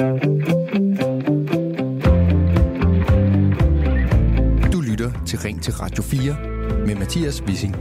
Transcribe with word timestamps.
Du 0.00 0.06
lytter 4.80 5.10
til 5.26 5.38
Ring 5.38 5.62
til 5.62 5.72
Radio 5.72 6.02
4 6.02 6.86
med 6.86 6.94
Mathias 6.94 7.42
Wissing. 7.42 7.76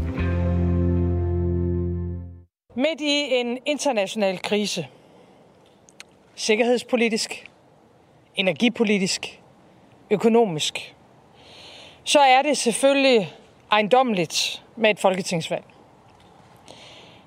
Midt 2.75 3.01
i 3.01 3.35
en 3.35 3.57
international 3.65 4.39
krise, 4.41 4.87
sikkerhedspolitisk, 6.35 7.49
energipolitisk, 8.35 9.41
økonomisk, 10.11 10.95
så 12.03 12.19
er 12.19 12.41
det 12.41 12.57
selvfølgelig 12.57 13.33
ejendommeligt 13.71 14.63
med 14.75 14.89
et 14.89 14.99
folketingsvalg. 14.99 15.63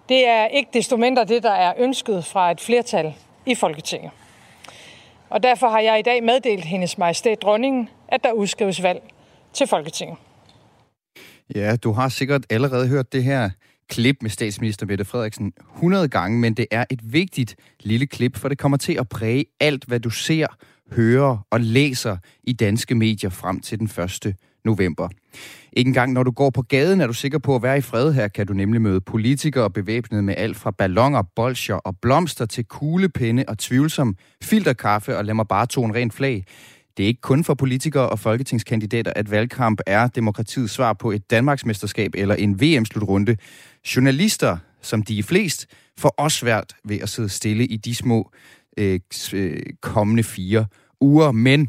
Det 0.09 0.29
er 0.29 0.47
ikke 0.47 0.71
desto 0.73 0.97
mindre 0.97 1.25
det, 1.25 1.43
der 1.43 1.53
er 1.53 1.75
ønsket 1.79 2.25
fra 2.25 2.51
et 2.51 2.61
flertal 2.61 3.15
i 3.47 3.55
Folketinget. 3.55 4.11
Og 5.32 5.43
derfor 5.43 5.68
har 5.68 5.81
jeg 5.81 5.99
i 5.99 6.03
dag 6.03 6.25
meddelt 6.25 6.64
hendes 6.64 6.99
majestæt 6.99 7.43
dronningen, 7.43 7.89
at 8.09 8.21
der 8.25 8.32
udskrives 8.32 8.82
valg 8.82 9.03
til 9.53 9.67
Folketinget. 9.67 10.18
Ja, 11.55 11.77
du 11.77 11.93
har 11.93 12.08
sikkert 12.08 12.46
allerede 12.50 12.89
hørt 12.89 13.13
det 13.13 13.25
her 13.25 13.50
klip 13.89 14.17
med 14.22 14.31
statsminister 14.31 14.86
Mette 14.86 15.05
Frederiksen 15.05 15.53
100 15.77 16.08
gange, 16.08 16.39
men 16.39 16.55
det 16.55 16.67
er 16.71 16.85
et 16.91 17.13
vigtigt 17.13 17.57
lille 17.81 18.07
klip, 18.07 18.36
for 18.36 18.49
det 18.49 18.58
kommer 18.58 18.79
til 18.79 18.99
at 18.99 19.08
præge 19.08 19.45
alt, 19.61 19.85
hvad 19.85 20.00
du 20.00 20.11
ser, 20.11 20.46
hører 20.93 21.46
og 21.50 21.61
læser 21.61 22.17
i 22.43 22.53
danske 22.53 22.94
medier 22.94 23.30
frem 23.30 23.61
til 23.61 23.79
den 23.79 24.05
1 24.27 24.35
november. 24.64 25.08
Ikke 25.72 25.89
engang 25.89 26.12
når 26.12 26.22
du 26.22 26.30
går 26.30 26.50
på 26.50 26.62
gaden, 26.62 27.00
er 27.00 27.07
du 27.07 27.12
sikker 27.12 27.39
på 27.39 27.54
at 27.54 27.62
være 27.62 27.79
i 27.79 27.80
fred. 27.80 28.12
Her 28.12 28.29
kan 28.29 28.46
du 28.46 28.52
nemlig 28.52 28.82
møde 28.82 29.00
politikere 29.00 29.71
bevæbnet 29.71 30.25
med 30.25 30.35
alt 30.38 30.57
fra 30.57 30.71
ballonger, 30.71 31.22
bolcher 31.36 31.75
og 31.75 31.96
blomster 32.02 32.47
til 32.47 32.64
kuglepinde 32.64 33.44
og 33.48 33.58
tvivlsom 33.58 34.16
filterkaffe 34.42 35.19
og 35.19 35.25
lad 35.25 35.34
mig 35.34 35.48
bare 35.48 35.66
tone 35.66 35.94
rent 35.94 36.14
flag. 36.14 36.44
Det 36.97 37.02
er 37.02 37.06
ikke 37.06 37.20
kun 37.20 37.44
for 37.44 37.54
politikere 37.54 38.08
og 38.08 38.19
folketingskandidater, 38.19 39.12
at 39.16 39.30
valgkamp 39.30 39.80
er 39.86 40.08
demokratiets 40.08 40.72
svar 40.72 40.92
på 40.92 41.10
et 41.10 41.30
Danmarksmesterskab 41.30 42.10
eller 42.14 42.34
en 42.34 42.60
VM-slutrunde. 42.60 43.36
Journalister, 43.97 44.56
som 44.82 45.02
de 45.02 45.19
er 45.19 45.22
flest, 45.22 45.66
får 45.98 46.08
også 46.08 46.38
svært 46.38 46.72
ved 46.84 46.98
at 47.00 47.08
sidde 47.08 47.28
stille 47.28 47.66
i 47.66 47.76
de 47.76 47.94
små 47.94 48.30
øh, 48.78 49.00
øh 49.34 49.62
kommende 49.80 50.22
fire 50.22 50.66
uger. 51.00 51.32
Men 51.32 51.69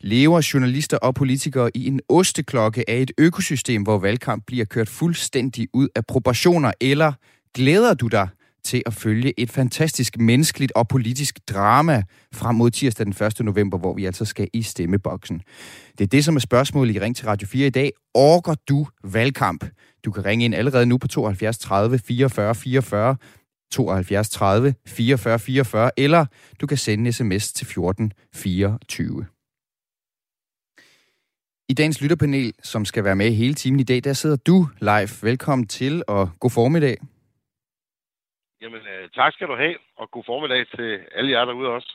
lever 0.00 0.50
journalister 0.54 0.96
og 0.96 1.14
politikere 1.14 1.70
i 1.74 1.86
en 1.86 2.00
osteklokke 2.08 2.90
af 2.90 2.96
et 2.96 3.10
økosystem, 3.18 3.82
hvor 3.82 3.98
valgkamp 3.98 4.42
bliver 4.46 4.64
kørt 4.64 4.88
fuldstændig 4.88 5.68
ud 5.74 5.88
af 5.94 6.06
proportioner, 6.06 6.72
eller 6.80 7.12
glæder 7.54 7.94
du 7.94 8.06
dig 8.06 8.28
til 8.64 8.82
at 8.86 8.94
følge 8.94 9.40
et 9.40 9.50
fantastisk 9.50 10.18
menneskeligt 10.18 10.72
og 10.72 10.88
politisk 10.88 11.38
drama 11.48 12.02
frem 12.34 12.54
mod 12.54 12.70
tirsdag 12.70 13.06
den 13.06 13.26
1. 13.26 13.40
november, 13.40 13.78
hvor 13.78 13.94
vi 13.94 14.04
altså 14.04 14.24
skal 14.24 14.48
i 14.52 14.62
stemmeboksen. 14.62 15.42
Det 15.98 16.04
er 16.04 16.08
det, 16.08 16.24
som 16.24 16.36
er 16.36 16.40
spørgsmålet 16.40 16.94
i 16.94 17.00
Ring 17.00 17.16
til 17.16 17.26
Radio 17.26 17.48
4 17.48 17.66
i 17.66 17.70
dag. 17.70 17.92
Orker 18.14 18.54
du 18.68 18.86
valgkamp? 19.04 19.64
Du 20.04 20.10
kan 20.10 20.24
ringe 20.24 20.44
ind 20.44 20.54
allerede 20.54 20.86
nu 20.86 20.98
på 20.98 21.08
72 21.08 21.58
30 21.58 21.98
44 21.98 22.54
44, 22.54 23.16
72 23.72 24.30
30 24.30 24.74
44 24.86 25.38
44, 25.38 25.90
eller 25.96 26.26
du 26.60 26.66
kan 26.66 26.76
sende 26.76 27.06
en 27.06 27.12
sms 27.12 27.52
til 27.52 27.66
14 27.66 28.12
24. 28.34 29.26
I 31.70 31.74
dagens 31.74 32.00
lytterpanel, 32.02 32.52
som 32.62 32.84
skal 32.84 33.04
være 33.04 33.16
med 33.16 33.30
hele 33.30 33.54
timen 33.54 33.80
i 33.80 33.82
dag, 33.82 34.04
der 34.04 34.12
sidder 34.12 34.36
du 34.36 34.66
live. 34.80 35.08
Velkommen 35.22 35.66
til, 35.66 36.02
og 36.08 36.30
god 36.40 36.50
formiddag. 36.50 36.96
Jamen, 38.62 38.80
øh, 38.80 39.08
tak 39.14 39.32
skal 39.32 39.46
du 39.46 39.56
have, 39.56 39.74
og 39.96 40.10
god 40.10 40.22
formiddag 40.26 40.66
til 40.76 40.98
alle 41.14 41.30
jer 41.30 41.44
derude 41.44 41.68
også. 41.68 41.90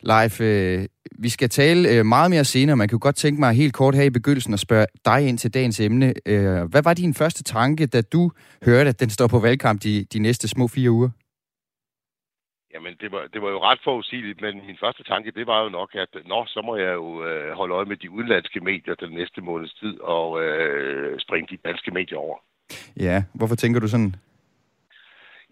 Leif, 0.00 0.40
øh, 0.40 0.86
vi 1.18 1.28
skal 1.28 1.48
tale 1.48 1.88
øh, 1.88 2.06
meget 2.06 2.30
mere 2.30 2.44
senere. 2.44 2.76
Man 2.76 2.88
kan 2.88 2.98
godt 2.98 3.16
tænke 3.16 3.40
mig 3.40 3.54
helt 3.54 3.74
kort 3.74 3.94
her 3.94 4.02
i 4.02 4.10
begyndelsen 4.10 4.54
at 4.54 4.60
spørge 4.60 4.86
dig 5.04 5.28
ind 5.28 5.38
til 5.38 5.54
dagens 5.54 5.80
emne. 5.80 6.14
Øh, 6.26 6.62
hvad 6.70 6.82
var 6.82 6.94
din 6.94 7.14
første 7.14 7.42
tanke, 7.42 7.86
da 7.86 8.02
du 8.02 8.30
hørte, 8.64 8.88
at 8.88 9.00
den 9.00 9.10
står 9.10 9.26
på 9.26 9.38
valgkamp 9.38 9.82
de, 9.82 10.04
de 10.04 10.18
næste 10.18 10.48
små 10.48 10.68
fire 10.68 10.90
uger? 10.90 11.10
Jamen, 12.76 12.94
det 13.00 13.12
var, 13.12 13.22
det 13.32 13.42
var 13.42 13.50
jo 13.50 13.58
ret 13.68 13.80
forudsigeligt, 13.84 14.40
men 14.40 14.66
min 14.66 14.78
første 14.80 15.02
tanke, 15.02 15.30
det 15.30 15.46
var 15.46 15.62
jo 15.62 15.68
nok, 15.68 15.90
at 15.94 16.08
nå, 16.26 16.46
så 16.46 16.60
må 16.64 16.76
jeg 16.76 16.94
jo 16.94 17.24
øh, 17.26 17.52
holde 17.52 17.74
øje 17.74 17.84
med 17.84 17.96
de 17.96 18.10
udenlandske 18.10 18.60
medier 18.60 18.94
den 18.94 19.12
næste 19.12 19.40
måneds 19.40 19.74
tid 19.74 20.00
og 20.00 20.44
øh, 20.44 21.20
springe 21.20 21.48
de 21.50 21.68
danske 21.68 21.90
medier 21.90 22.18
over. 22.18 22.36
Ja, 23.00 23.24
hvorfor 23.34 23.54
tænker 23.54 23.80
du 23.80 23.88
sådan? 23.88 24.14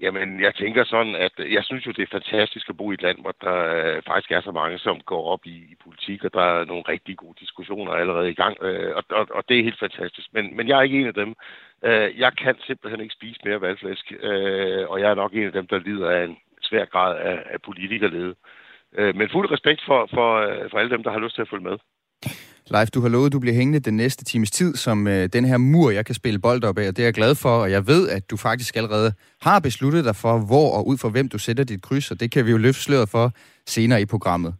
Jamen, 0.00 0.40
jeg 0.40 0.54
tænker 0.54 0.84
sådan, 0.84 1.14
at 1.14 1.32
jeg 1.38 1.64
synes 1.64 1.86
jo, 1.86 1.92
det 1.92 2.02
er 2.02 2.18
fantastisk 2.18 2.68
at 2.68 2.76
bo 2.76 2.90
i 2.90 2.94
et 2.94 3.02
land, 3.02 3.18
hvor 3.20 3.34
der 3.40 3.58
øh, 3.76 4.02
faktisk 4.06 4.30
er 4.30 4.40
så 4.40 4.52
mange, 4.52 4.78
som 4.78 5.00
går 5.00 5.24
op 5.32 5.46
i, 5.46 5.56
i 5.72 5.74
politik, 5.84 6.24
og 6.24 6.32
der 6.34 6.40
er 6.40 6.64
nogle 6.64 6.84
rigtig 6.88 7.16
gode 7.16 7.36
diskussioner 7.40 7.92
allerede 7.92 8.30
i 8.30 8.34
gang, 8.34 8.56
øh, 8.62 8.96
og, 8.96 9.04
og, 9.10 9.28
og 9.30 9.44
det 9.48 9.58
er 9.58 9.62
helt 9.62 9.78
fantastisk. 9.78 10.28
Men, 10.32 10.56
men 10.56 10.68
jeg 10.68 10.78
er 10.78 10.82
ikke 10.82 11.00
en 11.00 11.06
af 11.06 11.14
dem. 11.14 11.34
Øh, 11.84 12.18
jeg 12.18 12.32
kan 12.36 12.54
simpelthen 12.66 13.00
ikke 13.00 13.14
spise 13.14 13.40
mere 13.44 13.60
valgflæsk, 13.60 14.12
øh, 14.20 14.88
og 14.90 15.00
jeg 15.00 15.10
er 15.10 15.14
nok 15.14 15.32
en 15.34 15.46
af 15.46 15.52
dem, 15.52 15.66
der 15.66 15.78
lider 15.78 16.10
af 16.10 16.24
en 16.24 16.36
svær 16.68 16.84
grad 16.94 17.12
af, 17.30 17.38
af 17.54 17.58
politikerlede. 17.68 18.34
Øh, 18.98 19.12
men 19.18 19.26
fuld 19.34 19.46
respekt 19.54 19.80
for, 19.88 20.00
for, 20.14 20.28
øh, 20.46 20.70
for 20.70 20.78
alle 20.78 20.90
dem, 20.94 21.02
der 21.02 21.10
har 21.10 21.20
lyst 21.24 21.34
til 21.34 21.42
at 21.42 21.50
følge 21.52 21.68
med. 21.70 21.76
Leif, 22.70 22.88
du 22.90 23.00
har 23.00 23.08
lovet, 23.08 23.26
at 23.26 23.32
du 23.32 23.40
bliver 23.40 23.54
hængende 23.54 23.80
den 23.80 23.96
næste 23.96 24.24
times 24.24 24.50
tid 24.50 24.74
som 24.74 25.06
øh, 25.06 25.28
den 25.32 25.44
her 25.44 25.58
mur, 25.58 25.90
jeg 25.90 26.06
kan 26.06 26.14
spille 26.14 26.38
bold 26.38 26.64
op 26.64 26.78
af, 26.78 26.88
og 26.88 26.96
det 26.96 27.02
er 27.02 27.06
jeg 27.06 27.14
glad 27.14 27.34
for, 27.34 27.54
og 27.62 27.70
jeg 27.70 27.86
ved, 27.86 28.08
at 28.08 28.30
du 28.30 28.36
faktisk 28.36 28.76
allerede 28.76 29.12
har 29.42 29.58
besluttet 29.60 30.04
dig 30.04 30.16
for, 30.16 30.38
hvor 30.46 30.76
og 30.76 30.86
ud 30.86 30.98
for 30.98 31.08
hvem 31.08 31.28
du 31.28 31.38
sætter 31.38 31.64
dit 31.64 31.82
kryds, 31.82 32.10
og 32.10 32.20
det 32.20 32.30
kan 32.30 32.46
vi 32.46 32.50
jo 32.50 32.56
løfte 32.56 32.82
sløret 32.82 33.08
for 33.08 33.32
senere 33.66 34.00
i 34.00 34.06
programmet. 34.06 34.54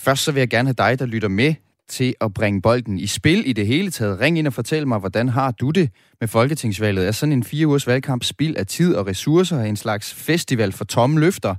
Først 0.00 0.24
så 0.24 0.32
vil 0.32 0.40
jeg 0.40 0.50
gerne 0.50 0.68
have 0.68 0.90
dig, 0.90 0.98
der 0.98 1.06
lytter 1.06 1.28
med 1.28 1.54
til 1.88 2.14
at 2.20 2.34
bringe 2.34 2.62
bolden 2.62 2.98
i 2.98 3.06
spil 3.06 3.48
i 3.48 3.52
det 3.52 3.66
hele 3.66 3.90
taget. 3.90 4.20
Ring 4.20 4.38
ind 4.38 4.46
og 4.46 4.52
fortæl 4.52 4.86
mig, 4.86 4.98
hvordan 4.98 5.28
har 5.28 5.50
du 5.50 5.70
det 5.70 5.90
med 6.20 6.28
Folketingsvalget? 6.28 7.06
Er 7.06 7.12
sådan 7.12 7.32
en 7.32 7.44
fire 7.44 7.66
ugers 7.66 7.86
valgkamp 7.86 8.24
spild 8.24 8.56
af 8.56 8.66
tid 8.66 8.94
og 8.94 9.06
ressourcer, 9.06 9.60
en 9.60 9.76
slags 9.76 10.14
festival 10.14 10.72
for 10.72 10.84
tomme 10.84 11.20
løfter? 11.20 11.54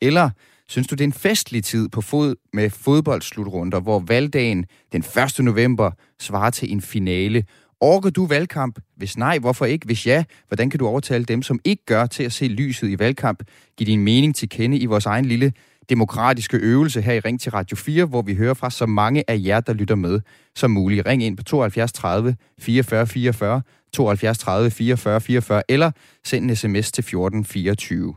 Eller 0.00 0.30
Synes 0.70 0.86
du, 0.88 0.94
det 0.94 1.00
er 1.00 1.08
en 1.08 1.12
festlig 1.12 1.64
tid 1.64 1.88
på 1.88 2.00
fod 2.00 2.34
med 2.52 2.70
fodboldslutrunder, 2.70 3.80
hvor 3.80 3.98
valgdagen 3.98 4.64
den 4.92 5.04
1. 5.38 5.44
november 5.44 5.90
svarer 6.20 6.50
til 6.50 6.72
en 6.72 6.80
finale? 6.80 7.44
Orker 7.80 8.10
du 8.10 8.26
valgkamp? 8.26 8.78
Hvis 8.96 9.16
nej, 9.16 9.38
hvorfor 9.38 9.64
ikke? 9.64 9.86
Hvis 9.86 10.06
ja, 10.06 10.24
hvordan 10.48 10.70
kan 10.70 10.78
du 10.78 10.86
overtale 10.86 11.24
dem, 11.24 11.42
som 11.42 11.60
ikke 11.64 11.84
gør, 11.86 12.06
til 12.06 12.22
at 12.22 12.32
se 12.32 12.48
lyset 12.48 12.88
i 12.88 12.98
valgkamp? 12.98 13.42
Giv 13.76 13.86
din 13.86 14.00
mening 14.00 14.34
til 14.34 14.48
kende 14.48 14.78
i 14.78 14.86
vores 14.86 15.06
egen 15.06 15.24
lille 15.24 15.52
demokratiske 15.88 16.56
øvelse 16.56 17.02
her 17.02 17.12
i 17.12 17.20
Ring 17.20 17.40
til 17.40 17.52
Radio 17.52 17.76
4, 17.76 18.04
hvor 18.04 18.22
vi 18.22 18.34
hører 18.34 18.54
fra 18.54 18.70
så 18.70 18.86
mange 18.86 19.24
af 19.30 19.40
jer, 19.44 19.60
der 19.60 19.72
lytter 19.72 19.94
med 19.94 20.20
som 20.56 20.70
muligt. 20.70 21.06
Ring 21.06 21.22
ind 21.22 21.36
på 21.36 21.42
72 21.42 21.92
30 21.92 22.36
44 22.60 23.06
44, 23.06 23.62
72 23.92 24.38
30 24.38 24.70
44 24.70 25.20
44, 25.20 25.62
eller 25.68 25.90
send 26.24 26.50
en 26.50 26.56
sms 26.56 26.92
til 26.92 27.04
14 27.04 27.44
24. 27.44 28.14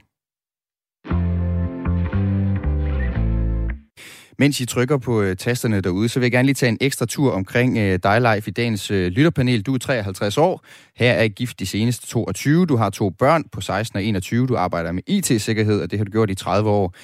Mens 4.42 4.60
I 4.62 4.66
trykker 4.66 4.98
på 4.98 5.22
øh, 5.22 5.36
tasterne 5.36 5.82
derude, 5.82 6.10
så 6.10 6.20
vil 6.20 6.26
jeg 6.26 6.32
gerne 6.32 6.46
lige 6.46 6.54
tage 6.54 6.70
en 6.70 6.78
ekstra 6.82 7.06
tur 7.06 7.32
omkring 7.32 7.78
øh, 7.78 8.00
dig, 8.04 8.22
Leif, 8.22 8.48
i 8.48 8.52
dagens 8.52 8.92
øh, 8.92 9.12
lytterpanel. 9.12 9.62
Du 9.62 9.74
er 9.74 9.78
53 9.78 10.38
år. 10.38 10.66
Her 10.96 11.12
er 11.12 11.28
gift 11.28 11.60
de 11.60 11.66
seneste 11.66 12.08
22. 12.08 12.66
Du 12.66 12.76
har 12.76 12.90
to 12.90 13.10
børn 13.10 13.44
på 13.52 13.62
16 13.62 13.98
og 13.98 14.04
21. 14.04 14.48
Du 14.48 14.56
arbejder 14.56 14.92
med 14.92 15.04
IT-sikkerhed, 15.08 15.82
og 15.82 15.92
det 15.92 16.00
har 16.00 16.06
du 16.06 16.12
gjort 16.12 16.30
i 16.30 16.36
30 16.36 16.70
år. 16.70 16.96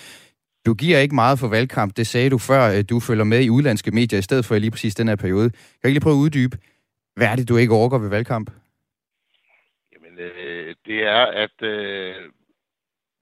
Du 0.67 0.73
giver 0.73 0.99
ikke 0.99 1.15
meget 1.15 1.39
for 1.39 1.47
valgkamp. 1.47 1.97
Det 1.97 2.07
sagde 2.07 2.29
du 2.29 2.37
før, 2.37 2.61
at 2.61 2.89
du 2.89 2.99
følger 2.99 3.23
med 3.23 3.41
i 3.43 3.49
udlandske 3.49 3.91
medier, 3.91 4.19
i 4.19 4.21
stedet 4.21 4.45
for 4.45 4.55
lige 4.55 4.71
præcis 4.71 4.95
den 4.95 5.07
her 5.07 5.15
periode. 5.15 5.49
Kan 5.49 5.59
du 5.83 5.87
ikke 5.87 5.95
lige 5.95 6.07
prøve 6.07 6.15
at 6.15 6.25
uddybe, 6.25 6.57
hvad 7.15 7.27
er 7.27 7.35
det, 7.35 7.49
du 7.49 7.57
ikke 7.57 7.73
overgår 7.73 7.97
ved 7.97 8.09
valgkamp? 8.09 8.51
Jamen, 9.93 10.19
øh, 10.19 10.75
det 10.85 10.99
er, 11.03 11.25
at 11.43 11.61
øh, 11.61 12.15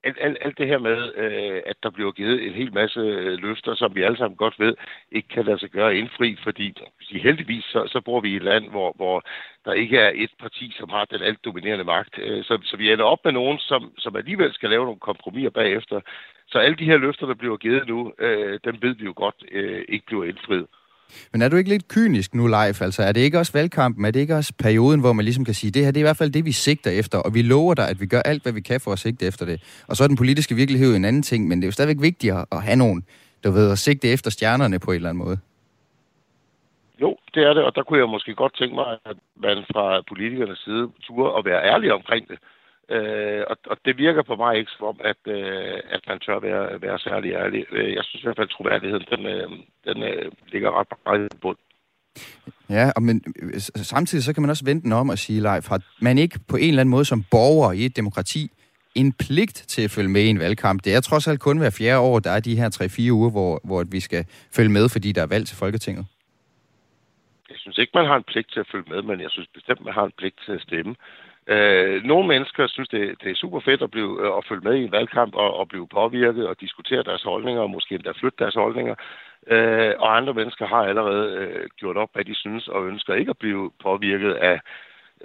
alt, 0.06 0.18
alt, 0.22 0.38
alt 0.42 0.58
det 0.58 0.68
her 0.68 0.80
med, 0.80 1.14
øh, 1.16 1.62
at 1.66 1.76
der 1.84 1.90
bliver 1.90 2.12
givet 2.12 2.48
en 2.48 2.54
hel 2.54 2.74
masse 2.74 3.00
øh, 3.00 3.38
løfter, 3.38 3.75
som 3.75 3.96
vi 3.96 4.02
alle 4.04 4.18
sammen 4.18 4.38
godt 4.38 4.60
ved, 4.60 4.75
ikke 5.12 5.28
kan 5.28 5.46
lade 5.46 5.60
sig 5.60 5.69
gøre 5.69 5.98
indfri, 5.98 6.38
fordi 6.44 6.74
heldigvis 7.12 7.63
så, 7.63 7.88
så 7.88 8.02
bor 8.02 8.19
vi 8.19 8.30
i 8.30 8.36
et 8.36 8.44
land, 8.44 8.69
hvor, 8.69 8.94
hvor 8.96 9.24
der 9.66 9.74
ikke 9.74 9.98
er 9.98 10.12
et 10.16 10.31
parti, 10.40 10.74
som 10.80 10.90
har 10.90 11.06
den 11.06 11.22
alt 11.22 11.46
dominerende 11.46 11.84
magt. 11.84 12.16
Øh, 12.18 12.44
så, 12.44 12.60
så 12.63 12.78
vi 12.78 12.92
ender 12.92 13.06
op 13.06 13.25
med 13.25 13.34
nogen, 13.34 13.60
som, 13.60 13.94
som 13.98 14.16
alligevel 14.16 14.54
skal 14.54 14.69
lave 14.69 14.86
nogle 14.86 15.00
kompromiser 15.00 15.50
bagefter. 15.50 16.02
Så 16.48 16.58
alle 16.60 16.75
de 16.75 16.86
her 16.86 16.98
løfter, 16.98 17.28
der 17.28 17.34
bliver 17.34 17.58
givet 17.58 17.88
nu, 17.88 18.13
øh, 18.19 18.60
dem 18.63 18.81
ved 18.81 18.96
vi 18.96 19.06
jo 19.06 19.13
godt 19.16 19.36
øh, 19.51 19.86
ikke 19.90 20.06
bliver 20.06 20.24
indfriet. 20.24 20.68
Men 21.31 21.42
er 21.42 21.50
du 21.50 21.56
ikke 21.56 21.69
lidt 21.69 21.88
kynisk 21.88 22.36
nu, 22.36 22.48
Leif? 22.48 22.81
Altså, 22.81 23.04
er 23.04 23.12
det 23.12 23.22
ikke 23.22 23.40
også 23.40 23.52
valgkampen? 23.54 24.06
Er 24.06 24.12
det 24.12 24.19
ikke 24.19 24.36
også 24.36 24.54
perioden, 24.60 25.00
hvor 25.00 25.13
man 25.13 25.25
ligesom 25.25 25.46
kan 25.46 25.54
sige, 25.54 25.72
det 25.72 25.84
her 25.84 25.92
det 25.92 25.98
er 25.98 26.02
i 26.02 26.10
hvert 26.10 26.18
fald 26.18 26.31
det, 26.31 26.46
vi 26.46 26.52
sigter 26.52 26.92
efter, 26.92 27.18
og 27.18 27.34
vi 27.34 27.42
lover 27.42 27.74
dig, 27.74 27.90
at 27.90 28.02
vi 28.02 28.06
gør 28.06 28.22
alt, 28.22 28.44
hvad 28.44 28.54
vi 28.54 28.62
kan 28.62 28.81
for 28.81 28.92
at 28.92 29.00
sigte 29.00 29.25
efter 29.25 29.46
det. 29.46 29.84
Og 29.88 29.96
så 29.96 30.04
er 30.04 30.07
den 30.07 30.18
politiske 30.18 30.56
virkelighed 30.56 30.96
en 30.96 31.06
anden 31.06 31.24
ting, 31.24 31.48
men 31.48 31.57
det 31.57 31.63
er 31.63 31.68
jo 31.68 31.72
stadigvæk 31.72 32.02
vigtigt 32.02 32.34
at 32.52 32.63
have 32.63 32.75
nogen, 32.75 33.06
der 33.44 33.52
ved 33.52 33.72
at 33.72 33.80
sigte 33.80 34.07
efter 34.07 34.31
stjernerne 34.31 34.80
på 34.80 34.92
en 34.92 34.96
eller 34.96 35.10
anden 35.10 35.25
måde. 35.25 35.38
Jo, 37.02 37.18
det 37.34 37.44
er 37.44 37.54
det, 37.54 37.63
og 37.63 37.75
der 37.75 37.84
kunne 37.84 38.00
jeg 38.00 38.10
måske 38.10 38.36
godt 38.36 38.58
tænke 38.58 38.75
mig, 38.75 38.98
at 39.06 39.18
man 39.36 39.58
fra 39.74 40.01
politikernes 40.08 40.60
side 40.60 40.90
turde 41.01 41.38
at 41.38 41.46
være 41.46 41.63
ærlig 41.63 41.94
omkring 41.94 42.28
det. 42.28 42.38
Øh, 42.90 43.44
og, 43.50 43.58
og 43.66 43.78
det 43.86 43.98
virker 43.98 44.24
på 44.24 44.36
mig 44.36 44.58
ikke 44.58 44.72
som 44.78 44.88
om, 44.88 45.00
at, 45.04 45.22
øh, 45.28 45.80
at 45.90 46.02
man 46.08 46.20
tør 46.20 46.40
være, 46.40 46.82
være 46.82 47.00
særlig 47.00 47.32
ærlig. 47.32 47.66
Øh, 47.72 47.94
jeg 47.94 48.04
synes 48.04 48.24
i 48.24 48.26
hvert 48.26 48.36
fald, 48.36 48.50
at 48.50 48.56
troværdigheden 48.58 49.06
den, 49.14 49.26
øh, 49.26 49.50
den 49.88 50.04
øh, 50.04 50.32
ligger 50.52 50.80
ret 50.80 50.88
meget 51.06 51.34
i 51.34 51.38
bund. 51.42 51.58
Ja, 52.70 52.92
og 52.96 53.04
men 53.04 53.24
samtidig 53.76 54.24
så 54.24 54.34
kan 54.34 54.42
man 54.42 54.50
også 54.50 54.66
vente 54.66 54.84
den 54.84 54.92
om 54.92 55.10
og 55.10 55.18
sige, 55.18 55.42
Leif, 55.42 55.72
at 55.72 55.82
man 56.02 56.18
ikke 56.18 56.40
på 56.50 56.56
en 56.58 56.70
eller 56.70 56.82
anden 56.82 56.92
måde 56.92 57.06
som 57.06 57.24
borger 57.32 57.72
i 57.72 57.86
et 57.86 57.96
demokrati 57.96 58.52
en 58.96 59.14
pligt 59.14 59.54
til 59.54 59.82
at 59.82 59.92
følge 59.92 60.10
med 60.10 60.22
i 60.22 60.28
en 60.28 60.40
valgkamp. 60.40 60.84
Det 60.84 60.96
er 60.96 61.02
trods 61.02 61.28
alt 61.28 61.40
kun 61.40 61.58
hver 61.58 61.76
fjerde 61.80 62.00
år, 62.00 62.20
der 62.20 62.32
er 62.32 62.40
de 62.40 62.56
her 62.56 62.70
3-4 63.10 63.12
uger, 63.12 63.32
hvor, 63.32 63.62
hvor 63.64 63.84
vi 63.92 64.00
skal 64.00 64.26
følge 64.56 64.70
med, 64.70 64.90
fordi 64.90 65.12
der 65.12 65.22
er 65.22 65.28
valg 65.28 65.48
til 65.48 65.58
Folketinget. 65.58 66.06
Jeg 67.50 67.58
synes 67.58 67.78
ikke, 67.78 67.92
man 67.96 68.06
har 68.06 68.16
en 68.16 68.24
pligt 68.24 68.52
til 68.54 68.60
at 68.60 68.68
følge 68.72 68.90
med, 68.90 69.02
men 69.02 69.22
jeg 69.22 69.30
synes 69.32 69.50
bestemt, 69.54 69.86
man 69.86 69.94
har 69.94 70.06
en 70.06 70.12
pligt 70.18 70.36
til 70.46 70.52
at 70.52 70.62
stemme. 70.62 70.92
Øh, 70.92 71.25
Øh, 71.47 72.03
nogle 72.03 72.27
mennesker 72.27 72.68
synes, 72.68 72.89
det, 72.89 73.15
det 73.21 73.31
er 73.31 73.36
super 73.36 73.59
fedt 73.59 73.81
at, 73.81 73.92
blive, 73.92 74.12
øh, 74.24 74.38
at 74.38 74.45
følge 74.50 74.62
med 74.68 74.75
i 74.75 74.83
en 74.83 74.92
valgkamp 74.92 75.36
og, 75.36 75.53
og 75.59 75.68
blive 75.68 75.88
påvirket 75.88 76.47
og 76.47 76.62
diskutere 76.62 77.03
deres 77.03 77.24
holdninger 77.24 77.62
og 77.62 77.69
måske 77.69 77.95
endda 77.95 78.12
flytte 78.12 78.38
deres 78.44 78.56
holdninger. 78.56 78.95
Øh, 79.47 79.94
og 80.00 80.18
andre 80.18 80.33
mennesker 80.33 80.68
har 80.68 80.83
allerede 80.92 81.25
øh, 81.39 81.69
gjort 81.80 81.97
op, 81.97 82.09
hvad 82.13 82.25
de 82.25 82.36
synes 82.36 82.68
og 82.68 82.88
ønsker 82.88 83.13
ikke 83.13 83.30
at 83.30 83.38
blive 83.38 83.71
påvirket 83.83 84.33
af, 84.33 84.59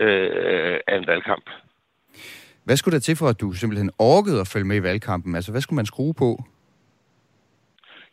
øh, 0.00 0.80
af 0.86 0.96
en 0.96 1.06
valgkamp. 1.06 1.50
Hvad 2.64 2.76
skulle 2.76 2.94
der 2.94 3.00
til 3.00 3.16
for, 3.16 3.26
at 3.26 3.40
du 3.40 3.52
simpelthen 3.52 3.90
orkede 3.98 4.40
at 4.40 4.48
følge 4.48 4.66
med 4.66 4.76
i 4.76 4.82
valgkampen? 4.82 5.34
Altså, 5.34 5.50
hvad 5.50 5.60
skulle 5.60 5.76
man 5.76 5.86
skrue 5.86 6.14
på? 6.14 6.44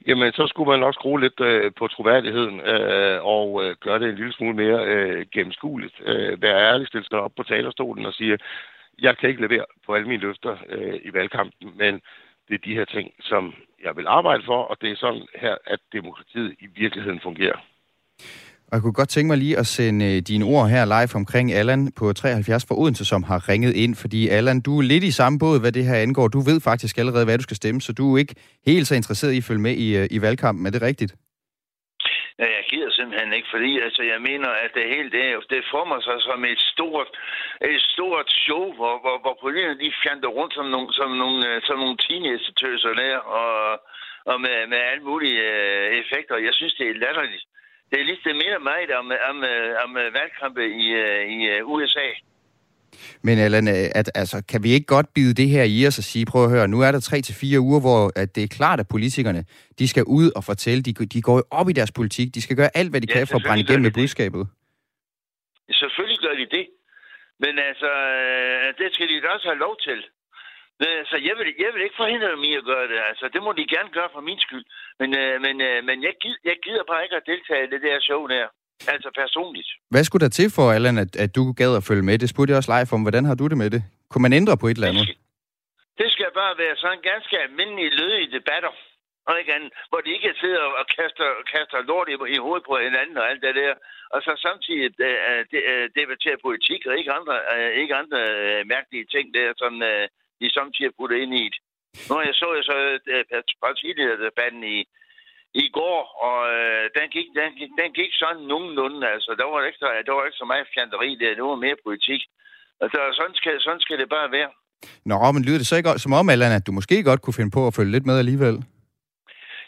Jamen, 0.07 0.33
så 0.33 0.47
skulle 0.47 0.69
man 0.69 0.79
nok 0.79 0.93
skrue 0.93 1.19
lidt 1.19 1.39
øh, 1.39 1.71
på 1.77 1.87
troværdigheden 1.87 2.59
øh, 2.59 3.25
og 3.25 3.63
øh, 3.63 3.75
gøre 3.79 3.99
det 3.99 4.09
en 4.09 4.15
lille 4.15 4.33
smule 4.33 4.55
mere 4.55 4.85
øh, 4.85 5.25
gennemskueligt. 5.31 5.95
Øh, 6.05 6.41
være 6.41 6.71
ærlig, 6.71 6.87
stille 6.87 7.05
sig 7.05 7.19
op 7.19 7.31
på 7.37 7.43
talerstolen 7.43 8.05
og 8.05 8.13
sige, 8.13 8.37
jeg 8.99 9.17
kan 9.17 9.29
ikke 9.29 9.41
levere 9.41 9.65
på 9.85 9.95
alle 9.95 10.07
mine 10.07 10.21
løfter 10.21 10.57
øh, 10.69 10.99
i 11.03 11.13
valgkampen, 11.13 11.71
men 11.77 11.93
det 12.47 12.53
er 12.53 12.65
de 12.65 12.75
her 12.75 12.85
ting, 12.85 13.13
som 13.19 13.53
jeg 13.83 13.97
vil 13.97 14.07
arbejde 14.07 14.43
for, 14.45 14.63
og 14.63 14.77
det 14.81 14.91
er 14.91 14.95
sådan 14.95 15.27
her, 15.35 15.55
at 15.65 15.79
demokratiet 15.93 16.55
i 16.59 16.67
virkeligheden 16.75 17.19
fungerer. 17.19 17.57
Og 18.69 18.73
jeg 18.75 18.81
kunne 18.81 18.99
godt 19.01 19.09
tænke 19.09 19.27
mig 19.27 19.37
lige 19.37 19.57
at 19.57 19.67
sende 19.67 20.05
øh, 20.09 20.17
dine 20.31 20.45
ord 20.45 20.65
her 20.69 20.83
live 20.95 21.11
omkring 21.21 21.47
Allan 21.59 21.91
på 21.99 22.13
73 22.13 22.65
for 22.67 22.75
Odense, 22.81 23.05
som 23.05 23.23
har 23.23 23.49
ringet 23.49 23.73
ind. 23.83 23.95
Fordi 23.95 24.27
Allan, 24.27 24.61
du 24.61 24.73
er 24.79 24.85
lidt 24.93 25.03
i 25.03 25.17
samme 25.19 25.39
båd, 25.39 25.59
hvad 25.59 25.71
det 25.71 25.85
her 25.89 25.97
angår. 26.05 26.27
Du 26.27 26.41
ved 26.49 26.59
faktisk 26.69 26.97
allerede, 26.97 27.25
hvad 27.25 27.37
du 27.37 27.43
skal 27.47 27.61
stemme, 27.61 27.81
så 27.81 27.91
du 27.93 28.05
er 28.13 28.19
ikke 28.23 28.35
helt 28.65 28.87
så 28.87 28.95
interesseret 28.95 29.33
i 29.33 29.37
at 29.37 29.47
følge 29.49 29.65
med 29.67 29.75
i, 29.85 29.87
øh, 29.97 30.07
i 30.15 30.21
valgkampen. 30.21 30.65
Er 30.65 30.71
det 30.71 30.81
rigtigt? 30.81 31.11
Ja, 32.39 32.47
jeg 32.57 32.65
gider 32.71 32.91
simpelthen 32.91 33.33
ikke, 33.37 33.49
fordi 33.55 33.71
altså, 33.87 34.01
jeg 34.13 34.19
mener, 34.29 34.49
at 34.65 34.71
det 34.77 34.93
hele 34.95 35.09
det, 35.17 35.25
det 35.53 35.71
former 35.75 35.99
sig 36.07 36.17
som 36.29 36.39
et 36.53 36.61
stort, 36.73 37.09
et 37.75 37.83
stort 37.93 38.27
show, 38.45 38.63
hvor, 38.77 38.95
hvor, 39.03 39.17
hvor 39.23 39.35
politikerne 39.43 39.79
de 39.83 39.91
fjander 40.03 40.29
rundt 40.37 40.53
som 40.53 40.67
nogle, 40.75 40.89
som 40.99 41.09
nogle, 41.21 41.39
øh, 41.49 41.61
som 41.67 41.77
nogle 41.83 41.97
teenage-tøser 42.05 42.93
der, 43.03 43.17
og, 43.17 43.53
og 44.31 44.37
med, 44.43 44.55
med 44.71 44.79
alle 44.89 45.03
mulige 45.09 45.41
øh, 45.53 45.85
effekter. 46.01 46.45
Jeg 46.47 46.53
synes, 46.53 46.73
det 46.79 46.85
er 46.89 47.01
latterligt 47.05 47.45
det 47.89 47.99
er 47.99 48.05
lige 48.05 48.19
det 48.23 48.35
mere 48.35 48.59
meget 48.59 48.91
om, 48.91 49.11
om, 49.29 49.37
om 49.83 49.95
valgkampe 49.95 50.63
i, 50.83 50.85
i 51.35 51.61
USA. 51.61 52.07
Men 53.21 53.37
Allan, 53.37 53.67
at, 53.67 54.11
altså, 54.15 54.43
kan 54.51 54.63
vi 54.63 54.69
ikke 54.69 54.85
godt 54.85 55.13
bide 55.15 55.33
det 55.33 55.49
her 55.49 55.63
i 55.63 55.87
os 55.87 55.97
og 55.97 56.03
sige, 56.03 56.25
prøv 56.25 56.43
at 56.43 56.49
høre, 56.49 56.67
nu 56.67 56.81
er 56.81 56.91
der 56.91 56.99
tre 56.99 57.21
til 57.21 57.35
fire 57.35 57.59
uger, 57.59 57.79
hvor 57.79 58.11
at 58.21 58.35
det 58.35 58.43
er 58.43 58.47
klart, 58.47 58.79
at 58.79 58.87
politikerne, 58.87 59.45
de 59.79 59.87
skal 59.87 60.03
ud 60.03 60.31
og 60.35 60.43
fortælle, 60.43 60.83
de, 60.83 60.93
de 60.93 61.21
går 61.21 61.43
op 61.51 61.69
i 61.69 61.73
deres 61.73 61.91
politik, 61.91 62.35
de 62.35 62.41
skal 62.41 62.55
gøre 62.55 62.69
alt, 62.73 62.89
hvad 62.89 63.01
de 63.01 63.07
ja, 63.09 63.13
kan 63.13 63.27
for 63.27 63.35
at 63.35 63.43
brænde 63.47 63.63
igennem 63.63 63.81
med 63.81 63.91
budskabet. 63.91 64.47
Selvfølgelig 65.71 66.19
gør 66.19 66.35
de 66.41 66.47
det. 66.57 66.65
Men 67.39 67.53
altså, 67.69 67.91
det 68.79 68.87
skal 68.93 69.07
de 69.09 69.21
da 69.21 69.27
også 69.27 69.47
have 69.47 69.59
lov 69.59 69.75
til. 69.87 69.99
Så 71.11 71.17
jeg 71.27 71.35
vil, 71.37 71.47
jeg 71.63 71.69
vil 71.73 71.81
ikke 71.83 72.01
forhindre 72.03 72.31
dem 72.31 72.43
i 72.43 72.53
at 72.55 72.65
gøre 72.71 72.87
det. 72.91 72.99
Altså, 73.09 73.25
det 73.33 73.41
må 73.43 73.51
de 73.59 73.73
gerne 73.75 73.89
gøre 73.97 74.09
for 74.13 74.21
min 74.21 74.39
skyld. 74.45 74.65
Men, 74.99 75.09
øh, 75.21 75.41
men, 75.45 75.55
øh, 75.67 75.77
men 75.87 75.97
jeg, 76.07 76.13
gider, 76.21 76.39
jeg 76.49 76.57
gider 76.65 76.83
bare 76.91 77.03
ikke 77.03 77.15
at 77.15 77.27
deltage 77.31 77.63
i 77.63 77.69
det 77.73 77.81
der 77.81 77.99
show 77.99 78.27
der. 78.27 78.47
Altså 78.93 79.09
personligt. 79.21 79.69
Hvad 79.93 80.03
skulle 80.03 80.23
der 80.25 80.33
til 80.39 80.49
for, 80.55 80.65
Allan, 80.77 80.97
at, 81.05 81.11
at 81.23 81.35
du 81.35 81.43
gad 81.61 81.71
at 81.79 81.87
følge 81.89 82.05
med? 82.07 82.19
Det 82.19 82.29
spurgte 82.29 82.51
jeg 82.51 82.57
også 82.61 82.71
live 82.75 82.93
om. 82.95 83.01
Hvordan 83.05 83.25
har 83.29 83.35
du 83.35 83.45
det 83.51 83.57
med 83.63 83.69
det? 83.75 83.81
Kunne 84.09 84.25
man 84.27 84.33
ændre 84.39 84.57
på 84.61 84.67
et 84.67 84.77
eller 84.77 84.91
andet? 84.91 85.07
Det 85.07 85.15
skal, 85.15 86.01
det 86.01 86.09
skal 86.15 86.29
bare 86.41 86.53
være 86.63 86.75
sådan 86.83 87.01
ganske 87.11 87.35
almindelige 87.45 87.95
lødige 87.99 88.31
debatter. 88.37 88.73
Og 89.27 89.33
ikke 89.39 89.53
andet, 89.57 89.71
hvor 89.89 90.01
de 90.01 90.09
ikke 90.17 90.31
sidder 90.43 90.63
og 90.79 90.85
kaster, 90.97 91.29
kaster 91.53 91.79
lort 91.89 92.07
i, 92.13 92.15
i 92.35 92.37
hovedet 92.45 92.65
på 92.69 92.73
hinanden 92.87 93.17
og 93.21 93.25
alt 93.31 93.41
det 93.45 93.55
der. 93.61 93.73
Og 94.13 94.19
så 94.25 94.31
samtidig 94.47 94.87
uh, 95.09 95.41
de, 95.51 95.57
uh, 95.71 95.85
debattere 95.99 96.37
politik 96.47 96.81
og 96.89 96.93
ikke 96.99 97.11
andre, 97.19 97.35
uh, 97.53 97.71
ikke 97.81 97.95
andre 98.01 98.19
uh, 98.43 98.61
mærkelige 98.73 99.07
ting 99.13 99.25
der, 99.37 99.47
som, 99.61 99.73
uh, 99.91 100.05
de 100.41 100.47
samtidig 100.57 100.91
puttet 100.99 101.17
ind 101.23 101.33
i 101.43 101.45
det. 101.53 101.59
Nu 102.07 102.13
jeg 102.29 102.35
så 102.41 102.47
jeg 102.59 102.65
så 102.69 102.77
partilederdebatten 103.63 104.63
i, 104.75 104.77
i 105.63 105.65
går, 105.77 105.99
og 106.27 106.39
øh, 106.55 106.83
den, 106.97 107.07
gik, 107.15 107.27
den, 107.39 107.51
gik, 107.59 107.71
den 107.81 107.91
gik 107.99 108.11
sådan 108.21 108.43
nogenlunde. 108.51 109.07
Altså, 109.15 109.31
der 109.39 109.45
var 109.51 109.59
ikke, 109.69 109.79
der 110.07 110.13
var 110.15 110.25
ikke 110.25 110.41
så 110.43 110.47
meget 110.51 110.71
fjanderi 110.73 111.09
der. 111.21 111.37
Det 111.37 111.43
var 111.43 111.65
mere 111.65 111.83
politik. 111.85 112.21
Altså, 112.83 112.99
sådan 113.19 113.35
skal, 113.39 113.55
sådan 113.65 113.83
skal 113.85 113.97
det 114.01 114.09
bare 114.09 114.31
være. 114.37 114.51
Nå, 115.09 115.17
men 115.31 115.45
lyder 115.45 115.59
det 115.59 115.67
så 115.67 115.75
ikke 115.77 115.99
som 116.05 116.17
om, 116.19 116.29
Allan, 116.29 116.57
at 116.57 116.67
du 116.67 116.71
måske 116.71 117.03
godt 117.09 117.21
kunne 117.21 117.39
finde 117.39 117.55
på 117.57 117.67
at 117.67 117.75
følge 117.77 117.91
lidt 117.91 118.05
med 118.09 118.17
alligevel? 118.23 118.57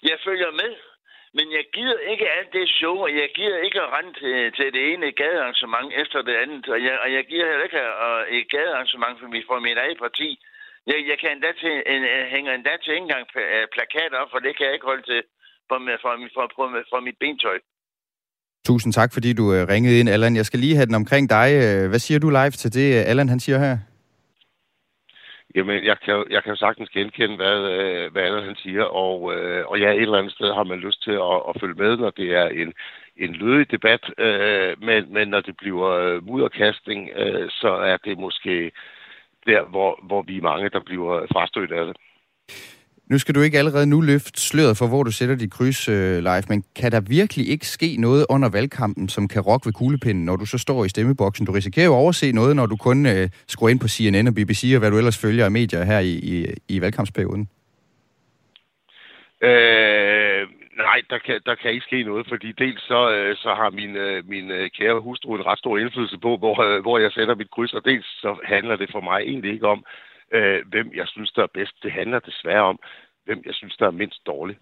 Jeg 0.10 0.18
følger 0.28 0.52
med, 0.62 0.74
men 1.38 1.48
jeg 1.58 1.66
gider 1.76 2.00
ikke 2.12 2.26
alt 2.38 2.52
det 2.58 2.70
show, 2.80 2.96
og 3.06 3.12
jeg 3.22 3.30
gider 3.38 3.60
ikke 3.68 3.82
at 3.86 3.92
rende 3.96 4.14
til, 4.22 4.36
til 4.58 4.68
det 4.76 4.84
ene 4.92 5.12
gadearrangement 5.22 5.90
efter 6.04 6.20
det 6.22 6.36
andet, 6.44 6.66
og 6.74 6.80
jeg, 6.88 6.96
og 7.04 7.10
jeg 7.16 7.24
gider 7.30 7.48
heller 7.50 7.68
ikke 7.70 7.82
at, 7.82 8.26
et 8.38 8.50
gadearrangement 8.56 9.16
for 9.20 9.28
mit, 9.34 9.46
for 9.50 9.60
mit 9.60 9.78
eget 9.84 10.00
parti. 10.06 10.30
Jeg, 10.90 11.00
jeg 11.12 11.18
kan 11.22 11.32
endda 11.36 11.52
til, 11.64 11.74
en, 11.94 12.04
hænger 12.36 12.52
endda 12.54 12.74
til 12.84 12.94
ikke 12.94 13.08
engang 13.08 13.26
plakater 13.76 14.18
op, 14.22 14.30
for 14.32 14.40
det 14.46 14.52
kan 14.58 14.66
jeg 14.66 14.74
ikke 14.74 14.90
holde 14.92 15.06
til 15.12 15.22
for, 15.70 15.78
for, 16.04 16.12
for, 16.36 16.46
for, 16.56 16.66
for 16.92 17.00
mit 17.08 17.18
bentøj. 17.24 17.58
Tusind 18.66 18.94
tak, 18.94 19.14
fordi 19.14 19.34
du 19.34 19.54
øh, 19.54 19.68
ringede 19.68 20.00
ind, 20.00 20.10
Allan. 20.10 20.36
Jeg 20.36 20.46
skal 20.46 20.60
lige 20.60 20.76
have 20.76 20.86
den 20.86 20.96
omkring 20.96 21.30
dig. 21.30 21.50
Øh, 21.64 21.90
hvad 21.90 22.00
siger 22.00 22.20
du 22.20 22.30
live 22.30 22.56
til 22.62 22.74
det, 22.74 22.88
Allan 23.12 23.30
han 23.30 23.40
siger 23.40 23.60
her? 23.60 23.78
Jamen, 25.56 25.84
jeg 25.86 25.98
kan, 26.06 26.26
jeg 26.30 26.44
kan 26.44 26.50
jo 26.54 26.56
sagtens 26.56 26.90
genkende, 26.90 27.36
hvad, 27.36 27.58
øh, 27.76 28.12
hvad 28.12 28.24
Allan 28.24 28.44
han 28.44 28.56
siger, 28.56 28.84
og, 28.84 29.22
og 29.70 29.80
ja, 29.80 29.90
et 29.92 30.02
eller 30.02 30.18
andet 30.18 30.34
sted 30.34 30.54
har 30.54 30.64
man 30.64 30.80
lyst 30.80 31.04
til 31.04 31.12
at, 31.12 31.38
at 31.50 31.58
følge 31.62 31.82
med, 31.84 31.98
når 31.98 32.10
det 32.10 32.30
er 32.36 32.48
en, 32.48 32.74
en 33.18 33.34
lødig 33.34 33.72
debat, 33.72 34.04
øh, 34.18 34.84
men, 34.84 35.14
men 35.14 35.28
når 35.28 35.42
det 35.42 35.58
bliver 35.58 36.22
mudderkastning, 36.22 37.10
øh, 37.16 37.50
så 37.50 37.70
er 37.70 37.98
det 37.98 38.18
måske 38.18 38.72
der, 39.52 39.62
hvor, 39.74 39.92
hvor 40.10 40.22
vi 40.30 40.38
er 40.38 40.42
mange, 40.42 40.70
der 40.70 40.82
bliver 40.90 41.14
frastødt 41.34 41.72
af 41.72 41.86
det. 41.88 41.96
Nu 43.12 43.18
skal 43.18 43.36
du 43.36 43.42
ikke 43.42 43.58
allerede 43.58 43.86
nu 43.86 44.02
løfte 44.02 44.42
sløret 44.42 44.78
for, 44.78 44.88
hvor 44.88 45.04
du 45.04 45.12
sætter 45.12 45.36
dit 45.36 45.52
kryds, 45.52 45.90
uh, 45.90 46.18
live, 46.30 46.44
men 46.50 46.64
kan 46.76 46.92
der 46.92 47.02
virkelig 47.02 47.50
ikke 47.50 47.68
ske 47.68 47.96
noget 48.00 48.26
under 48.30 48.50
valgkampen, 48.50 49.10
som 49.10 49.28
kan 49.28 49.42
rokke 49.42 49.66
ved 49.66 49.74
kuglepinden, 49.74 50.26
når 50.26 50.36
du 50.36 50.46
så 50.46 50.58
står 50.58 50.86
i 50.86 50.90
stemmeboksen? 50.90 51.46
Du 51.46 51.52
risikerer 51.52 51.86
jo 51.86 51.94
at 51.94 51.98
overse 51.98 52.32
noget, 52.32 52.56
når 52.56 52.66
du 52.66 52.76
kun 52.76 53.06
uh, 53.06 53.26
skruer 53.48 53.70
ind 53.70 53.80
på 53.80 53.88
CNN 53.88 54.28
og 54.28 54.34
BBC 54.34 54.72
og 54.74 54.80
hvad 54.80 54.92
du 54.92 54.98
ellers 54.98 55.22
følger 55.22 55.46
af 55.46 55.52
medier 55.52 55.84
her 55.84 56.00
i, 56.00 56.14
i, 56.14 56.46
i 56.68 56.82
valgkampsperioden. 56.82 57.50
Øh, 59.42 60.48
nej, 60.84 61.02
der 61.10 61.20
kan, 61.26 61.42
der 61.46 61.56
kan 61.56 61.72
ikke 61.72 61.88
ske 61.90 62.04
noget, 62.04 62.28
fordi 62.32 62.50
dels 62.52 62.82
så, 62.92 63.12
øh, 63.16 63.36
så 63.44 63.50
har 63.60 63.70
min, 63.70 63.94
min 64.34 64.48
kære 64.78 65.00
hustru 65.00 65.36
en 65.36 65.46
ret 65.46 65.60
stor 65.60 65.78
indflydelse 65.78 66.18
på, 66.18 66.38
hvor, 66.38 66.82
hvor 66.82 66.98
jeg 66.98 67.12
sætter 67.12 67.36
mit 67.36 67.52
kryds, 67.52 67.74
og 67.74 67.86
dels 67.86 68.06
så 68.06 68.32
handler 68.44 68.76
det 68.76 68.90
for 68.92 69.02
mig 69.02 69.20
egentlig 69.22 69.52
ikke 69.54 69.68
om, 69.68 69.84
øh, 70.34 70.60
hvem 70.72 70.92
jeg 70.96 71.08
synes, 71.08 71.32
der 71.32 71.44
er 71.44 71.54
bedst. 71.54 71.76
Det 71.84 71.92
handler 71.92 72.20
desværre 72.20 72.64
om, 72.64 72.80
hvem 73.26 73.42
jeg 73.46 73.54
synes, 73.54 73.76
der 73.78 73.88
er 73.88 73.92
mindst 74.02 74.22
dårlig. 74.26 74.58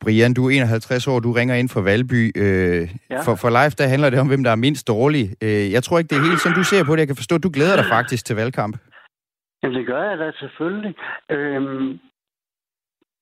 Brian, 0.00 0.34
du 0.34 0.46
er 0.46 0.50
51 0.50 1.08
år, 1.08 1.20
du 1.20 1.32
ringer 1.32 1.54
ind 1.54 1.68
fra 1.68 1.80
Valby. 1.80 2.22
Øh, 2.36 2.88
ja. 3.10 3.20
for, 3.26 3.34
for 3.42 3.50
live, 3.58 3.74
der 3.80 3.92
handler 3.92 4.10
det 4.10 4.20
om, 4.20 4.28
hvem 4.28 4.44
der 4.44 4.50
er 4.50 4.64
mindst 4.66 4.88
dårlig. 4.88 5.24
Øh, 5.42 5.72
jeg 5.72 5.82
tror 5.82 5.98
ikke, 5.98 6.08
det 6.08 6.18
er 6.18 6.28
helt 6.30 6.40
som 6.40 6.52
du 6.52 6.64
ser 6.64 6.84
på 6.84 6.92
det. 6.92 7.00
Jeg 7.00 7.06
kan 7.06 7.22
forstå, 7.22 7.34
at 7.36 7.42
du 7.42 7.50
glæder 7.54 7.76
dig 7.76 7.86
faktisk 7.96 8.24
til 8.26 8.36
valgkamp. 8.36 8.76
Jamen, 9.62 9.78
det 9.78 9.86
gør 9.86 10.02
jeg 10.10 10.18
da 10.18 10.32
selvfølgelig. 10.42 10.94
Øhm, 11.30 11.98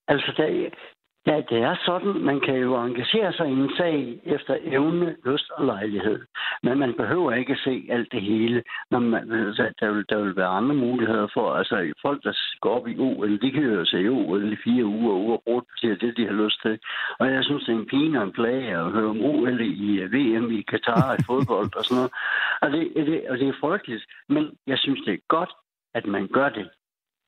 altså, 0.09 0.33
der, 0.37 0.47
Ja, 1.31 1.37
det 1.51 1.59
er 1.63 1.77
sådan. 1.85 2.13
Man 2.31 2.41
kan 2.41 2.57
jo 2.57 2.85
engagere 2.85 3.33
sig 3.33 3.49
i 3.49 3.53
en 3.53 3.71
sag 3.77 4.21
efter 4.25 4.57
evne, 4.63 5.17
lyst 5.25 5.51
og 5.51 5.65
lejlighed. 5.65 6.21
Men 6.63 6.79
man 6.79 6.95
behøver 6.95 7.33
ikke 7.33 7.57
se 7.65 7.87
alt 7.91 8.13
det 8.13 8.23
hele. 8.23 8.63
Når 8.91 8.99
man, 8.99 9.31
der, 9.81 9.93
vil, 9.93 10.05
der 10.09 10.19
vil 10.23 10.37
være 10.37 10.57
andre 10.59 10.75
muligheder 10.75 11.29
for, 11.35 11.53
altså 11.55 11.93
folk, 12.03 12.23
der 12.25 12.33
går 12.61 12.81
op 12.81 12.89
i 12.89 12.99
OL, 12.99 13.43
de 13.43 13.51
kan 13.51 13.63
jo 13.63 13.85
se 13.85 14.09
OL 14.09 14.53
i 14.53 14.57
fire 14.65 14.85
uger, 14.85 15.15
uger 15.15 15.39
brugt 15.45 15.69
til 15.81 16.01
det, 16.01 16.17
de 16.17 16.27
har 16.27 16.33
lyst 16.45 16.63
til. 16.63 16.79
Og 17.19 17.33
jeg 17.33 17.45
synes, 17.45 17.65
det 17.65 17.75
er 17.75 17.79
en 17.79 17.87
pine 17.87 18.19
og 18.19 18.25
en 18.25 18.33
plage 18.33 18.77
at 18.77 18.91
høre 18.91 19.11
om 19.11 19.21
OL 19.21 19.61
i 19.61 20.01
øh, 20.01 20.13
VM 20.13 20.51
i 20.51 20.63
Katar 20.63 21.15
i 21.19 21.23
fodbold 21.27 21.77
og 21.77 21.85
sådan 21.85 21.97
noget. 21.97 22.13
Og 22.63 22.71
det, 22.71 23.07
det, 23.07 23.29
og 23.31 23.39
det 23.39 23.49
er 23.49 23.61
frygteligt. 23.61 24.05
Men 24.29 24.51
jeg 24.67 24.79
synes, 24.79 25.01
det 25.07 25.15
er 25.15 25.27
godt, 25.29 25.53
at 25.95 26.07
man 26.07 26.29
gør 26.29 26.49
det. 26.49 26.69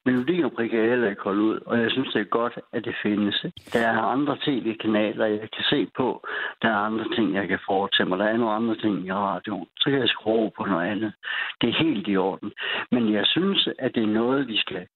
Melodien 0.06 0.50
kan 0.56 0.78
jeg 0.82 0.90
heller 0.92 1.10
ikke 1.10 1.22
holde 1.22 1.42
ud, 1.42 1.58
og 1.66 1.78
jeg 1.82 1.90
synes, 1.90 2.12
det 2.12 2.20
er 2.20 2.36
godt, 2.40 2.58
at 2.72 2.84
det 2.84 2.94
findes. 3.02 3.46
Der 3.72 3.80
er 3.80 3.98
andre 4.14 4.36
tv-kanaler, 4.46 5.26
jeg 5.26 5.40
kan 5.40 5.64
se 5.72 5.80
på. 5.96 6.26
Der 6.62 6.68
er 6.68 6.86
andre 6.88 7.06
ting, 7.16 7.34
jeg 7.34 7.48
kan 7.48 7.58
foretage 7.68 8.08
mig. 8.08 8.18
Der 8.18 8.24
er 8.24 8.36
nogle 8.36 8.54
andre 8.54 8.76
ting 8.76 9.06
i 9.06 9.12
radioen. 9.12 9.66
Så 9.76 9.90
kan 9.90 9.98
jeg 10.00 10.08
skrue 10.08 10.50
på 10.56 10.64
noget 10.64 10.86
andet. 10.92 11.12
Det 11.60 11.68
er 11.68 11.82
helt 11.84 12.08
i 12.08 12.16
orden. 12.16 12.52
Men 12.92 13.12
jeg 13.12 13.26
synes, 13.26 13.68
at 13.78 13.90
det 13.94 14.02
er 14.02 14.14
noget, 14.22 14.48
vi 14.48 14.56
skal 14.56 14.86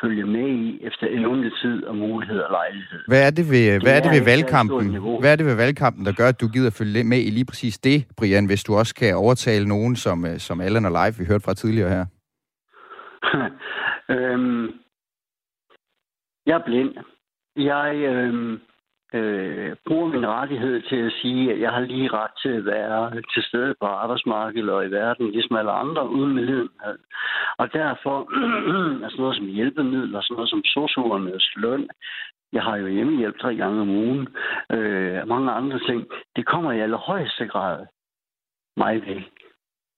følge 0.00 0.26
med 0.26 0.48
i 0.48 0.86
efter 0.86 1.06
evne 1.10 1.50
tid 1.62 1.84
og 1.84 1.96
mulighed 1.96 2.38
og 2.38 2.50
lejlighed. 2.50 3.00
Hvad 3.08 3.26
er 3.26 3.30
det 3.30 3.50
ved, 3.50 3.72
det 3.74 3.82
hvad 3.82 3.96
er 3.96 4.02
det 4.02 4.10
ved 4.10 4.24
valgkampen? 4.24 4.86
Hvad 5.20 5.32
er 5.32 5.36
det 5.36 5.46
ved 5.46 5.56
valgkampen, 5.56 6.06
der 6.06 6.12
gør, 6.12 6.28
at 6.28 6.40
du 6.40 6.48
gider 6.48 6.70
følge 6.70 7.04
med 7.04 7.18
i 7.18 7.30
lige 7.30 7.44
præcis 7.44 7.78
det, 7.78 8.04
Brian, 8.16 8.46
hvis 8.46 8.64
du 8.64 8.74
også 8.74 8.94
kan 8.94 9.16
overtale 9.16 9.68
nogen, 9.68 9.96
som, 9.96 10.26
øh, 10.26 10.38
som 10.38 10.60
Allan 10.60 10.84
og 10.84 10.90
Live, 10.90 11.14
vi 11.18 11.24
hørte 11.24 11.44
fra 11.44 11.54
tidligere 11.54 11.90
her? 11.90 12.04
øhm, 14.14 14.80
jeg 16.46 16.54
er 16.54 16.64
blind. 16.64 16.94
Jeg 17.56 17.94
øhm, 17.96 18.60
øh, 19.14 19.76
bruger 19.86 20.08
min 20.08 20.26
rettighed 20.26 20.82
til 20.82 20.96
at 20.96 21.12
sige, 21.12 21.52
at 21.52 21.60
jeg 21.60 21.70
har 21.72 21.80
lige 21.80 22.12
ret 22.12 22.30
til 22.42 22.48
at 22.48 22.64
være 22.64 23.22
til 23.34 23.42
stede 23.42 23.74
på 23.80 23.86
arbejdsmarkedet 23.86 24.70
og 24.70 24.86
i 24.86 24.90
verden, 24.90 25.30
ligesom 25.30 25.56
alle 25.56 25.70
andre, 25.70 26.08
uden 26.08 26.34
medlidenhed. 26.34 26.98
Og 27.58 27.72
derfor 27.72 28.20
er 28.20 28.60
sådan 28.72 29.04
altså 29.04 29.18
noget 29.18 29.36
som 29.36 29.46
hjælpemidler, 29.46 30.20
sådan 30.20 30.34
noget 30.34 30.50
som 30.50 30.64
sosuernes 30.64 31.50
løn, 31.56 31.88
jeg 32.52 32.62
har 32.62 32.76
jo 32.76 32.86
hjemmehjælp 32.86 33.38
tre 33.38 33.56
gange 33.56 33.80
om 33.80 33.88
ugen, 33.88 34.28
øh, 34.72 35.28
mange 35.28 35.50
andre 35.50 35.78
ting, 35.78 36.06
det 36.36 36.46
kommer 36.46 36.72
i 36.72 36.80
allerhøjeste 36.80 37.46
grad 37.46 37.86
mig 38.76 39.06
ved. 39.06 39.22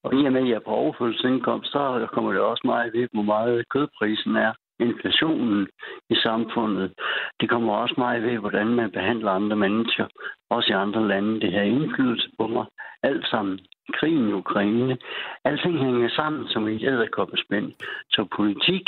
Og 0.05 0.15
i 0.15 0.27
og 0.27 0.33
med, 0.33 0.43
at 0.43 0.49
jeg 0.49 0.55
er 0.55 0.67
på 0.67 0.71
overførselsindkomst, 0.71 1.73
så 1.73 2.09
kommer 2.13 2.33
det 2.33 2.41
også 2.41 2.63
meget 2.65 2.93
ved, 2.93 3.09
hvor 3.13 3.23
meget 3.23 3.69
kødprisen 3.69 4.37
er 4.37 4.53
inflationen 4.81 5.67
i 6.11 6.17
samfundet. 6.27 6.93
Det 7.41 7.49
kommer 7.49 7.73
også 7.75 7.95
meget 7.99 8.23
ved, 8.23 8.39
hvordan 8.39 8.67
man 8.67 8.91
behandler 8.91 9.31
andre 9.31 9.57
mennesker, 9.57 10.07
også 10.51 10.69
i 10.71 10.81
andre 10.85 11.09
lande. 11.09 11.41
Det 11.41 11.53
har 11.53 11.61
indflydelse 11.61 12.29
på 12.39 12.47
mig. 12.47 12.67
Alt 13.03 13.27
sammen. 13.31 13.61
Krigen 13.99 14.29
i 14.29 14.33
Ukraine. 14.33 14.99
Alting 15.45 15.79
hænger 15.79 16.09
sammen 16.09 16.49
som 16.49 16.69
et 16.69 16.83
æderkoppespænd. 16.83 17.73
Så 18.11 18.27
politik 18.37 18.85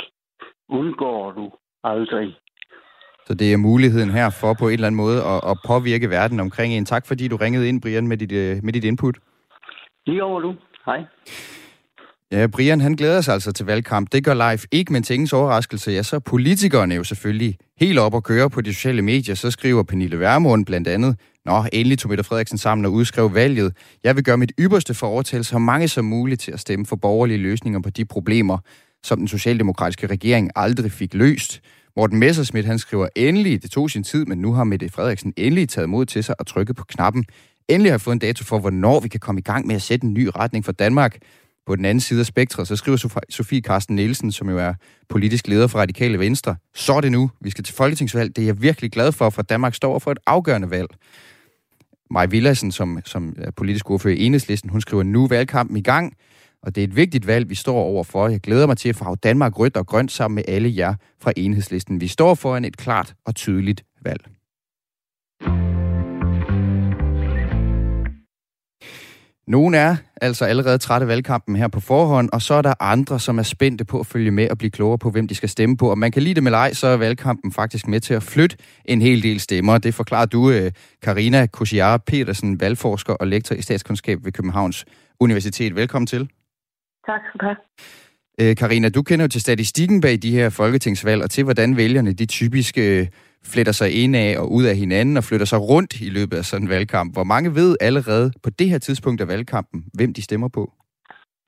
undgår 0.68 1.32
du 1.32 1.52
aldrig. 1.84 2.36
Så 3.26 3.34
det 3.34 3.52
er 3.52 3.56
muligheden 3.56 4.10
her 4.10 4.30
for 4.40 4.54
på 4.60 4.68
en 4.68 4.72
eller 4.72 4.86
anden 4.86 5.02
måde 5.04 5.18
at, 5.32 5.40
at 5.50 5.56
påvirke 5.66 6.10
verden 6.10 6.40
omkring 6.40 6.72
en. 6.72 6.84
Tak 6.84 7.06
fordi 7.06 7.28
du 7.28 7.36
ringede 7.36 7.68
ind, 7.68 7.82
Brian, 7.82 8.08
med 8.08 8.16
dit, 8.16 8.32
øh, 8.32 8.56
med 8.62 8.72
dit 8.72 8.84
input. 8.84 9.16
Lige 10.06 10.24
over 10.24 10.40
du. 10.40 10.54
Hej. 10.90 11.04
Ja, 12.32 12.46
Brian 12.46 12.80
han 12.80 12.94
glæder 12.94 13.20
sig 13.20 13.34
altså 13.34 13.52
til 13.52 13.66
valgkamp. 13.66 14.12
Det 14.12 14.24
gør 14.24 14.34
live 14.34 14.58
ikke, 14.70 14.92
men 14.92 15.02
til 15.02 15.14
ingens 15.14 15.32
overraskelse, 15.32 15.90
ja, 15.90 16.02
så 16.02 16.16
er 16.16 16.20
politikerne 16.20 16.94
jo 16.94 17.04
selvfølgelig 17.04 17.56
helt 17.80 17.98
op 17.98 18.14
og 18.14 18.24
køre 18.24 18.50
på 18.50 18.60
de 18.60 18.74
sociale 18.74 19.02
medier. 19.02 19.34
Så 19.34 19.50
skriver 19.50 19.82
Pernille 19.82 20.20
Vermund 20.20 20.66
blandt 20.66 20.88
andet, 20.88 21.16
Nå, 21.44 21.64
endelig 21.72 21.98
tog 21.98 22.08
Mette 22.08 22.24
Frederiksen 22.24 22.58
sammen 22.58 22.84
og 22.84 22.92
udskrev 22.92 23.34
valget. 23.34 23.76
Jeg 24.04 24.16
vil 24.16 24.24
gøre 24.24 24.36
mit 24.36 24.52
ypperste 24.58 24.94
for 24.94 25.06
at 25.06 25.10
overtale 25.10 25.44
så 25.44 25.58
mange 25.58 25.88
som 25.88 26.04
muligt 26.04 26.40
til 26.40 26.52
at 26.52 26.60
stemme 26.60 26.86
for 26.86 26.96
borgerlige 26.96 27.38
løsninger 27.38 27.80
på 27.80 27.90
de 27.90 28.04
problemer, 28.04 28.58
som 29.02 29.18
den 29.18 29.28
socialdemokratiske 29.28 30.06
regering 30.06 30.50
aldrig 30.56 30.92
fik 30.92 31.14
løst. 31.14 31.60
Morten 31.96 32.18
Messersmith, 32.18 32.68
han 32.68 32.78
skriver, 32.78 33.08
endelig, 33.16 33.62
det 33.62 33.70
tog 33.70 33.90
sin 33.90 34.04
tid, 34.04 34.26
men 34.26 34.38
nu 34.38 34.52
har 34.52 34.64
Mette 34.64 34.88
Frederiksen 34.88 35.32
endelig 35.36 35.68
taget 35.68 35.88
mod 35.88 36.06
til 36.06 36.24
sig 36.24 36.34
og 36.38 36.46
trykket 36.46 36.76
på 36.76 36.84
knappen. 36.84 37.24
Endelig 37.70 37.92
har 37.92 37.98
fået 37.98 38.12
en 38.12 38.18
dato 38.18 38.44
for, 38.44 38.58
hvornår 38.58 39.00
vi 39.00 39.08
kan 39.08 39.20
komme 39.20 39.38
i 39.38 39.42
gang 39.42 39.66
med 39.66 39.74
at 39.74 39.82
sætte 39.82 40.06
en 40.06 40.14
ny 40.14 40.28
retning 40.36 40.64
for 40.64 40.72
Danmark. 40.72 41.18
På 41.66 41.76
den 41.76 41.84
anden 41.84 42.00
side 42.00 42.20
af 42.20 42.26
spektret, 42.26 42.68
så 42.68 42.76
skriver 42.76 43.20
Sofie 43.28 43.62
Karsten 43.62 43.96
Nielsen, 43.96 44.32
som 44.32 44.50
jo 44.50 44.58
er 44.58 44.74
politisk 45.08 45.48
leder 45.48 45.66
for 45.66 45.78
Radikale 45.78 46.18
Venstre, 46.18 46.56
så 46.74 46.92
er 46.92 47.00
det 47.00 47.12
nu. 47.12 47.30
Vi 47.40 47.50
skal 47.50 47.64
til 47.64 47.74
folketingsvalg. 47.74 48.36
Det 48.36 48.42
er 48.42 48.46
jeg 48.46 48.62
virkelig 48.62 48.92
glad 48.92 49.12
for, 49.12 49.30
for 49.30 49.42
Danmark 49.42 49.74
står 49.74 49.98
for 49.98 50.12
et 50.12 50.18
afgørende 50.26 50.70
valg. 50.70 50.88
Maj 52.10 52.26
Villadsen, 52.26 52.72
som, 52.72 53.00
som 53.04 53.34
er 53.38 53.50
politisk 53.50 53.90
ordfører 53.90 54.14
i 54.14 54.24
Enhedslisten, 54.24 54.70
hun 54.70 54.80
skriver, 54.80 55.02
nu 55.02 55.26
valgkampen 55.26 55.76
i 55.76 55.82
gang, 55.82 56.14
og 56.62 56.74
det 56.74 56.80
er 56.80 56.86
et 56.86 56.96
vigtigt 56.96 57.26
valg, 57.26 57.50
vi 57.50 57.54
står 57.54 57.76
overfor. 57.76 58.28
Jeg 58.28 58.40
glæder 58.40 58.66
mig 58.66 58.76
til 58.76 58.88
at 58.88 58.96
farve 58.96 59.16
Danmark 59.16 59.58
rødt 59.58 59.76
og 59.76 59.86
grønt 59.86 60.12
sammen 60.12 60.34
med 60.34 60.44
alle 60.48 60.72
jer 60.76 60.94
fra 61.20 61.32
Enhedslisten. 61.36 62.00
Vi 62.00 62.08
står 62.08 62.34
foran 62.34 62.64
et 62.64 62.76
klart 62.76 63.14
og 63.26 63.34
tydeligt 63.34 63.84
valg. 64.04 64.20
Nogle 69.50 69.76
er 69.76 69.96
altså 70.20 70.44
allerede 70.44 70.78
trætte 70.78 71.04
af 71.04 71.08
valgkampen 71.08 71.56
her 71.56 71.68
på 71.68 71.80
forhånd, 71.80 72.30
og 72.32 72.42
så 72.42 72.54
er 72.54 72.62
der 72.62 72.74
andre, 72.80 73.20
som 73.20 73.38
er 73.38 73.42
spændte 73.42 73.84
på 73.84 74.00
at 74.00 74.06
følge 74.06 74.30
med 74.30 74.50
og 74.50 74.58
blive 74.58 74.70
klogere 74.70 74.98
på, 74.98 75.10
hvem 75.10 75.28
de 75.28 75.34
skal 75.34 75.48
stemme 75.48 75.76
på. 75.76 75.90
Og 75.90 75.98
man 75.98 76.12
kan 76.12 76.22
lide 76.22 76.34
det 76.34 76.42
med 76.42 76.50
leg, 76.50 76.70
så 76.72 76.86
er 76.86 76.96
valgkampen 76.96 77.52
faktisk 77.52 77.88
med 77.88 78.00
til 78.00 78.14
at 78.14 78.22
flytte 78.22 78.56
en 78.84 79.02
hel 79.02 79.22
del 79.22 79.40
stemmer. 79.40 79.78
Det 79.78 79.94
forklarer 79.94 80.26
du, 80.26 80.50
øh, 80.50 80.72
Karina 81.02 81.46
Kosiara 81.46 81.96
Petersen, 81.96 82.60
valgforsker 82.60 83.12
og 83.12 83.26
lektor 83.26 83.54
i 83.56 83.62
statskundskab 83.62 84.24
ved 84.24 84.32
Københavns 84.32 84.84
Universitet. 85.20 85.76
Velkommen 85.76 86.06
til. 86.06 86.28
Tak 87.06 87.20
skal 87.28 87.40
du 87.40 87.44
have. 87.44 87.56
Øh, 88.50 88.56
Karina, 88.56 88.88
du 88.88 89.02
kender 89.02 89.24
jo 89.24 89.28
til 89.28 89.40
statistikken 89.40 90.00
bag 90.00 90.18
de 90.22 90.30
her 90.30 90.50
folketingsvalg, 90.50 91.22
og 91.22 91.30
til 91.30 91.44
hvordan 91.44 91.76
vælgerne 91.76 92.12
de 92.12 92.26
typisk 92.26 92.78
øh, 92.78 93.06
fletter 93.44 93.72
sig 93.72 94.04
ind 94.04 94.16
af 94.16 94.38
og 94.38 94.52
ud 94.52 94.64
af 94.64 94.76
hinanden 94.76 95.16
og 95.16 95.24
flytter 95.24 95.46
sig 95.46 95.60
rundt 95.60 96.00
i 96.00 96.10
løbet 96.10 96.36
af 96.36 96.44
sådan 96.44 96.66
en 96.66 96.70
valgkamp. 96.70 97.14
Hvor 97.14 97.24
mange 97.24 97.54
ved 97.54 97.76
allerede 97.80 98.32
på 98.42 98.50
det 98.50 98.68
her 98.68 98.78
tidspunkt 98.78 99.20
af 99.20 99.28
valgkampen, 99.28 99.84
hvem 99.94 100.14
de 100.14 100.22
stemmer 100.22 100.48
på? 100.48 100.72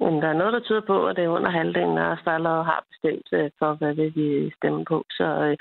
Men 0.01 0.15
der 0.23 0.29
er 0.29 0.39
noget, 0.41 0.53
der 0.53 0.61
tyder 0.61 0.85
på, 0.87 1.07
at 1.09 1.17
det 1.17 1.25
er 1.25 1.37
under 1.37 1.51
halvdelen 1.51 1.99
af 1.99 2.07
os, 2.13 2.23
der 2.25 2.33
allerede 2.39 2.65
har 2.65 2.81
bestemt 2.91 3.29
øh, 3.39 3.51
for, 3.59 3.71
hvad 3.79 3.95
det 4.01 4.17
vi 4.17 4.29
stemmer 4.59 4.85
på. 4.93 5.05
Så, 5.19 5.27
øh, 5.45 5.57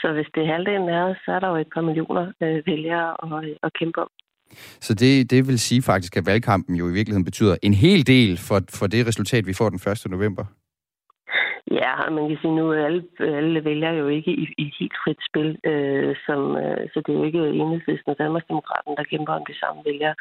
så 0.00 0.06
hvis 0.16 0.28
det 0.34 0.42
er 0.42 0.52
halvdelen 0.54 0.88
af 0.88 1.02
os, 1.08 1.16
så 1.24 1.30
er 1.36 1.40
der 1.40 1.48
jo 1.48 1.56
et 1.56 1.70
par 1.74 1.84
millioner 1.88 2.24
øh, 2.42 2.56
vælgere 2.66 3.08
at, 3.24 3.44
at 3.62 3.70
kæmpe 3.78 4.00
om. 4.04 4.10
Så 4.86 4.94
det, 4.94 5.30
det 5.30 5.48
vil 5.48 5.58
sige 5.58 5.82
faktisk, 5.82 6.16
at 6.16 6.26
valgkampen 6.26 6.74
jo 6.76 6.84
i 6.88 6.92
virkeligheden 6.92 7.24
betyder 7.24 7.56
en 7.62 7.74
hel 7.74 8.06
del 8.06 8.38
for, 8.48 8.58
for 8.78 8.86
det 8.86 9.06
resultat, 9.06 9.46
vi 9.46 9.54
får 9.60 9.68
den 9.68 9.80
1. 9.92 10.10
november? 10.10 10.44
Ja, 11.70 12.10
man 12.10 12.28
kan 12.28 12.38
sige 12.40 12.56
nu, 12.56 12.72
at 12.72 12.84
alle, 12.84 13.02
alle 13.20 13.64
vælger 13.64 13.90
jo 13.90 14.08
ikke 14.08 14.30
i, 14.30 14.44
i 14.58 14.72
helt 14.78 14.96
frit 15.04 15.20
spil, 15.28 15.58
øh, 15.64 16.16
som, 16.26 16.56
øh, 16.56 16.88
så 16.92 17.00
det 17.00 17.08
er 17.12 17.18
jo 17.18 17.24
ikke 17.24 17.48
enhedslisten 17.48 18.10
og 18.10 18.18
Danmarksdemokraten, 18.18 18.96
der 18.96 19.04
kæmper 19.04 19.32
om 19.32 19.44
de 19.48 19.58
samme 19.58 19.82
vælgere. 19.84 20.14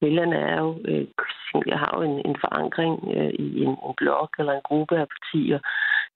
Vælgerne 0.00 0.36
er 0.36 0.58
jo, 0.60 0.78
øh, 0.84 1.06
har 1.82 1.92
jo 1.96 2.02
en, 2.02 2.16
en 2.28 2.36
forankring 2.44 2.94
øh, 3.16 3.32
i 3.46 3.62
en, 3.66 3.74
en 3.86 3.94
blok 3.96 4.30
eller 4.38 4.52
en 4.52 4.66
gruppe 4.70 4.98
af 4.98 5.06
partier, 5.14 5.58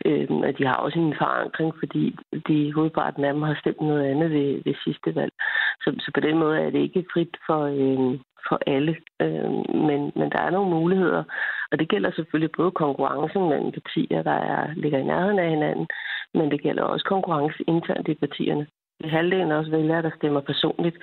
øh, 0.07 0.31
og 0.31 0.59
de 0.59 0.67
har 0.67 0.77
også 0.77 0.99
en 0.99 1.15
forankring, 1.19 1.73
fordi 1.79 2.17
de 2.49 2.73
hovedparten 2.73 3.25
af 3.25 3.33
dem 3.33 3.43
har 3.43 3.57
stemt 3.61 3.81
noget 3.81 4.05
andet 4.11 4.31
ved, 4.31 4.63
ved 4.65 4.75
sidste 4.85 5.15
valg. 5.15 5.33
Så, 5.81 5.95
så 5.99 6.11
på 6.15 6.21
den 6.21 6.39
måde 6.39 6.61
er 6.61 6.71
det 6.71 6.79
ikke 6.79 7.07
frit 7.13 7.37
for, 7.47 7.63
øh, 7.65 8.19
for 8.49 8.59
alle, 8.67 8.97
øh, 9.23 9.51
men, 9.89 10.01
men 10.19 10.29
der 10.35 10.41
er 10.43 10.51
nogle 10.51 10.71
muligheder, 10.71 11.25
og 11.73 11.79
det 11.79 11.89
gælder 11.89 12.11
selvfølgelig 12.13 12.53
både 12.57 12.71
konkurrencen 12.71 13.49
mellem 13.49 13.73
partier, 13.73 14.23
der 14.23 14.39
er, 14.55 14.75
ligger 14.75 14.99
i 14.99 15.11
nærheden 15.13 15.39
af 15.39 15.51
hinanden, 15.51 15.87
men 16.35 16.51
det 16.51 16.61
gælder 16.63 16.83
også 16.83 17.05
konkurrence 17.05 17.65
internt 17.67 18.09
i 18.09 18.15
partierne. 18.15 18.67
I 19.01 19.09
halvdelen 19.09 19.53
også 19.53 19.71
vælgere, 19.71 20.03
der 20.03 20.11
stemmer 20.17 20.41
personligt, 20.41 20.97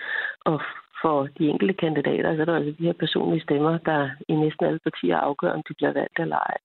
og 0.45 0.61
for 1.01 1.27
de 1.37 1.47
enkelte 1.47 1.73
kandidater, 1.73 2.35
så 2.35 2.41
er 2.41 2.45
der 2.45 2.55
altså 2.55 2.75
de 2.79 2.83
her 2.83 2.93
personlige 2.93 3.43
stemmer, 3.43 3.77
der 3.77 4.09
i 4.27 4.33
næsten 4.33 4.65
alle 4.65 4.79
partier 4.83 5.17
afgør, 5.17 5.51
om 5.51 5.63
de 5.67 5.73
bliver 5.73 5.93
valgt 5.93 6.19
eller 6.19 6.35
ej. 6.35 6.57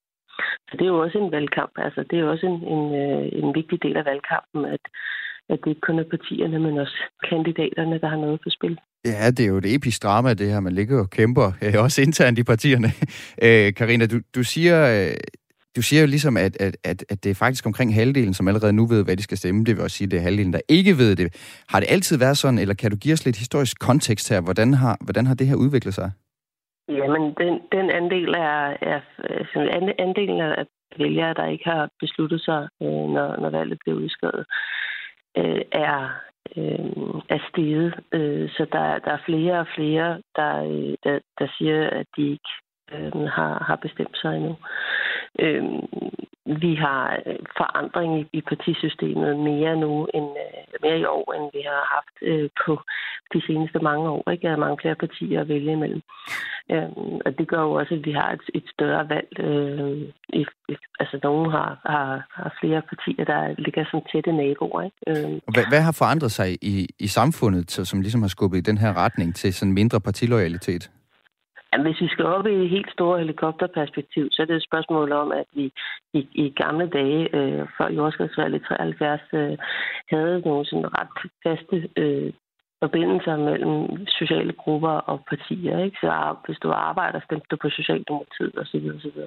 Så 0.68 0.72
det 0.78 0.84
er 0.84 0.92
jo 0.94 1.02
også 1.06 1.18
en 1.18 1.32
valgkamp. 1.36 1.72
Altså, 1.86 2.00
det 2.10 2.16
er 2.16 2.22
jo 2.24 2.30
også 2.30 2.46
en, 2.46 2.58
en, 2.74 2.82
øh, 3.02 3.24
en 3.40 3.54
vigtig 3.58 3.78
del 3.82 3.96
af 3.96 4.04
valgkampen, 4.10 4.60
at, 4.74 4.84
at 5.52 5.58
det 5.62 5.70
ikke 5.70 5.86
kun 5.88 5.98
er 5.98 6.08
partierne, 6.14 6.58
men 6.58 6.78
også 6.78 6.98
kandidaterne, 7.30 8.00
der 8.02 8.08
har 8.08 8.16
noget 8.16 8.40
på 8.44 8.50
spil. 8.50 8.78
Ja, 9.04 9.30
det 9.30 9.40
er 9.40 9.48
jo 9.48 9.56
et 9.56 9.74
episk 9.74 10.02
drama, 10.02 10.34
det 10.34 10.50
her. 10.52 10.60
Man 10.60 10.72
ligger 10.72 11.00
og 11.00 11.10
kæmper, 11.10 11.52
øh, 11.64 11.74
også 11.84 12.02
internt 12.02 12.38
i 12.38 12.42
partierne. 12.42 12.88
Øh, 13.46 13.74
Karina, 13.74 14.06
du, 14.06 14.18
du 14.34 14.42
siger... 14.42 14.76
Øh, 14.94 15.16
du 15.76 15.82
siger 15.82 16.00
jo 16.00 16.06
ligesom, 16.06 16.36
at, 16.36 16.56
at, 16.60 16.76
at, 16.84 17.04
at 17.08 17.24
det 17.24 17.30
er 17.30 17.34
faktisk 17.34 17.66
omkring 17.66 17.94
halvdelen, 17.94 18.34
som 18.34 18.48
allerede 18.48 18.72
nu 18.72 18.86
ved, 18.86 19.04
hvad 19.04 19.16
de 19.16 19.22
skal 19.22 19.38
stemme. 19.38 19.64
Det 19.64 19.76
vil 19.76 19.84
også 19.84 19.96
sige, 19.96 20.06
at 20.06 20.10
det 20.10 20.16
er 20.18 20.22
halvdelen, 20.22 20.52
der 20.52 20.60
ikke 20.68 20.98
ved 20.98 21.16
det. 21.16 21.34
Har 21.68 21.80
det 21.80 21.86
altid 21.90 22.18
været 22.18 22.38
sådan, 22.38 22.58
eller 22.58 22.74
kan 22.74 22.90
du 22.90 22.96
give 22.96 23.12
os 23.12 23.24
lidt 23.24 23.36
historisk 23.36 23.78
kontekst 23.78 24.28
her? 24.28 24.40
Hvordan 24.40 24.74
har, 24.74 24.96
hvordan 25.00 25.26
har 25.26 25.34
det 25.34 25.46
her 25.46 25.54
udviklet 25.54 25.94
sig? 25.94 26.10
Jamen, 26.88 27.34
den, 27.34 27.60
den 27.72 27.90
andel 27.90 28.28
er, 28.28 28.76
er 28.80 29.00
altså, 29.30 29.92
andelen 29.98 30.40
af 30.40 30.66
vælgere, 30.98 31.34
der 31.34 31.46
ikke 31.46 31.64
har 31.64 31.88
besluttet 32.00 32.40
sig, 32.40 32.68
øh, 32.82 33.06
når, 33.16 33.40
når 33.40 33.50
valget 33.50 33.78
blev 33.84 33.96
udskrevet, 33.96 34.46
øh, 35.38 35.62
er, 35.72 36.20
øh, 36.56 37.20
er 37.28 37.38
steget. 37.48 37.94
Øh, 38.12 38.50
så 38.50 38.66
der, 38.72 38.98
der 38.98 39.12
er 39.12 39.26
flere 39.26 39.58
og 39.58 39.66
flere, 39.74 40.22
der, 40.36 40.62
øh, 40.62 40.94
der, 41.04 41.18
der 41.38 41.48
siger, 41.58 41.90
at 41.90 42.06
de 42.16 42.22
ikke 42.30 42.50
øh, 42.92 43.12
har, 43.12 43.64
har 43.64 43.76
bestemt 43.76 44.18
sig 44.22 44.36
endnu. 44.36 44.50
Øh, 44.50 45.05
Øhm, 45.38 45.82
vi 46.46 46.74
har 46.74 47.22
øh, 47.26 47.38
forandring 47.56 48.20
i, 48.20 48.26
i 48.38 48.40
partisystemet 48.40 49.38
mere 49.50 49.76
nu, 49.76 50.08
end, 50.14 50.28
øh, 50.44 50.62
mere 50.82 50.98
i 50.98 51.04
år, 51.04 51.32
end 51.32 51.50
vi 51.52 51.62
har 51.70 51.82
haft 51.94 52.16
øh, 52.22 52.50
på 52.66 52.72
de 53.34 53.40
seneste 53.46 53.78
mange 53.78 54.08
år. 54.08 54.30
Ikke? 54.30 54.46
Der 54.46 54.52
er 54.52 54.64
mange 54.66 54.78
flere 54.82 54.94
partier 54.94 55.40
at 55.40 55.48
vælge 55.48 55.72
imellem. 55.72 56.02
Øh, 56.72 56.90
og 57.26 57.38
det 57.38 57.48
gør 57.48 57.62
jo 57.62 57.72
også, 57.72 57.94
at 57.94 58.04
vi 58.04 58.12
har 58.12 58.32
et, 58.32 58.40
et 58.54 58.66
større 58.74 59.08
valg. 59.08 59.30
Øh, 59.38 60.02
i, 60.40 60.46
altså, 61.00 61.20
nogen 61.22 61.50
har, 61.50 61.70
har, 61.86 62.26
har 62.30 62.56
flere 62.60 62.82
partier, 62.90 63.24
der 63.24 63.54
ligger 63.58 63.84
som 63.90 64.00
tætte 64.12 64.32
naboer. 64.32 64.82
Ikke? 64.82 64.96
Øh. 65.06 65.40
Hvad, 65.54 65.64
hvad 65.68 65.82
har 65.82 65.94
forandret 65.98 66.32
sig 66.32 66.48
i, 66.62 66.88
i 66.98 67.06
samfundet, 67.06 67.70
som 67.70 68.00
ligesom 68.00 68.22
har 68.22 68.28
skubbet 68.28 68.58
i 68.58 68.68
den 68.70 68.78
her 68.78 68.96
retning 69.04 69.34
til 69.34 69.54
sådan 69.54 69.72
mindre 69.72 70.00
partiloyalitet? 70.00 70.90
Jamen, 71.76 71.92
hvis 71.92 72.00
vi 72.00 72.08
skal 72.08 72.24
op 72.24 72.46
i 72.46 72.54
et 72.54 72.70
helt 72.70 72.90
store 72.92 73.18
helikopterperspektiv, 73.18 74.28
så 74.30 74.42
er 74.42 74.46
det 74.46 74.56
et 74.56 74.68
spørgsmål 74.70 75.12
om, 75.12 75.32
at 75.32 75.44
vi 75.54 75.72
i, 76.12 76.28
i 76.34 76.48
gamle 76.62 76.86
dage, 76.98 77.36
øh, 77.36 77.66
før 77.78 77.88
jordskredsvalget 77.90 78.60
i 78.60 78.64
73, 78.64 79.20
øh, 79.32 79.58
havde 80.10 80.40
nogle 80.40 80.66
sådan 80.66 80.90
ret 80.98 81.30
faste 81.42 81.88
øh, 81.96 82.32
forbindelser 82.82 83.36
mellem 83.36 84.06
sociale 84.06 84.52
grupper 84.52 84.96
og 85.10 85.24
partier. 85.30 85.78
Ikke? 85.78 85.98
Så 86.00 86.34
hvis 86.46 86.58
du 86.58 86.70
arbejder, 86.70 87.20
stemte 87.20 87.46
du 87.50 87.56
på 87.56 87.70
Socialdemokratiet 87.70 88.54
osv. 88.58 88.84
osv. 88.96 89.18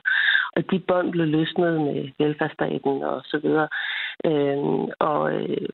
Og 0.56 0.72
de 0.72 0.80
bånd 0.80 1.12
blev 1.12 1.28
løsnet 1.28 1.82
med 1.82 2.10
velfærdsstaten 2.20 3.04
og 3.04 3.22
så 3.26 3.38
videre. 3.44 3.68
Øhm, 4.26 4.86
og, 5.00 5.34
øh, 5.34 5.68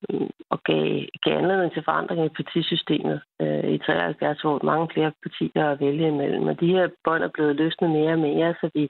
og 0.49 0.63
gav, 0.63 1.05
gav 1.23 1.37
anledning 1.37 1.73
til 1.73 1.83
forandringer 1.83 2.25
i 2.25 2.37
partisystemet 2.39 3.21
øh, 3.41 3.69
i 3.75 3.77
73, 3.77 4.41
hvor 4.41 4.59
mange 4.63 4.87
flere 4.93 5.11
partier 5.23 5.65
at 5.69 5.79
vælge 5.79 6.07
imellem. 6.07 6.47
Og 6.47 6.59
de 6.59 6.67
her 6.67 6.87
bånd 7.03 7.23
er 7.23 7.33
blevet 7.33 7.55
løsnet 7.55 7.89
mere 7.89 8.11
og 8.11 8.19
mere, 8.19 8.55
så 8.61 8.69
vi 8.73 8.89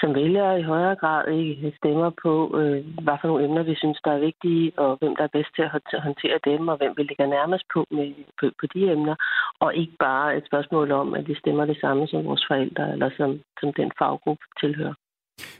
som 0.00 0.10
vælger 0.20 0.48
i 0.56 0.68
højere 0.72 0.96
grad 1.02 1.22
ikke 1.40 1.72
stemmer 1.80 2.10
på, 2.24 2.32
øh, 2.60 2.80
hvad 3.04 3.16
for 3.20 3.28
nogle 3.28 3.44
emner 3.46 3.62
vi 3.70 3.74
synes, 3.82 3.98
der 4.04 4.12
er 4.14 4.26
vigtige, 4.28 4.66
og 4.82 4.90
hvem 5.00 5.14
der 5.16 5.24
er 5.24 5.36
bedst 5.36 5.52
til 5.54 5.62
at 5.66 6.02
håndtere 6.08 6.38
dem, 6.48 6.62
og 6.70 6.76
hvem 6.80 6.92
vi 6.96 7.02
ligger 7.02 7.26
nærmest 7.36 7.64
på, 7.74 7.80
med, 7.96 8.08
på, 8.38 8.44
på 8.60 8.64
de 8.74 8.80
emner, 8.94 9.16
og 9.64 9.70
ikke 9.80 9.96
bare 10.08 10.36
et 10.38 10.44
spørgsmål 10.50 10.88
om, 11.02 11.08
at 11.18 11.24
vi 11.28 11.34
stemmer 11.42 11.64
det 11.70 11.78
samme 11.80 12.02
som 12.08 12.24
vores 12.28 12.44
forældre, 12.48 12.84
eller 12.94 13.10
som, 13.18 13.30
som 13.60 13.68
den 13.80 13.90
faggruppe 13.98 14.44
tilhører. 14.60 14.94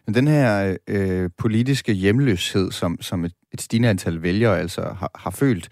Men 0.06 0.14
den 0.14 0.28
her 0.34 0.76
øh, 0.94 1.30
politiske 1.38 1.92
hjemløshed, 1.92 2.70
som, 2.70 2.92
som 3.00 3.24
et, 3.24 3.34
et 3.54 3.60
stigende 3.60 3.88
antal 3.88 4.22
vælgere 4.22 4.58
altså 4.58 4.82
har, 5.00 5.10
har 5.14 5.30
følt, 5.30 5.66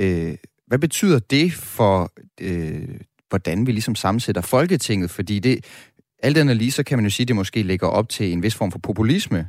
øh, 0.00 0.34
hvad 0.66 0.78
betyder 0.78 1.18
det 1.18 1.52
for, 1.76 1.96
øh, 2.40 3.00
hvordan 3.32 3.66
vi 3.66 3.72
ligesom 3.72 3.94
sammensætter 3.94 4.42
Folketinget? 4.42 5.10
Fordi 5.10 5.38
det, 5.38 5.56
alt 6.22 6.38
andet 6.38 6.56
lige, 6.56 6.70
så 6.70 6.84
kan 6.84 6.98
man 6.98 7.04
jo 7.04 7.10
sige, 7.10 7.24
at 7.24 7.28
det 7.28 7.36
måske 7.36 7.62
lægger 7.62 7.88
op 7.88 8.08
til 8.08 8.32
en 8.32 8.42
vis 8.42 8.58
form 8.58 8.72
for 8.72 8.78
populisme. 8.88 9.40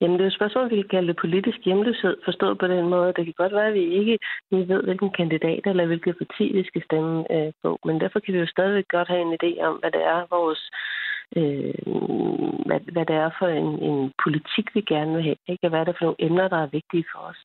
Jamen, 0.00 0.16
det 0.16 0.24
er 0.24 0.30
et 0.30 0.38
spørgsmål, 0.40 0.70
vi 0.70 0.76
kan 0.76 0.88
kalde 0.90 1.08
det 1.08 1.22
politisk 1.24 1.58
hjemløshed, 1.64 2.16
forstået 2.24 2.58
på 2.58 2.66
den 2.66 2.88
måde. 2.88 3.14
Det 3.16 3.24
kan 3.24 3.40
godt 3.42 3.52
være, 3.52 3.68
at 3.68 3.74
vi 3.74 3.84
ikke 4.00 4.18
vi 4.50 4.68
ved, 4.72 4.82
hvilken 4.82 5.10
kandidat 5.10 5.62
eller 5.66 5.86
hvilket 5.86 6.18
parti 6.18 6.44
vi 6.52 6.64
skal 6.66 6.82
stemme 6.84 7.32
øh, 7.34 7.52
på, 7.62 7.78
men 7.86 8.00
derfor 8.00 8.18
kan 8.20 8.34
vi 8.34 8.38
jo 8.38 8.46
stadigvæk 8.46 8.88
godt 8.88 9.08
have 9.08 9.22
en 9.26 9.36
idé 9.38 9.50
om, 9.68 9.74
hvad 9.80 9.90
det 9.96 10.02
er, 10.14 10.20
vores 10.36 10.62
øh, 11.38 11.74
hvad, 12.68 12.80
hvad 12.94 13.06
det 13.10 13.16
er 13.24 13.30
for 13.38 13.48
en, 13.60 13.70
en 13.90 14.12
politik, 14.24 14.66
vi 14.74 14.80
gerne 14.80 15.12
vil 15.14 15.22
have, 15.28 15.40
ikke? 15.52 15.64
og 15.66 15.70
hvad 15.70 15.80
er 15.80 15.84
det 15.88 15.96
for 15.98 16.04
nogle 16.04 16.24
emner, 16.26 16.48
der 16.48 16.60
er 16.62 16.74
vigtige 16.78 17.06
for 17.12 17.20
os. 17.30 17.40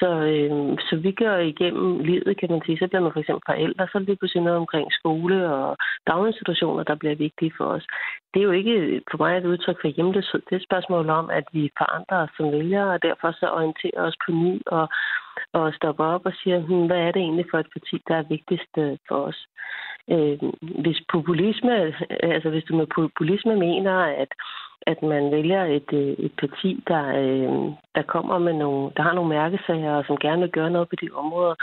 Så, 0.00 0.10
øh, 0.34 0.78
så 0.88 0.96
vi 0.96 1.12
gør 1.12 1.36
igennem 1.36 1.98
livet, 1.98 2.38
kan 2.40 2.50
man 2.50 2.62
sige, 2.66 2.78
så 2.78 2.86
bliver 2.88 3.02
man 3.02 3.12
for 3.12 3.20
eksempel 3.20 3.42
forældre, 3.46 3.88
så 3.88 3.98
er 3.98 4.02
det 4.02 4.18
pludselig 4.18 4.42
noget 4.42 4.58
omkring 4.58 4.92
skole 4.92 5.38
og 5.54 5.76
daginstitutioner, 6.06 6.82
der 6.82 6.94
bliver 6.94 7.14
vigtige 7.14 7.52
for 7.56 7.64
os. 7.64 7.86
Det 8.34 8.40
er 8.40 8.44
jo 8.44 8.50
ikke 8.50 9.02
for 9.10 9.18
mig 9.18 9.36
et 9.36 9.50
udtryk 9.52 9.78
for 9.80 9.88
hjemløshed. 9.88 10.40
Det 10.46 10.52
er 10.52 10.56
et 10.56 10.68
spørgsmål 10.70 11.08
om, 11.08 11.30
at 11.30 11.46
vi 11.52 11.70
forandrer 11.78 12.22
os 12.24 12.30
som 12.36 12.52
vælgere, 12.52 12.90
og 12.94 13.02
derfor 13.02 13.32
så 13.32 13.46
orienterer 13.58 14.02
os 14.08 14.16
på 14.26 14.32
ny 14.32 14.60
og, 14.66 14.88
og 15.52 15.74
stopper 15.74 16.04
op 16.04 16.26
og 16.26 16.32
siger, 16.42 16.58
hm, 16.60 16.86
hvad 16.86 17.00
er 17.06 17.12
det 17.12 17.22
egentlig 17.22 17.46
for 17.50 17.58
et 17.58 17.72
parti, 17.72 18.02
der 18.08 18.16
er 18.16 18.30
vigtigst 18.34 18.72
øh, 18.78 18.96
for 19.08 19.18
os. 19.28 19.40
Øh, 20.12 20.38
hvis 20.82 21.00
populisme, 21.12 21.72
altså 22.34 22.48
hvis 22.50 22.64
du 22.64 22.76
med 22.76 22.86
populisme 22.94 23.56
mener, 23.56 23.96
at 24.22 24.28
at 24.86 25.02
man 25.02 25.30
vælger 25.30 25.64
et, 25.64 25.92
øh, 25.92 26.14
et 26.26 26.32
parti, 26.38 26.82
der, 26.88 27.04
øh, 27.22 27.72
der 27.94 28.02
kommer 28.02 28.38
med 28.38 28.52
nogle, 28.52 28.92
der 28.96 29.02
har 29.02 29.14
nogle 29.14 29.30
mærkesager, 29.30 29.92
og 29.92 30.04
som 30.06 30.16
gerne 30.16 30.42
vil 30.42 30.50
gøre 30.50 30.70
noget 30.70 30.88
på 30.88 30.96
de 31.02 31.08
områder, 31.14 31.54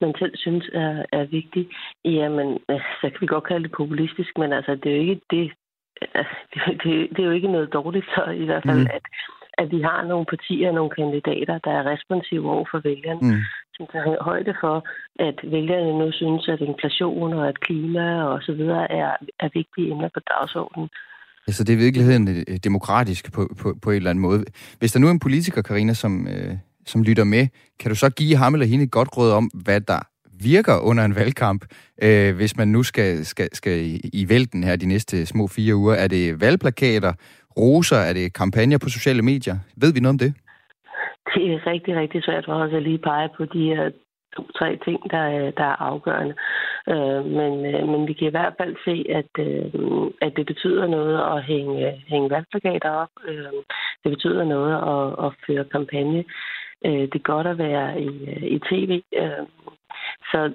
man 0.00 0.14
selv 0.18 0.36
synes 0.36 0.70
er, 0.72 1.04
er 1.12 1.24
vigtige, 1.24 1.68
jamen, 2.04 2.58
så 3.00 3.04
kan 3.10 3.20
vi 3.20 3.26
godt 3.26 3.44
kalde 3.44 3.62
det 3.62 3.76
populistisk, 3.76 4.38
men 4.38 4.52
altså, 4.52 4.74
det 4.74 4.92
er 4.92 4.96
jo 4.96 5.02
ikke 5.02 5.20
det, 5.30 5.52
det, 6.54 6.64
det, 6.82 7.10
det 7.10 7.18
er 7.18 7.26
jo 7.30 7.30
ikke 7.30 7.52
noget 7.52 7.72
dårligt 7.72 8.06
så 8.14 8.24
i 8.30 8.44
hvert 8.44 8.62
fald, 8.66 8.80
mm. 8.80 8.94
at, 8.96 9.04
at 9.58 9.70
vi 9.70 9.80
har 9.80 10.04
nogle 10.04 10.26
partier, 10.26 10.72
nogle 10.72 10.90
kandidater, 10.90 11.58
der 11.58 11.70
er 11.70 11.90
responsive 11.92 12.50
over 12.50 12.64
for 12.70 12.78
vælgerne, 12.78 13.20
mm. 13.20 13.42
som 13.76 13.86
tager 13.92 14.22
højde 14.22 14.54
for, 14.60 14.88
at 15.18 15.38
vælgerne 15.44 15.98
nu 15.98 16.12
synes, 16.12 16.48
at 16.48 16.60
inflation 16.60 17.32
og 17.32 17.48
at 17.48 17.60
klima 17.60 18.24
og 18.24 18.42
så 18.42 18.52
videre 18.52 18.92
er, 18.92 19.12
er 19.40 19.48
vigtige 19.54 19.90
emner 19.90 20.08
på 20.14 20.20
dagsordenen. 20.20 20.88
Altså 21.48 21.64
det 21.64 21.72
er 21.72 21.76
i 21.76 21.84
virkeligheden 21.86 22.28
øh, 22.28 22.44
øh, 22.48 22.56
demokratisk 22.64 23.32
på, 23.32 23.42
på, 23.60 23.74
på 23.82 23.90
en 23.90 23.96
eller 23.96 24.10
anden 24.10 24.22
måde. 24.22 24.44
Hvis 24.78 24.92
der 24.92 25.00
nu 25.00 25.06
er 25.06 25.10
en 25.10 25.26
politiker, 25.26 25.62
Karina, 25.62 25.94
som, 25.94 26.28
øh, 26.28 26.54
som 26.86 27.02
lytter 27.02 27.24
med, 27.24 27.46
kan 27.80 27.88
du 27.90 27.94
så 27.94 28.10
give 28.10 28.36
ham 28.36 28.54
eller 28.54 28.66
hende 28.66 28.84
et 28.84 28.90
godt 28.90 29.08
råd 29.16 29.32
om, 29.32 29.50
hvad 29.64 29.80
der 29.80 30.00
virker 30.40 30.76
under 30.78 31.04
en 31.04 31.14
valgkamp, 31.14 31.64
øh, 32.02 32.36
hvis 32.36 32.56
man 32.56 32.68
nu 32.68 32.82
skal, 32.82 33.24
skal, 33.24 33.48
skal 33.52 33.72
i, 33.84 34.00
i 34.12 34.28
vælten 34.28 34.64
her 34.64 34.76
de 34.76 34.86
næste 34.86 35.26
små 35.26 35.46
fire 35.46 35.76
uger? 35.76 35.94
Er 35.94 36.08
det 36.08 36.40
valgplakater, 36.40 37.12
roser, 37.56 37.96
er 37.96 38.12
det 38.12 38.34
kampagner 38.34 38.78
på 38.78 38.88
sociale 38.88 39.22
medier? 39.22 39.56
Ved 39.76 39.92
vi 39.92 40.00
noget 40.00 40.14
om 40.14 40.18
det? 40.18 40.34
Det 41.34 41.52
er 41.52 41.66
rigtig, 41.66 41.96
rigtig 41.96 42.22
svært 42.22 42.44
for 42.44 42.54
os 42.54 42.72
at 42.72 42.82
lige 42.82 42.98
pege 42.98 43.28
på 43.36 43.44
de 43.44 43.62
her 43.74 43.90
to-tre 44.36 44.78
ting, 44.84 44.98
der, 45.10 45.24
der 45.58 45.64
er 45.64 45.82
afgørende. 45.90 46.34
Øh, 46.88 47.24
men, 47.24 47.66
øh, 47.66 47.88
men 47.88 48.08
vi 48.08 48.12
kan 48.12 48.26
i 48.26 48.36
hvert 48.36 48.54
fald 48.58 48.76
se, 48.84 49.04
at, 49.20 49.32
øh, 49.38 49.72
at 50.20 50.36
det 50.36 50.46
betyder 50.46 50.86
noget 50.86 51.36
at 51.36 51.44
hænge, 51.44 52.04
hænge 52.08 52.30
valgplakater 52.30 52.90
op. 52.90 53.14
Øh, 53.28 53.52
det 54.04 54.10
betyder 54.10 54.44
noget 54.44 54.74
at, 54.94 55.26
at 55.26 55.32
føre 55.46 55.64
kampagne. 55.64 56.24
Øh, 56.84 56.92
det 57.10 57.14
er 57.14 57.32
godt 57.34 57.46
at 57.46 57.58
være 57.58 58.02
i, 58.02 58.08
øh, 58.30 58.42
i 58.42 58.58
tv. 58.58 59.02
Øh, 59.16 59.46
så 60.30 60.52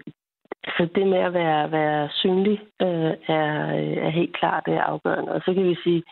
så 0.77 0.87
det 0.95 1.07
med 1.07 1.17
at 1.17 1.33
være, 1.33 1.71
være 1.71 2.09
synlig 2.13 2.59
øh, 2.81 3.13
er, 3.27 3.75
øh, 3.75 3.97
er 4.05 4.09
helt 4.09 4.35
klart 4.37 4.65
det 4.65 4.73
er 4.73 4.81
afgørende. 4.81 5.31
Og 5.31 5.41
så 5.45 5.53
kan 5.53 5.63
vi 5.69 5.75
sige, 5.83 6.03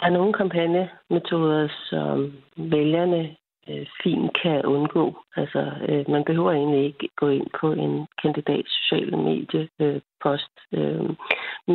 der 0.00 0.06
er 0.06 0.10
nogle 0.10 0.32
kampagnemetoder, 0.32 1.68
som 1.90 2.32
vælgerne 2.56 3.36
øh, 3.70 3.86
fint 4.02 4.30
kan 4.42 4.64
undgå. 4.64 5.04
Altså, 5.36 5.72
øh, 5.88 6.04
man 6.10 6.24
behøver 6.24 6.52
egentlig 6.52 6.84
ikke 6.84 7.08
gå 7.16 7.28
ind 7.28 7.46
på 7.60 7.72
en 7.72 8.06
kandidats 8.22 8.70
sociale 8.80 9.16
medie 9.16 9.68
øh, 9.80 10.00
post. 10.22 10.54
Øh, 10.72 11.08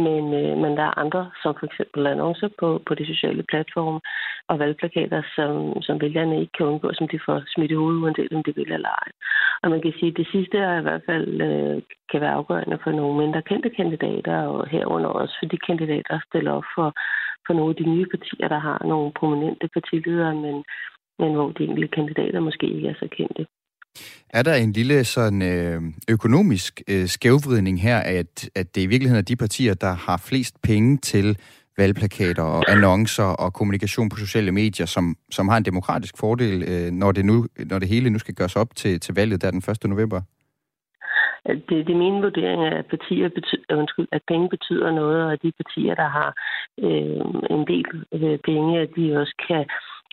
men, 0.05 0.23
øh, 0.41 0.53
men 0.63 0.71
der 0.77 0.85
er 0.89 0.99
andre, 1.03 1.31
som 1.41 1.55
for 1.59 1.65
eksempel 1.65 2.07
annoncer 2.07 2.49
på, 2.59 2.81
på 2.87 2.93
de 2.95 3.05
sociale 3.05 3.43
platforme 3.51 3.99
og 4.49 4.59
valgplakater, 4.59 5.21
som, 5.35 5.81
som 5.81 6.01
vælgerne 6.01 6.41
ikke 6.41 6.55
kan 6.57 6.65
undgå, 6.65 6.87
som 6.93 7.07
de 7.07 7.19
får 7.25 7.43
smidt 7.53 7.71
i 7.71 7.79
hovedet, 7.81 8.01
uanset 8.01 8.33
om 8.33 8.43
de 8.43 8.55
vil 8.55 8.71
eller 8.71 8.89
ej. 8.89 9.09
Og 9.63 9.69
man 9.69 9.81
kan 9.81 9.93
sige, 9.99 10.11
at 10.11 10.17
det 10.17 10.27
sidste 10.31 10.57
er 10.57 10.79
i 10.79 10.81
hvert 10.81 11.03
fald 11.05 11.41
øh, 11.41 11.81
kan 12.11 12.21
være 12.21 12.37
afgørende 12.39 12.79
for 12.83 12.91
nogle 12.91 13.17
mindre 13.21 13.41
kendte 13.41 13.69
kandidater, 13.69 14.37
og 14.37 14.67
herunder 14.67 15.09
også 15.09 15.35
for 15.39 15.45
de 15.45 15.57
kandidater, 15.57 16.09
der 16.09 16.19
stiller 16.29 16.51
op 16.51 16.67
for, 16.75 16.87
for 17.45 17.53
nogle 17.53 17.69
af 17.73 17.75
de 17.75 17.89
nye 17.93 18.07
partier, 18.13 18.47
der 18.47 18.59
har 18.59 18.81
nogle 18.85 19.11
prominente 19.19 19.67
partiledere, 19.75 20.35
men 20.35 20.63
men 21.21 21.31
hvor 21.35 21.49
de 21.57 21.63
enkelte 21.63 21.95
kandidater 21.97 22.39
måske 22.39 22.65
ikke 22.75 22.87
er 22.87 22.97
så 23.03 23.07
kendte. 23.17 23.45
Er 24.29 24.43
der 24.43 24.55
en 24.55 24.71
lille 24.71 25.03
sådan 25.03 25.41
øh, 25.41 25.81
økonomisk 26.09 26.81
øh, 26.89 27.05
skævvridning 27.05 27.81
her, 27.81 27.97
at, 27.97 28.49
at 28.55 28.75
det 28.75 28.81
i 28.81 28.87
virkeligheden 28.87 29.23
er 29.23 29.29
de 29.31 29.35
partier, 29.35 29.73
der 29.73 29.93
har 30.07 30.17
flest 30.29 30.55
penge 30.63 30.97
til 30.97 31.37
valgplakater 31.77 32.43
og 32.43 32.61
annoncer 32.71 33.29
og 33.43 33.53
kommunikation 33.53 34.09
på 34.09 34.17
sociale 34.17 34.51
medier, 34.51 34.85
som, 34.85 35.15
som 35.31 35.47
har 35.47 35.57
en 35.57 35.65
demokratisk 35.65 36.15
fordel, 36.19 36.63
øh, 36.71 36.91
når, 36.91 37.11
det 37.11 37.25
nu, 37.25 37.45
når 37.69 37.79
det 37.79 37.87
hele 37.87 38.09
nu 38.09 38.19
skal 38.19 38.35
gøres 38.35 38.55
op 38.55 38.75
til, 38.75 38.99
til 38.99 39.15
valget 39.15 39.41
der 39.41 39.51
den 39.51 39.63
1. 39.83 39.89
november? 39.89 40.21
Det, 41.47 41.77
det 41.87 41.93
er 41.93 42.03
min 42.05 42.21
vurdering, 42.21 42.61
at, 42.65 42.85
partier 42.85 43.29
betyder, 43.29 43.75
undskyld, 43.81 44.07
at 44.11 44.21
penge 44.27 44.49
betyder 44.49 44.91
noget, 44.91 45.21
og 45.31 45.43
de 45.43 45.51
partier, 45.61 45.95
der 45.95 46.09
har 46.17 46.29
øh, 46.85 47.23
en 47.55 47.63
del 47.71 47.89
øh, 48.17 48.39
penge, 48.49 48.79
at 48.79 48.89
de 48.95 49.17
også 49.21 49.35
kan 49.47 49.65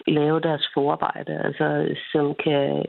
lave 0.06 0.40
deres 0.40 0.64
forarbejde, 0.74 1.32
altså 1.44 1.96
som 2.12 2.34
kan, 2.44 2.84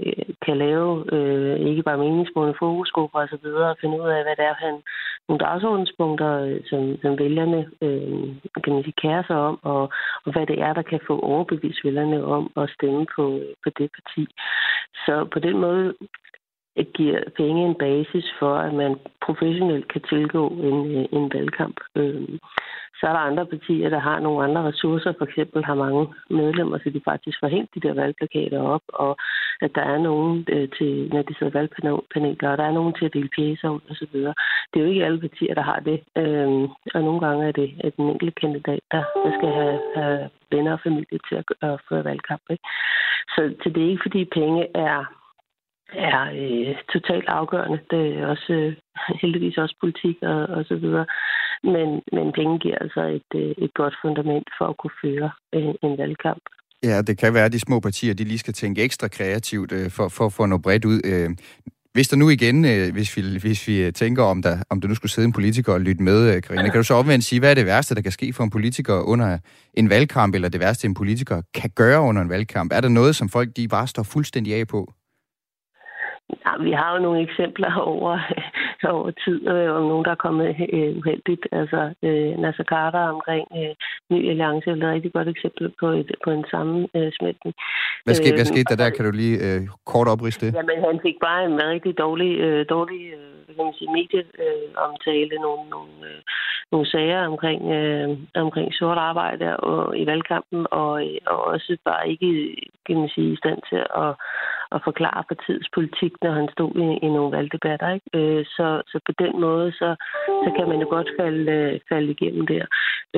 kan 0.45 0.57
lave 0.57 1.13
øh, 1.15 1.59
ikke 1.69 1.83
bare 1.83 1.97
meningsmålende 1.97 2.57
fokusgrupper 2.59 3.19
osv., 3.19 3.45
og 3.45 3.77
finde 3.81 3.95
ud 4.01 4.09
af, 4.09 4.23
hvad 4.23 4.35
det 4.35 4.45
er 4.45 4.55
for 4.59 4.81
nogle 5.27 5.45
dagsordenspunkter, 5.45 6.31
øh, 6.47 6.59
som, 6.69 6.97
som 7.01 7.19
vælgerne 7.19 7.61
øh, 7.81 8.27
kan 8.63 8.73
man 8.73 8.83
sige, 8.83 9.01
kære 9.03 9.23
sig 9.27 9.35
om, 9.35 9.59
og, 9.61 9.81
og 10.25 10.31
hvad 10.31 10.45
det 10.47 10.59
er, 10.61 10.73
der 10.73 10.81
kan 10.81 10.99
få 11.07 11.19
overbevist 11.19 11.83
vælgerne 11.83 12.25
om 12.25 12.51
at 12.57 12.69
stemme 12.75 13.05
på, 13.15 13.39
på 13.63 13.69
det 13.77 13.89
parti. 13.97 14.23
Så 15.05 15.27
på 15.33 15.39
den 15.39 15.57
måde 15.57 15.93
giver 16.85 17.19
penge 17.37 17.65
en 17.65 17.75
basis 17.75 18.25
for, 18.39 18.55
at 18.55 18.73
man 18.73 18.95
professionelt 19.25 19.87
kan 19.87 20.01
tilgå 20.01 20.47
en, 20.47 20.97
øh, 20.97 21.05
en 21.11 21.31
valgkamp. 21.33 21.77
Øhm, 21.95 22.39
så 22.99 23.07
er 23.07 23.13
der 23.13 23.29
andre 23.29 23.45
partier, 23.45 23.89
der 23.89 23.99
har 23.99 24.19
nogle 24.19 24.43
andre 24.43 24.63
ressourcer. 24.69 25.13
For 25.17 25.25
eksempel 25.25 25.65
har 25.65 25.75
mange 25.75 26.07
medlemmer, 26.29 26.77
så 26.77 26.89
de 26.89 27.01
faktisk 27.05 27.37
får 27.39 27.47
hængt 27.47 27.75
de 27.75 27.79
der 27.79 27.93
valgplakater 27.93 28.61
op, 28.61 28.81
og 28.87 29.17
at 29.61 29.71
der 29.75 29.81
er 29.81 29.97
nogen 29.97 30.45
øh, 30.49 30.69
til, 30.77 31.09
når 31.13 31.21
de 31.21 31.35
sidder 31.37 31.53
valgpaneler, 31.59 32.49
og 32.51 32.57
der 32.57 32.63
er 32.63 32.71
nogen 32.79 32.93
til 32.93 33.05
at 33.05 33.13
dele 33.13 33.29
pjæser 33.35 33.69
ud 33.69 33.81
osv. 33.89 34.15
Det 34.69 34.75
er 34.75 34.83
jo 34.85 34.91
ikke 34.91 35.05
alle 35.05 35.19
partier, 35.19 35.53
der 35.53 35.61
har 35.61 35.79
det. 35.79 35.99
Øhm, 36.15 36.63
og 36.95 37.01
nogle 37.07 37.19
gange 37.19 37.47
er 37.47 37.51
det 37.51 37.69
at 37.83 37.97
den 37.97 38.09
enkelte 38.09 38.39
kandidat, 38.41 38.79
der, 38.91 39.03
der 39.23 39.31
skal 39.37 39.51
have, 39.59 39.79
have 39.95 40.29
venner 40.51 40.73
og 40.73 40.79
familie 40.83 41.19
til 41.27 41.35
at, 41.35 41.45
at 41.61 41.79
føre 41.89 42.03
valgkamp. 42.03 42.41
Ikke? 42.49 42.63
Så, 43.35 43.53
så 43.63 43.69
det 43.69 43.83
er 43.83 43.89
ikke, 43.89 44.05
fordi 44.05 44.25
penge 44.25 44.67
er 44.75 45.18
er 45.93 46.19
øh, 46.41 46.75
totalt 46.93 47.27
afgørende. 47.27 47.79
Det 47.91 48.17
er 48.17 48.25
også 48.27 48.53
øh, 48.53 48.75
heldigvis 49.21 49.57
også 49.57 49.75
politik 49.79 50.17
og, 50.21 50.41
og 50.55 50.65
så 50.65 50.75
videre. 50.75 51.05
Men, 51.63 51.87
men 52.15 52.31
penge 52.31 52.59
giver 52.59 52.77
altså 52.77 53.01
et, 53.01 53.31
øh, 53.41 53.51
et 53.57 53.73
godt 53.73 53.95
fundament 54.01 54.47
for 54.57 54.65
at 54.67 54.77
kunne 54.77 54.97
føre 55.03 55.31
øh, 55.55 55.73
en 55.83 55.97
valgkamp. 55.97 56.43
Ja, 56.83 57.01
det 57.01 57.17
kan 57.17 57.33
være, 57.33 57.45
at 57.45 57.53
de 57.53 57.59
små 57.59 57.79
partier 57.79 58.13
de 58.13 58.23
lige 58.23 58.39
skal 58.39 58.53
tænke 58.53 58.83
ekstra 58.83 59.07
kreativt 59.07 59.71
øh, 59.71 59.91
for, 59.91 60.07
for 60.07 60.25
at 60.25 60.33
få 60.33 60.45
noget 60.45 60.63
bredt 60.63 60.85
ud. 60.85 61.01
Øh, 61.05 61.29
hvis 61.93 62.07
der 62.07 62.17
nu 62.17 62.29
igen, 62.29 62.65
øh, 62.65 62.93
hvis, 62.93 63.17
vi, 63.17 63.21
hvis 63.41 63.67
vi 63.67 63.83
øh, 63.83 63.93
tænker 63.93 64.23
om 64.23 64.41
der, 64.41 64.57
om 64.69 64.81
der 64.81 64.87
nu 64.87 64.95
skulle 64.95 65.11
sidde 65.11 65.25
en 65.25 65.33
politiker 65.33 65.73
og 65.73 65.81
lytte 65.81 66.03
med, 66.03 66.35
øh, 66.35 66.41
Karina, 66.41 66.63
kan 66.63 66.79
du 66.79 66.83
så 66.83 66.93
omvendt 66.93 67.25
sige, 67.25 67.39
hvad 67.39 67.51
er 67.51 67.55
det 67.55 67.65
værste, 67.65 67.95
der 67.95 68.01
kan 68.01 68.11
ske 68.11 68.33
for 68.33 68.43
en 68.43 68.49
politiker 68.49 69.01
under 69.01 69.37
en 69.73 69.89
valgkamp, 69.89 70.35
eller 70.35 70.49
det 70.49 70.59
værste, 70.59 70.85
en 70.87 70.93
politiker 70.93 71.41
kan 71.53 71.69
gøre 71.75 72.01
under 72.01 72.21
en 72.21 72.29
valgkamp? 72.29 72.73
Er 72.73 72.81
der 72.81 72.89
noget, 72.89 73.15
som 73.15 73.29
folk 73.29 73.49
de 73.57 73.67
bare 73.67 73.87
står 73.87 74.03
fuldstændig 74.03 74.55
af 74.55 74.67
på? 74.67 74.93
Ja, 76.45 76.51
vi 76.63 76.71
har 76.71 76.89
jo 76.95 76.99
nogle 77.01 77.21
eksempler 77.21 77.73
over, 77.93 78.19
over 78.83 79.11
tid, 79.23 79.47
øh, 79.47 79.75
om 79.75 79.83
nogen, 79.91 80.05
der 80.05 80.11
er 80.11 80.25
kommet 80.25 80.47
øh, 80.73 80.97
uheldigt. 80.97 81.43
Altså, 81.51 81.93
øh, 82.03 82.31
Nasser 82.43 82.63
Carter 82.63 82.99
omkring 82.99 83.47
øh, 83.59 83.73
Ny 84.11 84.29
Alliance 84.29 84.69
er 84.69 84.75
et 84.75 84.83
rigtig 84.83 85.13
godt 85.13 85.27
eksempel 85.27 85.73
på, 85.79 85.87
et, 85.87 86.11
på 86.23 86.29
en 86.31 86.45
sammensmeltning. 86.51 87.53
Hvad, 88.03 88.15
skete, 88.15 88.35
hvad 88.35 88.45
skete 88.45 88.69
der 88.69 88.75
der? 88.83 88.89
Kan 88.89 89.05
du 89.05 89.11
lige 89.11 89.37
øh, 89.47 89.61
kort 89.85 90.07
opriste 90.07 90.45
det? 90.45 90.53
Jamen, 90.53 90.79
han 90.89 90.99
fik 91.05 91.17
bare 91.21 91.45
en 91.45 91.57
rigtig 91.63 91.97
dårlig, 91.97 92.31
øh, 92.39 92.65
dårlig 92.69 93.01
øh, 93.17 93.55
kan 93.55 93.65
man 93.65 93.79
sige, 93.79 93.95
medieomtale, 93.97 95.35
øh, 95.35 95.41
nogle, 95.45 95.69
nogle, 95.69 95.93
øh, 96.09 96.21
nogle 96.71 96.87
sager 96.93 97.21
omkring, 97.31 97.61
øh, 97.77 98.09
omkring 98.45 98.73
sort 98.73 98.97
arbejde 98.97 99.57
og, 99.57 99.97
i 99.97 100.05
valgkampen, 100.05 100.61
og, 100.71 100.91
og 101.31 101.39
også 101.53 101.77
bare 101.85 102.09
ikke 102.09 102.55
kan 102.85 102.97
man 103.01 103.09
sige, 103.15 103.33
i 103.33 103.41
stand 103.43 103.59
til 103.69 103.81
at 104.03 104.11
at 104.75 104.81
forklare 104.83 105.23
partiets 105.31 105.69
politik, 105.77 106.13
når 106.23 106.31
han 106.39 106.47
stod 106.55 106.71
i, 106.85 106.87
i 107.05 107.09
nogle 107.15 107.35
valgdebatter. 107.37 107.89
Ikke? 107.97 108.09
Øh, 108.19 108.45
så, 108.45 108.67
så 108.91 108.97
på 109.07 109.11
den 109.23 109.33
måde, 109.45 109.71
så, 109.71 109.89
så 110.43 110.49
kan 110.57 110.69
man 110.69 110.79
jo 110.83 110.87
godt 110.89 111.09
falde, 111.19 111.51
øh, 111.51 111.79
falde 111.89 112.11
igennem 112.11 112.47
der. 112.47 112.65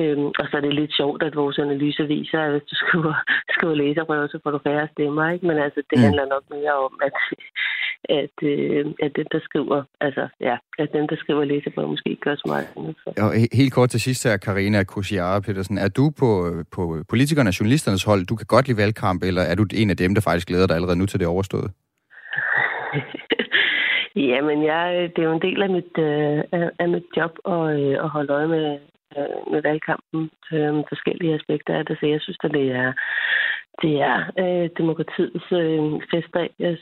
Øhm, 0.00 0.28
og 0.40 0.44
så 0.48 0.52
er 0.56 0.60
det 0.60 0.74
lidt 0.74 0.94
sjovt, 0.96 1.22
at 1.22 1.36
vores 1.36 1.58
analyse 1.58 2.04
viser, 2.06 2.40
at 2.42 2.52
hvis 2.52 2.68
du 2.70 2.74
skriver, 2.82 3.14
skriver 3.54 3.74
læserbrøv, 3.74 4.28
så 4.28 4.38
får 4.42 4.50
du 4.50 4.60
færre 4.66 4.88
stemmer. 4.92 5.30
Ikke? 5.30 5.46
Men 5.46 5.58
altså, 5.58 5.80
det 5.90 5.98
mm. 5.98 6.04
handler 6.04 6.26
nok 6.34 6.44
mere 6.50 6.74
om, 6.86 6.94
at, 7.06 7.16
at, 8.04 8.36
øh, 8.42 8.86
at 9.02 9.12
den, 9.16 9.26
der 9.32 9.40
skriver, 9.42 9.82
altså, 10.00 10.28
ja, 10.40 10.56
at 10.78 10.88
den, 10.92 11.06
der 11.08 11.16
skriver 11.16 11.44
læserbrev, 11.44 11.88
måske 11.88 12.10
ikke 12.10 12.20
gør 12.20 12.34
så 12.34 12.44
meget 12.46 12.66
andet. 12.76 12.96
Og 13.24 13.30
helt 13.52 13.72
kort 13.72 13.90
til 13.90 14.00
sidst 14.00 14.24
her, 14.26 14.36
Karina 14.36 14.84
Kusiara 14.84 15.40
Petersen. 15.40 15.78
Er 15.78 15.88
du 15.88 16.12
på, 16.20 16.28
på 16.76 16.82
politikernes 17.08 17.56
og 17.56 17.60
journalisternes 17.60 18.04
hold? 18.04 18.26
Du 18.26 18.36
kan 18.36 18.46
godt 18.46 18.66
lide 18.68 18.78
valgkamp, 18.78 19.22
eller 19.22 19.42
er 19.42 19.54
du 19.54 19.64
en 19.74 19.90
af 19.90 19.96
dem, 19.96 20.14
der 20.14 20.22
faktisk 20.22 20.48
glæder 20.48 20.66
dig 20.66 20.76
allerede 20.76 20.98
nu 20.98 21.06
til 21.06 21.20
det 21.20 21.28
overstået? 21.28 21.70
Jamen, 24.30 24.64
jeg, 24.64 25.10
det 25.16 25.22
er 25.22 25.28
jo 25.28 25.34
en 25.34 25.42
del 25.48 25.62
af 25.62 25.70
mit, 25.70 25.98
øh, 25.98 26.38
af 26.78 26.88
mit 26.88 27.06
job 27.16 27.32
at, 27.54 27.80
øh, 27.80 28.04
at 28.04 28.08
holde 28.08 28.32
øje 28.32 28.48
med, 28.48 28.78
øh, 29.18 29.52
med 29.52 29.62
valgkampen. 29.62 30.30
Øh, 30.52 30.74
forskellige 30.92 31.34
aspekter 31.34 31.74
af 31.78 31.86
det, 31.86 31.96
så 32.00 32.06
jeg 32.06 32.20
synes, 32.20 32.38
at 32.44 32.50
det 32.50 32.70
er, 32.70 32.92
det 33.82 33.94
er 34.10 34.18
øh, 34.42 34.70
demokratiets 34.78 35.46
øh, 35.52 35.82
festdag. 36.10 36.50
Jeg, 36.58 36.76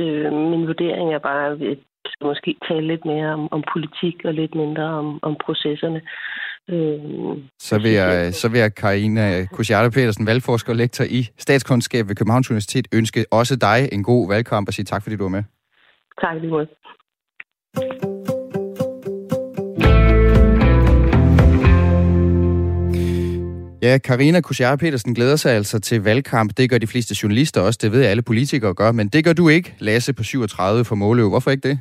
øh, 0.00 0.32
min 0.32 0.66
vurdering 0.66 1.14
er 1.14 1.18
bare, 1.18 1.46
at 1.52 1.60
vi 1.60 1.78
skal 2.12 2.26
måske 2.26 2.56
tale 2.68 2.86
lidt 2.86 3.04
mere 3.04 3.28
om, 3.36 3.48
om 3.52 3.62
politik 3.74 4.16
og 4.24 4.34
lidt 4.34 4.54
mindre 4.54 4.84
om, 4.84 5.18
om 5.22 5.36
processerne. 5.44 6.00
Øh, 6.68 7.00
så 7.58 7.78
vil 7.82 7.90
jeg, 7.90 8.34
så 8.34 8.48
vil 8.48 8.60
jeg 8.60 8.74
Karina 8.74 9.46
Kusjarte 9.52 9.90
Petersen, 9.90 10.26
valgforsker 10.26 10.72
og 10.72 10.76
lektor 10.76 11.04
i 11.04 11.22
statskundskab 11.38 12.08
ved 12.08 12.16
Københavns 12.16 12.50
Universitet, 12.50 12.88
ønske 12.94 13.24
også 13.30 13.56
dig 13.56 13.88
en 13.92 14.02
god 14.04 14.28
valgkamp 14.28 14.68
og 14.68 14.74
sige 14.74 14.84
tak, 14.84 15.02
fordi 15.02 15.16
du 15.16 15.22
var 15.22 15.36
med. 15.38 15.44
Tak 16.20 16.36
lige 16.40 16.50
måde. 16.50 16.68
Ja, 23.82 23.98
Karina 23.98 24.40
Kusjare 24.40 24.78
Petersen 24.78 25.14
glæder 25.14 25.36
sig 25.36 25.52
altså 25.52 25.80
til 25.80 26.04
valgkamp. 26.04 26.50
Det 26.56 26.70
gør 26.70 26.78
de 26.78 26.92
fleste 26.92 27.14
journalister 27.22 27.60
også, 27.60 27.78
det 27.82 27.92
ved 27.92 28.04
alle 28.04 28.22
politikere 28.22 28.74
gør, 28.74 28.92
men 28.92 29.08
det 29.08 29.24
gør 29.24 29.32
du 29.32 29.48
ikke, 29.48 29.74
Lasse 29.78 30.14
på 30.14 30.22
37 30.22 30.84
for 30.84 30.94
Måløv. 30.94 31.28
Hvorfor 31.28 31.50
ikke 31.50 31.68
det? 31.68 31.78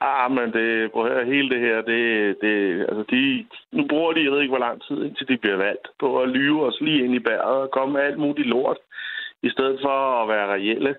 Ah, 0.00 0.30
men 0.38 0.46
det, 0.56 0.92
prøv 0.92 1.06
at 1.06 1.12
høre, 1.12 1.32
hele 1.34 1.48
det 1.54 1.60
her, 1.66 1.76
det, 1.90 2.02
det, 2.42 2.54
altså 2.88 3.04
de, 3.10 3.46
nu 3.76 3.82
bruger 3.90 4.12
de, 4.12 4.24
jeg 4.24 4.32
ved 4.32 4.40
ikke 4.40 4.54
hvor 4.56 4.66
lang 4.68 4.78
tid, 4.86 4.98
indtil 5.04 5.28
de 5.28 5.36
bliver 5.42 5.56
valgt, 5.66 5.86
på 6.00 6.08
at 6.22 6.28
lyve 6.28 6.66
os 6.68 6.78
lige 6.80 7.04
ind 7.04 7.14
i 7.14 7.26
bæret 7.28 7.56
og 7.64 7.70
komme 7.76 7.92
med 7.94 8.02
alt 8.08 8.18
muligt 8.18 8.48
lort, 8.48 8.78
i 9.42 9.50
stedet 9.50 9.78
for 9.84 10.22
at 10.22 10.28
være 10.28 10.52
reelle. 10.54 10.94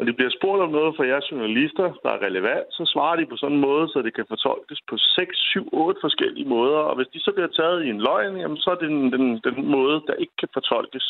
Når 0.00 0.06
de 0.06 0.18
bliver 0.18 0.36
spurgt 0.38 0.62
om 0.62 0.72
noget 0.78 0.96
fra 0.96 1.06
jeres 1.06 1.30
journalister, 1.32 1.86
der 2.02 2.10
er 2.12 2.24
relevant, 2.26 2.66
så 2.70 2.82
svarer 2.92 3.16
de 3.16 3.26
på 3.26 3.36
sådan 3.36 3.56
en 3.56 3.66
måde, 3.68 3.88
så 3.88 4.02
det 4.02 4.14
kan 4.14 4.26
fortolkes 4.28 4.80
på 4.90 4.96
6, 4.96 5.38
7, 5.38 5.68
8 5.72 6.00
forskellige 6.00 6.48
måder. 6.48 6.80
Og 6.88 6.96
hvis 6.96 7.12
de 7.14 7.20
så 7.20 7.30
bliver 7.32 7.52
taget 7.60 7.84
i 7.84 7.88
en 7.88 8.00
løgn, 8.00 8.36
jamen, 8.36 8.56
så 8.56 8.70
er 8.70 8.74
det 8.74 8.88
den, 8.88 9.12
den, 9.12 9.26
den 9.48 9.66
måde, 9.76 10.02
der 10.08 10.14
ikke 10.22 10.36
kan 10.38 10.48
fortolkes 10.52 11.06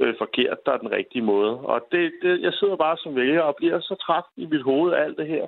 øh, 0.00 0.14
forkert, 0.18 0.58
der 0.66 0.72
er 0.72 0.82
den 0.84 0.90
rigtige 0.98 1.24
måde. 1.32 1.52
Og 1.72 1.78
det, 1.92 2.12
det, 2.22 2.42
jeg 2.46 2.52
sidder 2.52 2.76
bare 2.76 2.96
som 2.96 3.16
vælger 3.16 3.42
og 3.42 3.56
bliver 3.56 3.80
så 3.80 3.94
træt 3.94 4.28
i 4.36 4.46
mit 4.46 4.62
hoved 4.62 4.92
af 4.92 5.02
alt 5.04 5.18
det 5.18 5.26
her. 5.26 5.46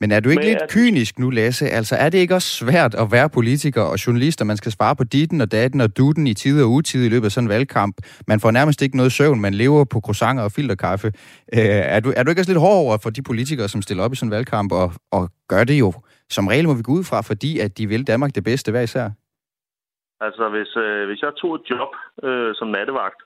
Men 0.00 0.12
er 0.12 0.20
du 0.20 0.28
ikke 0.28 0.40
Men 0.40 0.48
lidt 0.48 0.62
at... 0.62 0.70
kynisk 0.70 1.18
nu, 1.18 1.30
Lasse? 1.30 1.66
Altså, 1.66 1.96
er 1.96 2.08
det 2.08 2.18
ikke 2.18 2.34
også 2.34 2.48
svært 2.48 2.94
at 2.94 3.08
være 3.12 3.28
politiker 3.28 3.82
og 3.82 4.06
journalist, 4.06 4.40
og 4.40 4.46
man 4.46 4.56
skal 4.56 4.72
svare 4.72 4.96
på 4.96 5.04
ditten 5.04 5.40
og 5.40 5.52
datten 5.52 5.80
og 5.80 5.96
dutten 5.96 6.26
i 6.26 6.34
tid 6.34 6.62
og 6.62 6.70
utid 6.70 7.06
i 7.06 7.08
løbet 7.08 7.24
af 7.24 7.32
sådan 7.32 7.46
en 7.46 7.48
valgkamp? 7.48 7.96
Man 8.28 8.40
får 8.40 8.50
nærmest 8.50 8.82
ikke 8.82 8.96
noget 8.96 9.12
søvn, 9.12 9.40
man 9.40 9.54
lever 9.54 9.84
på 9.84 10.00
croissanter 10.00 10.44
og 10.44 10.52
filterkaffe. 10.52 11.06
Øh, 11.54 11.60
er, 11.96 12.00
du, 12.00 12.12
er 12.16 12.22
du 12.22 12.30
ikke 12.30 12.40
også 12.40 12.50
lidt 12.50 12.60
hård 12.60 12.78
over 12.84 12.98
for 13.02 13.10
de 13.10 13.22
politikere, 13.22 13.68
som 13.68 13.82
stiller 13.82 14.04
op 14.04 14.12
i 14.12 14.16
sådan 14.16 14.28
en 14.28 14.36
valgkamp, 14.36 14.72
og, 14.72 14.92
og 15.12 15.28
gør 15.48 15.64
det 15.64 15.78
jo, 15.78 15.92
som 16.30 16.46
regel 16.46 16.66
må 16.68 16.74
vi 16.74 16.82
gå 16.82 16.92
ud 16.92 17.04
fra, 17.04 17.20
fordi 17.20 17.58
at 17.58 17.78
de 17.78 17.86
vil 17.86 18.06
Danmark 18.06 18.34
det 18.34 18.44
bedste 18.44 18.70
hver 18.70 18.80
især? 18.80 19.10
Altså, 20.20 20.48
hvis, 20.54 20.76
øh, 20.76 21.06
hvis 21.08 21.22
jeg 21.22 21.32
tog 21.40 21.54
et 21.54 21.64
job 21.70 21.90
øh, 22.22 22.54
som 22.54 22.68
nattevagt, 22.68 23.20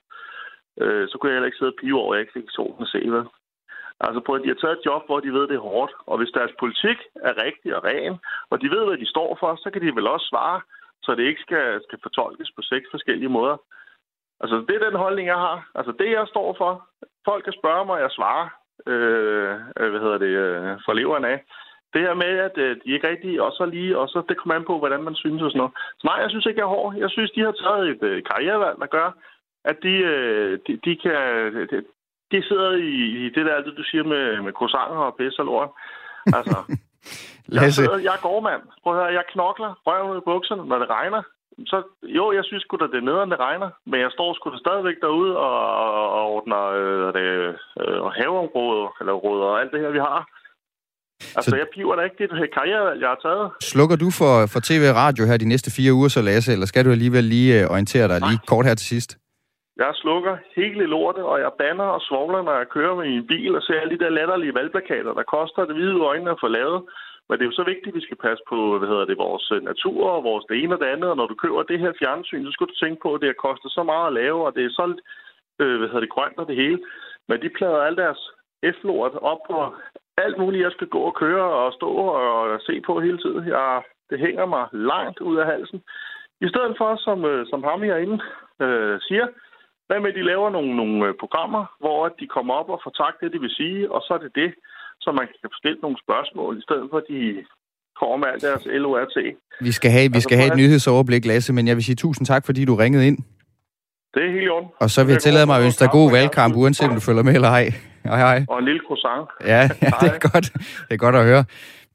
øh, 0.82 1.08
så 1.08 1.14
kunne 1.18 1.30
jeg 1.30 1.36
heller 1.36 1.50
ikke 1.50 1.58
sidde 1.58 1.74
og 1.74 1.80
pive 1.80 1.98
over, 2.00 2.14
jeg 2.14 2.20
ikke 2.20 2.38
fik 2.38 2.48
solen 2.48 2.82
at 2.82 2.88
se, 2.94 3.10
hvad? 3.10 3.24
Altså 4.00 4.20
på, 4.26 4.32
at 4.34 4.42
de 4.42 4.48
har 4.48 4.60
taget 4.60 4.78
et 4.78 4.86
job, 4.86 5.02
hvor 5.06 5.20
de 5.20 5.32
ved, 5.32 5.48
det 5.48 5.56
er 5.56 5.68
hårdt. 5.70 5.92
Og 6.06 6.18
hvis 6.18 6.34
deres 6.38 6.52
politik 6.58 6.98
er 7.28 7.42
rigtig 7.44 7.76
og 7.76 7.84
ren, 7.84 8.14
og 8.50 8.60
de 8.62 8.70
ved, 8.70 8.82
hvad 8.86 8.98
de 8.98 9.12
står 9.14 9.36
for, 9.40 9.50
så 9.56 9.70
kan 9.70 9.82
de 9.82 9.96
vel 9.98 10.06
også 10.06 10.26
svare, 10.26 10.60
så 11.02 11.14
det 11.14 11.24
ikke 11.24 11.40
skal, 11.40 11.80
skal 11.86 11.98
fortolkes 12.02 12.50
på 12.56 12.62
seks 12.62 12.86
forskellige 12.90 13.34
måder. 13.38 13.56
Altså, 14.40 14.56
det 14.68 14.74
er 14.76 14.88
den 14.88 14.98
holdning, 15.04 15.26
jeg 15.28 15.40
har. 15.46 15.70
Altså, 15.74 15.92
det, 15.98 16.10
jeg 16.10 16.26
står 16.28 16.54
for. 16.58 16.72
Folk 17.24 17.44
kan 17.44 17.58
spørge 17.60 17.84
mig, 17.86 17.94
og 17.94 18.00
jeg 18.00 18.10
svarer. 18.10 18.48
Øh, 18.86 19.54
øh 19.78 19.90
hvad 19.90 20.00
hedder 20.00 20.18
det? 20.18 20.32
Øh, 20.44 20.78
fra 20.84 20.94
leveren 20.94 21.24
af. 21.24 21.38
Det 21.94 22.00
her 22.00 22.14
med, 22.14 22.32
at 22.48 22.58
øh, 22.58 22.76
de 22.84 22.92
ikke 22.94 23.08
rigtig 23.08 23.42
også 23.42 23.62
er 23.62 23.66
lige, 23.66 23.98
og 23.98 24.08
så 24.08 24.22
det 24.28 24.36
kommer 24.36 24.54
an 24.54 24.64
på, 24.64 24.78
hvordan 24.78 25.02
man 25.02 25.14
synes 25.14 25.42
og 25.42 25.50
sådan 25.50 25.58
noget. 25.58 25.72
Så 25.98 26.02
nej, 26.04 26.18
jeg 26.22 26.30
synes 26.30 26.46
ikke, 26.46 26.60
jeg 26.60 26.64
er 26.64 26.76
hård. 26.76 26.94
Jeg 26.96 27.10
synes, 27.10 27.30
de 27.30 27.40
har 27.40 27.52
taget 27.52 27.88
et 27.88 28.02
øh, 28.02 28.22
karrierevalg, 28.22 28.78
der 28.80 28.86
gør, 28.86 29.08
at 29.64 29.76
de, 29.82 29.94
øh, 30.12 30.58
de, 30.66 30.72
de 30.84 30.96
kan, 30.96 31.16
de 32.32 32.38
sidder 32.48 32.70
i, 32.90 32.92
i 33.24 33.24
det 33.36 33.44
der, 33.48 33.64
det 33.66 33.74
du 33.80 33.84
siger 33.90 34.04
med, 34.12 34.24
med 34.46 34.52
croissanter 34.58 35.00
og 35.08 35.14
pisse 35.18 35.40
og 35.42 35.46
lort. 35.46 35.70
Altså, 36.38 36.56
jeg, 37.52 37.72
sidder, 37.72 37.98
jeg 38.06 38.14
er 38.18 38.22
gårdmand. 38.26 38.62
Prøv 38.82 38.92
at 38.92 38.98
høre, 39.00 39.16
jeg 39.18 39.24
knokler 39.32 39.70
røven 39.86 40.10
ud 40.12 40.18
i 40.22 40.26
bukserne, 40.30 40.64
når 40.70 40.78
det 40.82 40.88
regner. 40.90 41.22
Så 41.70 41.78
jo, 42.02 42.24
jeg 42.32 42.44
synes 42.44 42.62
sgu 42.62 42.76
da, 42.76 42.86
det 42.92 43.00
er 43.00 43.08
nederen, 43.10 43.30
det 43.30 43.40
regner. 43.48 43.70
Men 43.90 43.98
jeg 44.00 44.10
står 44.16 44.34
sgu 44.34 44.50
da 44.50 44.58
stadigvæk 44.66 44.98
derude 45.04 45.32
og, 45.46 45.56
og 46.18 46.22
ordner 46.34 46.62
øh, 46.80 47.06
det, 47.16 47.26
øh, 47.80 48.04
haveområdet, 48.18 48.88
eller 49.00 49.12
råder 49.12 49.46
og 49.52 49.60
alt 49.60 49.72
det 49.72 49.80
her, 49.80 49.90
vi 49.98 50.02
har. 50.08 50.20
Altså, 51.36 51.50
så... 51.50 51.56
jeg 51.56 51.66
piver 51.74 51.96
da 51.96 52.02
ikke 52.02 52.16
det 52.22 52.28
karriere, 52.58 52.86
jeg 53.02 53.08
har 53.08 53.20
taget. 53.26 53.46
Slukker 53.72 53.96
du 53.96 54.08
for, 54.20 54.32
for 54.52 54.60
tv 54.68 54.82
og 54.92 54.96
radio 55.04 55.22
her 55.26 55.36
de 55.36 55.48
næste 55.48 55.70
fire 55.76 55.92
uger, 55.92 56.08
så 56.08 56.22
Lasse, 56.22 56.52
eller 56.52 56.66
skal 56.66 56.84
du 56.84 56.90
alligevel 56.90 57.24
lige 57.24 57.62
øh, 57.62 57.70
orientere 57.70 58.08
dig 58.08 58.20
Nej. 58.20 58.30
lige 58.30 58.40
kort 58.46 58.66
her 58.66 58.74
til 58.74 58.86
sidst? 58.86 59.10
Jeg 59.78 59.90
slukker 59.94 60.36
hele 60.56 60.84
lortet, 60.86 61.24
og 61.24 61.40
jeg 61.40 61.52
banner 61.58 61.84
og 61.84 62.00
svogler, 62.00 62.42
når 62.42 62.56
jeg 62.56 62.68
kører 62.68 62.94
med 62.94 63.06
min 63.08 63.26
bil 63.26 63.56
og 63.56 63.62
ser 63.62 63.80
alle 63.80 63.98
de 63.98 64.04
der 64.04 64.10
latterlige 64.10 64.54
valgplakater, 64.54 65.12
der 65.14 65.22
koster 65.22 65.64
det 65.64 65.74
hvide 65.74 66.00
øjne 66.00 66.30
at 66.30 66.40
få 66.40 66.48
lavet. 66.48 66.80
Men 67.28 67.34
det 67.38 67.44
er 67.44 67.50
jo 67.50 67.60
så 67.60 67.64
vigtigt, 67.72 67.92
at 67.92 67.94
vi 67.94 68.06
skal 68.06 68.16
passe 68.26 68.44
på 68.48 68.78
hvad 68.78 68.88
hedder 68.88 69.04
det, 69.04 69.18
vores 69.18 69.50
øh, 69.54 69.62
natur 69.64 70.10
og 70.10 70.24
vores 70.24 70.44
det 70.48 70.56
ene 70.62 70.74
og 70.74 70.80
det 70.80 70.86
andet. 70.94 71.10
Og 71.10 71.16
når 71.16 71.26
du 71.26 71.34
køber 71.34 71.62
det 71.62 71.78
her 71.78 71.92
fjernsyn, 71.98 72.44
så 72.44 72.52
skal 72.52 72.66
du 72.66 72.74
tænke 72.74 73.00
på, 73.02 73.14
at 73.14 73.20
det 73.20 73.28
har 73.28 73.44
kostet 73.48 73.70
så 73.72 73.82
meget 73.82 74.06
at 74.06 74.12
lave, 74.12 74.46
og 74.46 74.54
det 74.54 74.64
er 74.64 74.70
så 74.70 74.84
øh, 75.60 75.76
hvad 75.78 75.88
hedder 75.88 76.06
det, 76.06 76.14
grønt 76.16 76.38
og 76.38 76.46
det 76.48 76.56
hele. 76.56 76.78
Men 77.28 77.42
de 77.42 77.48
plader 77.48 77.80
alle 77.82 78.02
deres 78.04 78.20
F-lort 78.74 79.14
op 79.14 79.38
på 79.50 79.74
alt 80.24 80.38
muligt, 80.38 80.62
jeg 80.62 80.72
skal 80.72 80.86
gå 80.86 81.00
og 81.00 81.14
køre 81.14 81.44
og 81.60 81.72
stå 81.72 81.90
og 81.90 82.60
se 82.60 82.80
på 82.80 83.00
hele 83.00 83.18
tiden. 83.18 83.48
Jeg, 83.48 83.82
det 84.10 84.18
hænger 84.18 84.46
mig 84.46 84.64
langt 84.72 85.20
ud 85.20 85.36
af 85.36 85.46
halsen. 85.46 85.82
I 86.40 86.48
stedet 86.48 86.74
for, 86.78 86.96
som, 86.96 87.24
øh, 87.24 87.46
som 87.50 87.64
ham 87.64 87.82
herinde 87.82 88.18
øh, 88.60 89.00
siger, 89.00 89.26
hvad 89.88 89.98
med, 90.00 90.10
at 90.12 90.18
de 90.20 90.30
laver 90.32 90.48
nogle, 90.56 90.72
nogle 90.80 90.98
øh, 91.06 91.14
programmer, 91.22 91.62
hvor 91.82 92.00
de 92.20 92.26
kommer 92.36 92.54
op 92.60 92.68
og 92.74 92.80
får 92.84 92.92
sagt 93.02 93.16
det, 93.20 93.32
de 93.34 93.40
vil 93.44 93.54
sige, 93.60 93.80
og 93.94 94.00
så 94.06 94.10
er 94.16 94.22
det 94.26 94.32
det, 94.42 94.50
så 95.04 95.08
man 95.18 95.26
kan 95.28 95.50
stille 95.60 95.80
nogle 95.84 95.98
spørgsmål, 96.04 96.52
i 96.60 96.64
stedet 96.66 96.86
for, 96.90 96.98
at 97.02 97.08
de 97.12 97.20
kommer 98.00 98.16
med 98.16 98.28
alt 98.32 98.42
deres 98.48 98.64
LORT. 98.82 99.16
Vi 99.60 99.72
skal 99.78 99.90
have, 99.96 100.08
vi 100.10 100.16
altså, 100.16 100.26
skal 100.28 100.38
have 100.40 100.50
et 100.52 100.58
nyhedsoverblik, 100.62 101.24
Lasse, 101.26 101.52
men 101.52 101.64
jeg 101.68 101.76
vil 101.76 101.84
sige 101.84 101.96
tusind 102.04 102.26
tak, 102.26 102.42
fordi 102.46 102.64
du 102.64 102.74
ringede 102.74 103.06
ind. 103.06 103.18
Det 104.14 104.22
er 104.26 104.32
helt 104.32 104.46
i 104.46 104.48
orden. 104.48 104.68
Og 104.82 104.90
så 104.90 105.04
vil 105.04 105.12
jeg 105.12 105.22
tillade 105.26 105.46
mig 105.46 105.56
at 105.58 105.64
ønske 105.64 105.80
dig 105.84 105.90
god 105.90 106.10
valgkamp, 106.10 106.56
uanset 106.56 106.88
om 106.88 106.94
du 106.94 107.00
følger 107.00 107.22
med 107.22 107.34
eller 107.34 107.48
ej. 107.48 107.66
Hej, 108.04 108.18
hej. 108.18 108.44
Og 108.48 108.58
en 108.58 108.64
lille 108.64 108.80
croissant. 108.86 109.24
Ja, 109.52 109.62
ja 109.84 109.90
det 110.00 110.08
er 110.14 110.30
godt. 110.32 110.46
Det 110.86 110.92
er 110.98 111.02
godt 111.06 111.16
at 111.16 111.24
høre. 111.24 111.44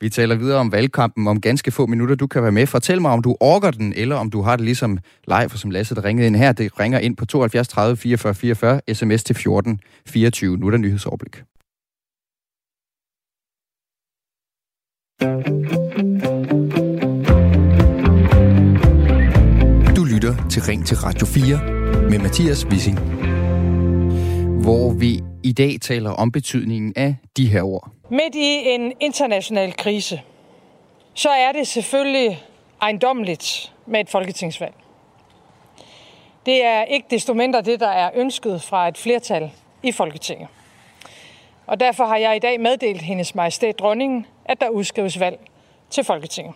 Vi 0.04 0.10
taler 0.10 0.36
videre 0.36 0.60
om 0.60 0.72
valgkampen 0.72 1.28
om 1.28 1.42
ganske 1.42 1.72
få 1.72 1.86
minutter. 1.86 2.16
Du 2.16 2.28
kan 2.28 2.44
være 2.44 2.52
med. 2.52 2.68
Fortæl 2.68 3.02
mig, 3.02 3.12
om 3.12 3.22
du 3.22 3.38
orker 3.40 3.72
den, 3.72 3.94
eller 3.96 4.16
om 4.16 4.30
du 4.30 4.42
har 4.42 4.56
det 4.56 4.66
ligesom 4.66 4.98
live, 5.28 5.50
for 5.50 5.58
som 5.58 5.72
Lasse, 5.72 5.96
der 5.96 6.04
ringede 6.04 6.28
ind 6.28 6.36
her. 6.36 6.52
Det 6.52 6.80
ringer 6.80 7.00
ind 7.00 7.18
på 7.18 7.26
72 7.26 7.68
30 7.68 7.98
44 7.98 8.36
44, 8.36 8.82
sms 8.94 9.24
til 9.24 9.36
14 9.36 9.80
24. 10.08 10.58
Nu 10.58 10.68
er 10.68 10.72
der 10.72 10.78
nyhedsoverblik. 10.78 11.44
Du 19.96 20.04
lytter 20.04 20.48
til 20.50 20.62
Ring 20.62 20.86
til 20.86 20.98
Radio 20.98 21.26
4 21.26 22.10
med 22.10 22.20
Mathias 22.20 22.66
Wissing. 22.66 23.00
Hvor 24.64 24.94
vi 24.94 25.20
i 25.44 25.52
dag 25.52 25.82
taler 25.82 26.10
om 26.10 26.32
betydningen 26.32 26.94
af 26.96 27.16
de 27.38 27.50
her 27.50 27.62
ord. 27.62 27.92
Midt 28.10 28.36
i 28.36 28.70
en 28.70 28.94
international 29.00 29.74
krise, 29.74 30.22
så 31.14 31.30
er 31.30 31.52
det 31.52 31.68
selvfølgelig 31.68 32.44
ejendommeligt 32.82 33.74
med 33.86 34.00
et 34.00 34.10
folketingsvalg. 34.10 34.74
Det 36.46 36.66
er 36.66 36.84
ikke 36.84 37.08
desto 37.10 37.34
mindre 37.34 37.62
det, 37.62 37.80
der 37.80 37.88
er 37.88 38.10
ønsket 38.16 38.62
fra 38.62 38.88
et 38.88 38.98
flertal 38.98 39.52
i 39.84 39.92
Folketinget. 39.92 40.48
Og 41.68 41.80
derfor 41.80 42.06
har 42.06 42.18
jeg 42.18 42.36
i 42.36 42.40
dag 42.40 42.60
meddelt 42.60 43.02
hendes 43.02 43.36
majestæt 43.36 43.80
dronningen, 43.80 44.26
at 44.46 44.62
der 44.62 44.70
udskrives 44.70 45.20
valg 45.20 45.40
til 45.90 46.04
Folketinget. 46.04 46.56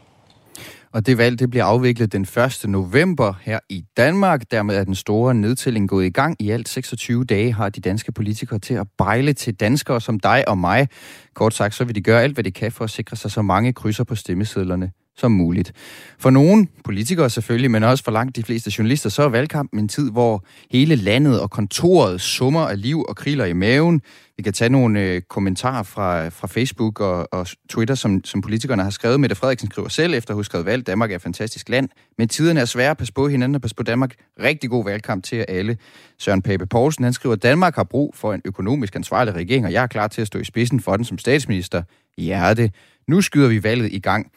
Og 0.93 1.05
det 1.05 1.17
valg 1.17 1.39
det 1.39 1.49
bliver 1.49 1.65
afviklet 1.65 2.11
den 2.11 2.21
1. 2.21 2.65
november 2.65 3.33
her 3.41 3.59
i 3.69 3.83
Danmark. 3.97 4.51
Dermed 4.51 4.75
er 4.75 4.83
den 4.83 4.95
store 4.95 5.33
nedtælling 5.33 5.89
gået 5.89 6.05
i 6.05 6.09
gang. 6.09 6.35
I 6.39 6.49
alt 6.49 6.69
26 6.69 7.25
dage 7.25 7.53
har 7.53 7.69
de 7.69 7.81
danske 7.81 8.11
politikere 8.11 8.59
til 8.59 8.73
at 8.73 8.87
bejle 8.97 9.33
til 9.33 9.53
danskere 9.53 10.01
som 10.01 10.19
dig 10.19 10.49
og 10.49 10.57
mig. 10.57 10.87
Kort 11.33 11.53
sagt, 11.53 11.75
så 11.75 11.85
vil 11.85 11.95
de 11.95 12.01
gøre 12.01 12.23
alt, 12.23 12.33
hvad 12.33 12.43
de 12.43 12.51
kan 12.51 12.71
for 12.71 12.83
at 12.83 12.89
sikre 12.89 13.15
sig 13.15 13.31
så 13.31 13.41
mange 13.41 13.73
krydser 13.73 14.03
på 14.03 14.15
stemmesedlerne 14.15 14.91
som 15.17 15.31
muligt. 15.31 15.73
For 16.19 16.29
nogle 16.29 16.67
politikere 16.83 17.29
selvfølgelig, 17.29 17.71
men 17.71 17.83
også 17.83 18.03
for 18.03 18.11
langt 18.11 18.35
de 18.35 18.43
fleste 18.43 18.71
journalister, 18.77 19.09
så 19.09 19.23
er 19.23 19.29
valgkampen 19.29 19.79
en 19.79 19.87
tid, 19.87 20.11
hvor 20.11 20.45
hele 20.71 20.95
landet 20.95 21.41
og 21.41 21.51
kontoret 21.51 22.21
summer 22.21 22.61
af 22.61 22.81
liv 22.81 23.05
og 23.09 23.15
kriler 23.15 23.45
i 23.45 23.53
maven. 23.53 24.01
Vi 24.37 24.43
kan 24.43 24.53
tage 24.53 24.69
nogle 24.69 25.01
øh, 25.01 25.21
kommentarer 25.21 25.83
fra, 25.83 26.29
fra 26.29 26.47
Facebook 26.47 26.99
og, 26.99 27.27
og 27.33 27.47
Twitter, 27.69 27.95
som, 27.95 28.23
som 28.23 28.41
politikerne 28.41 28.83
har 28.83 28.89
skrevet. 28.89 29.19
Mette 29.19 29.35
Frederiksen 29.35 29.71
skriver 29.71 29.87
selv 29.87 30.13
efter 30.13 30.31
at 30.31 30.37
have 30.37 30.43
skrevet 30.43 30.65
valg, 30.65 30.87
Danmark 30.87 31.11
er 31.11 31.15
et 31.15 31.21
fantastisk 31.21 31.69
land, 31.69 31.89
men 32.17 32.27
tiden 32.27 32.57
er 32.57 32.65
svær. 32.65 32.93
passe 32.93 33.13
på 33.13 33.27
hinanden 33.27 33.55
og 33.55 33.61
passe 33.61 33.75
på 33.75 33.83
Danmark. 33.83 34.15
Rigtig 34.43 34.69
god 34.69 34.83
valgkamp 34.83 35.23
til 35.23 35.45
alle. 35.47 35.77
Søren 36.19 36.41
Pape 36.41 36.65
Poulsen, 36.65 37.03
han 37.03 37.13
skriver, 37.13 37.35
Danmark 37.35 37.75
har 37.75 37.83
brug 37.83 38.15
for 38.15 38.33
en 38.33 38.41
økonomisk 38.45 38.95
ansvarlig 38.95 39.33
regering, 39.33 39.65
og 39.65 39.71
jeg 39.71 39.83
er 39.83 39.87
klar 39.87 40.07
til 40.07 40.21
at 40.21 40.27
stå 40.27 40.39
i 40.39 40.43
spidsen 40.43 40.79
for 40.79 40.95
den 40.95 41.05
som 41.05 41.17
statsminister. 41.17 41.83
Hjerte. 42.17 42.71
Nu 43.07 43.21
skyder 43.21 43.47
vi 43.47 43.63
valget 43.63 43.93
i 43.93 43.99
gang. 43.99 44.31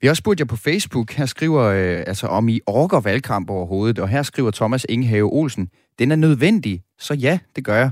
Vi 0.00 0.06
har 0.06 0.10
også 0.10 0.20
spurgt 0.20 0.40
jer 0.40 0.46
på 0.46 0.56
Facebook. 0.56 1.12
Her 1.12 1.26
skriver, 1.26 1.62
øh, 1.62 2.04
altså 2.06 2.26
om 2.26 2.48
I 2.48 2.60
orker 2.66 3.00
valgkamp 3.00 3.50
overhovedet, 3.50 3.98
og 3.98 4.08
her 4.08 4.22
skriver 4.22 4.50
Thomas 4.50 4.86
Ingehave 4.88 5.32
Olsen, 5.32 5.68
den 5.98 6.10
er 6.10 6.16
nødvendig, 6.16 6.82
så 6.98 7.14
ja, 7.14 7.38
det 7.56 7.64
gør 7.64 7.76
jeg. 7.76 7.90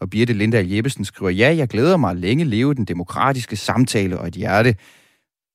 Og 0.00 0.10
Birte 0.10 0.32
Lindahl 0.32 0.70
Jeppesen 0.70 1.04
skriver, 1.04 1.30
ja, 1.30 1.54
jeg 1.56 1.68
glæder 1.68 1.96
mig 1.96 2.16
længe 2.16 2.44
leve 2.44 2.74
den 2.74 2.84
demokratiske 2.84 3.56
samtale 3.56 4.18
og 4.18 4.28
et 4.28 4.34
hjerte. 4.34 4.74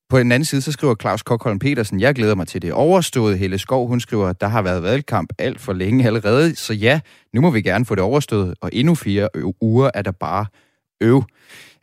På 0.09 0.19
den 0.19 0.31
anden 0.31 0.45
side, 0.45 0.61
så 0.61 0.71
skriver 0.71 0.95
Claus 1.01 1.23
Kokholm 1.23 1.59
Petersen, 1.59 1.99
jeg 1.99 2.15
glæder 2.15 2.35
mig 2.35 2.47
til 2.47 2.61
det 2.61 2.73
overståede. 2.73 3.37
Helle 3.37 3.57
Skov, 3.57 3.87
hun 3.87 3.99
skriver, 3.99 4.33
der 4.33 4.47
har 4.47 4.61
været 4.61 4.83
valgkamp 4.83 5.33
alt 5.39 5.61
for 5.61 5.73
længe 5.73 6.05
allerede, 6.05 6.55
så 6.55 6.73
ja, 6.73 6.99
nu 7.33 7.41
må 7.41 7.51
vi 7.51 7.61
gerne 7.61 7.85
få 7.85 7.95
det 7.95 8.03
overstået, 8.03 8.55
og 8.61 8.69
endnu 8.73 8.95
fire 8.95 9.29
uger 9.61 9.91
er 9.93 10.01
der 10.01 10.11
bare 10.11 10.45
øv. 11.01 11.23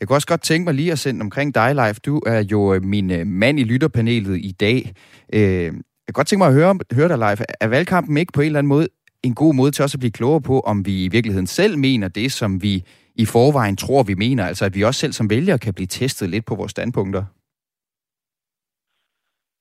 Jeg 0.00 0.08
kunne 0.08 0.16
også 0.16 0.26
godt 0.26 0.42
tænke 0.42 0.64
mig 0.64 0.74
lige 0.74 0.92
at 0.92 0.98
sende 0.98 1.22
omkring 1.22 1.54
dig, 1.54 1.74
Leif. 1.74 2.00
Du 2.00 2.20
er 2.26 2.44
jo 2.50 2.74
øh, 2.74 2.84
min 2.84 3.10
øh, 3.10 3.26
mand 3.26 3.60
i 3.60 3.64
lytterpanelet 3.64 4.36
i 4.36 4.52
dag. 4.60 4.92
Øh, 5.32 5.42
jeg 5.62 5.72
kunne 5.72 6.12
godt 6.12 6.26
tænke 6.26 6.38
mig 6.38 6.48
at 6.48 6.54
høre, 6.54 6.78
høre 6.92 7.08
dig, 7.08 7.18
Leif. 7.18 7.40
Er 7.60 7.66
valgkampen 7.68 8.16
ikke 8.16 8.32
på 8.32 8.40
en 8.40 8.46
eller 8.46 8.58
anden 8.58 8.68
måde 8.68 8.88
en 9.22 9.34
god 9.34 9.54
måde 9.54 9.70
til 9.70 9.82
også 9.82 9.96
at 9.96 10.00
blive 10.00 10.12
klogere 10.12 10.40
på, 10.40 10.60
om 10.60 10.86
vi 10.86 11.04
i 11.04 11.08
virkeligheden 11.08 11.46
selv 11.46 11.78
mener 11.78 12.08
det, 12.08 12.32
som 12.32 12.62
vi 12.62 12.84
i 13.14 13.24
forvejen 13.24 13.76
tror, 13.76 14.02
vi 14.02 14.14
mener? 14.14 14.46
Altså 14.46 14.64
at 14.64 14.74
vi 14.74 14.82
også 14.82 15.00
selv 15.00 15.12
som 15.12 15.30
vælgere 15.30 15.58
kan 15.58 15.74
blive 15.74 15.86
testet 15.86 16.30
lidt 16.30 16.44
på 16.44 16.54
vores 16.54 16.70
standpunkter? 16.70 17.24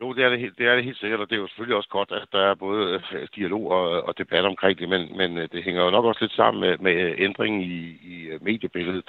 Jo, 0.02 0.14
det 0.14 0.24
er 0.24 0.30
det, 0.30 0.58
det 0.58 0.68
er 0.68 0.76
det 0.76 0.84
helt 0.84 0.98
sikkert, 0.98 1.20
og 1.20 1.30
det 1.30 1.36
er 1.36 1.40
jo 1.40 1.48
selvfølgelig 1.48 1.78
også 1.78 1.90
godt, 1.90 2.12
at 2.12 2.28
der 2.32 2.40
er 2.40 2.56
både 2.56 3.02
øh, 3.14 3.28
dialog 3.36 3.72
og, 3.72 4.04
og 4.04 4.18
debat 4.18 4.46
omkring 4.46 4.80
det, 4.80 4.90
men, 4.90 5.18
men 5.18 5.38
øh, 5.38 5.50
det 5.52 5.64
hænger 5.64 5.84
jo 5.84 5.90
nok 5.90 6.06
også 6.06 6.22
lidt 6.22 6.36
sammen 6.36 6.62
med, 6.62 6.78
med 6.78 6.94
øh, 6.94 7.16
ændringen 7.18 7.62
i, 7.62 7.82
i 8.14 8.30
mediebilledet. 8.42 9.08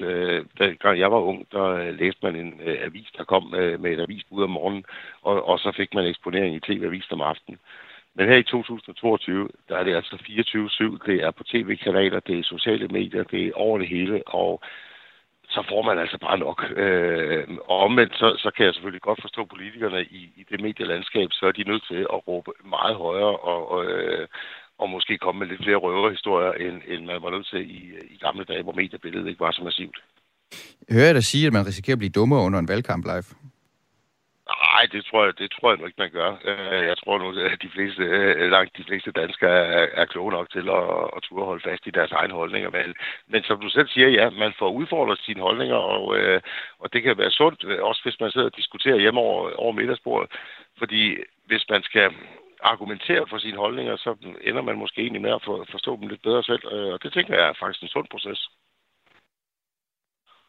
Da 0.59 0.89
jeg 0.89 1.13
var 1.13 1.19
ung, 1.19 1.47
der 1.53 1.91
læste 1.91 2.21
man 2.23 2.37
en 2.37 2.61
avis, 2.87 3.09
der 3.19 3.25
kom 3.25 3.45
med 3.53 3.93
et 3.93 4.01
avisbud 4.01 4.43
om 4.43 4.51
morgenen, 4.51 4.85
og, 5.23 5.49
og 5.49 5.59
så 5.59 5.73
fik 5.77 5.95
man 5.95 6.07
eksponering 6.07 6.55
i 6.55 6.61
tv-avis 6.61 7.11
om 7.11 7.21
aftenen. 7.21 7.59
Men 8.15 8.29
her 8.29 8.37
i 8.37 8.43
2022, 8.43 9.49
der 9.69 9.77
er 9.77 9.85
det 9.85 9.95
altså 9.95 10.17
24-7, 10.17 11.11
det 11.11 11.23
er 11.25 11.31
på 11.31 11.45
tv-kanaler, 11.45 12.21
det 12.21 12.39
er 12.39 12.43
sociale 12.43 12.89
medier, 12.89 13.23
det 13.23 13.47
er 13.47 13.53
over 13.55 13.79
det 13.79 13.89
hele, 13.89 14.23
og 14.27 14.63
så 15.55 15.61
får 15.71 15.83
man 15.83 15.99
altså 15.99 16.19
bare 16.27 16.39
nok. 16.39 16.59
Øh, 16.85 17.45
og 17.71 17.77
omvendt, 17.87 18.15
så, 18.21 18.29
så 18.45 18.51
kan 18.57 18.67
jeg 18.67 18.75
selvfølgelig 18.75 19.03
godt 19.09 19.21
forstå 19.23 19.45
politikerne 19.45 20.03
i, 20.03 20.23
i 20.41 20.43
det 20.51 20.61
medielandskab, 20.61 21.29
så 21.33 21.47
er 21.47 21.53
de 21.53 21.71
nødt 21.71 21.85
til 21.91 22.01
at 22.15 22.29
råbe 22.29 22.51
meget 22.65 22.97
højere 22.97 23.37
og, 23.53 23.71
og, 23.73 23.85
øh, 23.85 24.29
og 24.79 24.91
måske 24.91 25.19
komme 25.19 25.39
med 25.39 25.47
lidt 25.47 25.65
flere 25.65 25.77
røverhistorier, 25.77 26.53
end, 26.53 26.77
end 26.93 27.03
man 27.11 27.23
var 27.23 27.31
nødt 27.31 27.47
til 27.53 27.61
i, 27.77 27.81
i 28.15 28.17
gamle 28.21 28.45
dage, 28.45 28.63
hvor 28.63 28.73
mediebilledet 28.73 29.29
ikke 29.29 29.41
var 29.41 29.53
så 29.53 29.63
massivt. 29.65 29.99
Hører 30.93 31.07
jeg 31.07 31.15
dig 31.15 31.25
sige, 31.25 31.47
at 31.47 31.53
man 31.53 31.67
risikerer 31.67 31.95
at 31.95 31.99
blive 31.99 32.17
dummere 32.19 32.41
under 32.47 32.59
en 32.59 32.69
valgkamp 32.69 33.05
live? 33.05 33.29
Nej, 34.51 34.87
det 34.93 35.05
tror 35.05 35.25
jeg, 35.25 35.39
det 35.39 35.51
tror 35.51 35.71
jeg 35.71 35.79
nu 35.79 35.87
ikke, 35.87 36.03
man 36.05 36.11
gør. 36.11 36.31
Øh, 36.45 36.87
jeg 36.91 36.97
tror 36.99 37.19
nu, 37.19 37.29
at 37.41 37.63
de 37.63 37.71
fleste, 37.75 38.03
øh, 38.03 38.51
langt 38.51 38.77
de 38.77 38.85
fleste 38.85 39.11
danskere 39.13 39.51
er, 39.51 39.87
er 39.93 40.05
kloge 40.05 40.33
nok 40.33 40.51
til 40.51 40.69
at, 40.69 40.85
at 41.17 41.23
turde 41.23 41.45
holde 41.45 41.63
fast 41.69 41.87
i 41.87 41.91
deres 41.91 42.13
egne 42.13 42.35
holdninger. 42.35 42.71
Men, 42.71 42.95
men 43.27 43.43
som 43.43 43.61
du 43.61 43.69
selv 43.69 43.89
siger, 43.89 44.09
ja, 44.09 44.31
man 44.31 44.53
får 44.59 44.71
udfordret 44.71 45.19
sine 45.19 45.41
holdninger, 45.41 45.77
og, 45.77 46.17
øh, 46.17 46.41
og 46.79 46.93
det 46.93 47.03
kan 47.03 47.19
være 47.19 47.31
sundt, 47.31 47.65
også 47.65 48.03
hvis 48.03 48.21
man 48.21 48.31
sidder 48.31 48.47
og 48.47 48.57
diskuterer 48.57 48.99
hjemme 49.01 49.21
over, 49.21 49.53
over 49.57 49.73
middagsbordet. 49.73 50.31
Fordi 50.79 51.17
hvis 51.47 51.65
man 51.71 51.83
skal 51.83 52.15
argumentere 52.63 53.27
for 53.31 53.39
sine 53.39 53.57
holdninger, 53.57 53.97
så 53.97 54.17
ender 54.41 54.63
man 54.63 54.77
måske 54.77 55.01
egentlig 55.01 55.23
med 55.23 55.31
at 55.31 55.43
forstå 55.71 55.97
dem 55.97 56.09
lidt 56.09 56.23
bedre 56.23 56.43
selv. 56.43 56.67
Og 56.93 57.03
det 57.03 57.13
tænker 57.13 57.35
jeg 57.35 57.49
er 57.49 57.61
faktisk 57.61 57.83
en 57.83 57.89
sund 57.89 58.07
proces 58.11 58.49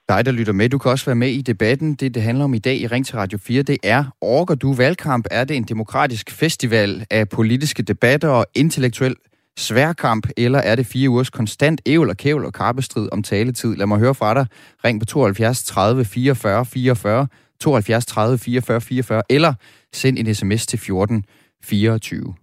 dig, 0.10 0.26
der 0.26 0.32
lytter 0.32 0.54
med. 0.54 0.70
Du 0.70 0.78
kan 0.78 0.92
også 0.92 1.06
være 1.06 1.16
med 1.16 1.30
i 1.30 1.42
debatten. 1.42 1.94
Det, 1.94 2.16
det 2.16 2.24
handler 2.24 2.44
om 2.44 2.54
i 2.54 2.60
dag 2.60 2.78
i 2.78 2.88
Ring 2.88 3.06
til 3.06 3.16
Radio 3.16 3.38
4, 3.38 3.64
det 3.64 3.78
er, 3.84 4.04
orker 4.22 4.56
du 4.56 4.74
valgkamp? 4.74 5.28
Er 5.32 5.44
det 5.44 5.58
en 5.58 5.64
demokratisk 5.64 6.32
festival 6.32 7.06
af 7.10 7.30
politiske 7.30 7.84
debatter 7.84 8.30
og 8.30 8.46
intellektuel 8.56 9.16
sværkamp, 9.58 10.28
eller 10.38 10.60
er 10.60 10.76
det 10.76 10.86
fire 10.86 11.10
ugers 11.10 11.30
konstant 11.30 11.82
ævl 11.86 12.10
og 12.10 12.18
kævl 12.18 12.46
og 12.46 12.54
karpestrid 12.54 13.10
om 13.12 13.24
taletid? 13.24 13.76
Lad 13.76 13.86
mig 13.86 14.00
høre 14.00 14.16
fra 14.16 14.34
dig. 14.34 14.46
Ring 14.86 15.00
på 15.00 15.06
72 15.06 15.64
30 15.64 16.06
44 16.06 16.66
44, 16.66 17.28
72 17.60 18.06
30 18.06 18.38
44 18.38 18.82
44, 18.82 19.24
eller 19.30 19.54
send 19.94 20.18
en 20.18 20.36
sms 20.36 20.68
til 20.68 20.80
14 20.80 21.24
24. 21.64 22.34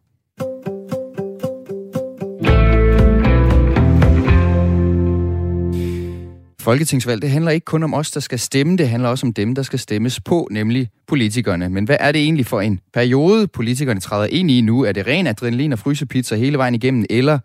folketingsvalg, 6.68 7.22
det 7.22 7.30
handler 7.30 7.50
ikke 7.50 7.64
kun 7.64 7.82
om 7.82 7.94
os, 7.94 8.10
der 8.10 8.20
skal 8.20 8.38
stemme, 8.38 8.76
det 8.76 8.88
handler 8.88 9.08
også 9.08 9.26
om 9.26 9.32
dem, 9.32 9.54
der 9.54 9.62
skal 9.62 9.78
stemmes 9.78 10.20
på, 10.20 10.48
nemlig 10.50 10.88
politikerne. 11.06 11.68
Men 11.68 11.84
hvad 11.84 11.96
er 12.00 12.12
det 12.12 12.20
egentlig 12.22 12.46
for 12.46 12.60
en 12.60 12.80
periode, 12.92 13.48
politikerne 13.48 14.00
træder 14.00 14.26
ind 14.30 14.50
i 14.50 14.60
nu? 14.60 14.84
Er 14.84 14.92
det 14.92 15.06
ren 15.06 15.26
adrenalin 15.26 15.72
og 15.72 15.78
frysepizza 15.78 16.36
hele 16.36 16.58
vejen 16.58 16.74
igennem, 16.74 17.04
eller 17.10 17.38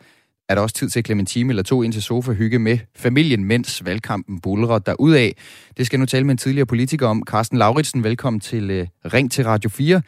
er 0.49 0.55
der 0.55 0.61
også 0.61 0.75
tid 0.75 0.89
til 0.89 0.99
at 0.99 1.05
klemme 1.05 1.21
en 1.21 1.25
time 1.25 1.49
eller 1.49 1.63
to 1.63 1.83
ind 1.83 1.93
til 1.93 2.03
sofa 2.03 2.31
hygge 2.31 2.59
med 2.59 2.77
familien, 2.95 3.43
mens 3.45 3.85
valgkampen 3.85 4.41
bulrer 4.41 4.79
derudad? 4.79 5.31
Det 5.77 5.85
skal 5.85 5.97
jeg 5.97 5.99
nu 5.99 6.05
tale 6.05 6.25
med 6.25 6.31
en 6.31 6.37
tidligere 6.37 6.65
politiker 6.65 7.07
om. 7.07 7.23
Carsten 7.25 7.57
Lauritsen, 7.57 8.03
velkommen 8.03 8.39
til 8.39 8.71
øh, 8.71 8.87
Ring 9.13 9.31
til 9.31 9.45
Radio 9.45 9.69
4. 9.69 10.01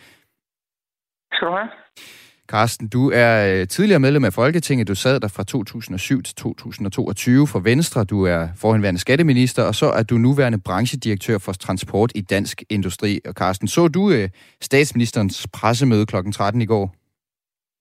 Skal 1.33 1.47
du 1.47 1.53
have. 1.53 1.84
Carsten, 2.47 2.87
du 2.87 3.11
er 3.13 3.59
øh, 3.61 3.67
tidligere 3.67 3.99
medlem 3.99 4.25
af 4.25 4.33
Folketinget. 4.33 4.87
Du 4.87 4.95
sad 4.95 5.19
der 5.19 5.27
fra 5.27 5.43
2007 5.43 6.23
til 6.23 6.35
2022 6.35 7.47
for 7.47 7.59
Venstre. 7.59 8.03
Du 8.03 8.23
er 8.23 8.47
forhenværende 8.61 8.99
skatteminister, 8.99 9.63
og 9.63 9.75
så 9.75 9.85
er 9.85 10.03
du 10.03 10.15
nuværende 10.17 10.59
branchedirektør 10.65 11.37
for 11.37 11.51
transport 11.51 12.11
i 12.15 12.21
Dansk 12.21 12.63
Industri. 12.69 13.19
Og 13.27 13.33
Carsten, 13.33 13.67
så 13.67 13.87
du 13.87 14.11
øh, 14.11 14.29
statsministerens 14.61 15.47
pressemøde 15.53 16.05
kl. 16.05 16.15
13 16.33 16.61
i 16.61 16.65
går? 16.65 16.95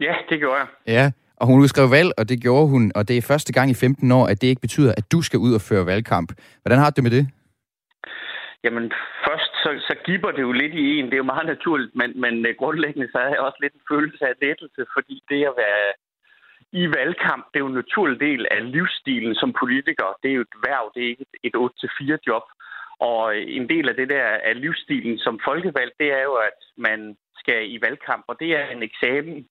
Ja, 0.01 0.15
det 0.29 0.39
gjorde 0.39 0.57
jeg. 0.57 0.67
Ja, 0.87 1.11
og 1.37 1.47
hun 1.47 1.61
udskrev 1.61 1.91
valg, 1.91 2.13
og 2.19 2.29
det 2.29 2.43
gjorde 2.43 2.69
hun, 2.69 2.93
og 2.95 3.09
det 3.09 3.17
er 3.17 3.23
første 3.23 3.53
gang 3.53 3.71
i 3.71 3.75
15 3.75 4.13
år, 4.13 4.27
at 4.27 4.41
det 4.41 4.47
ikke 4.47 4.61
betyder, 4.61 4.95
at 4.97 5.13
du 5.13 5.23
skal 5.23 5.39
ud 5.39 5.55
og 5.55 5.61
føre 5.61 5.87
valgkamp. 5.87 6.33
Hvordan 6.63 6.79
har 6.79 6.91
du 6.91 6.95
det 6.97 7.03
med 7.05 7.11
det? 7.11 7.29
Jamen, 8.65 8.93
så, 9.65 9.71
så 9.89 9.95
giver 10.07 10.31
det 10.31 10.43
jo 10.49 10.53
lidt 10.53 10.75
i 10.75 10.85
en. 10.99 11.05
Det 11.05 11.15
er 11.15 11.25
jo 11.25 11.33
meget 11.35 11.47
naturligt, 11.47 11.93
men, 12.01 12.21
men 12.21 12.47
øh, 12.47 12.55
grundlæggende 12.61 13.09
så 13.13 13.19
er 13.19 13.29
jeg 13.29 13.39
også 13.39 13.59
lidt 13.61 13.75
en 13.75 13.89
følelse 13.93 14.23
af 14.31 14.35
lettelse, 14.43 14.83
fordi 14.95 15.17
det 15.31 15.41
at 15.51 15.59
være 15.65 15.87
i 16.83 16.85
valgkamp, 16.99 17.45
det 17.47 17.57
er 17.57 17.65
jo 17.65 17.73
en 17.73 17.83
naturlig 17.83 18.21
del 18.21 18.47
af 18.51 18.73
livsstilen 18.73 19.35
som 19.35 19.51
politiker. 19.63 20.09
Det 20.23 20.31
er 20.31 20.35
jo 20.35 20.47
et 20.49 20.57
værv, 20.67 20.93
det 20.95 21.03
er 21.03 21.09
ikke 21.09 21.27
et 21.49 21.57
8-4 21.57 22.17
job. 22.29 22.45
Og 22.99 23.37
øh, 23.37 23.45
en 23.59 23.69
del 23.69 23.89
af 23.89 23.95
det 24.01 24.09
der 24.09 24.27
af 24.51 24.61
livsstilen 24.61 25.19
som 25.19 25.41
folkevalg, 25.49 25.93
det 26.01 26.09
er 26.19 26.23
jo, 26.23 26.35
at 26.35 26.59
man 26.77 27.17
skal 27.41 27.61
i 27.75 27.79
valgkamp, 27.87 28.25
og 28.29 28.37
det 28.41 28.51
er 28.61 28.67
en 28.67 28.83
eksamen, 28.83 29.49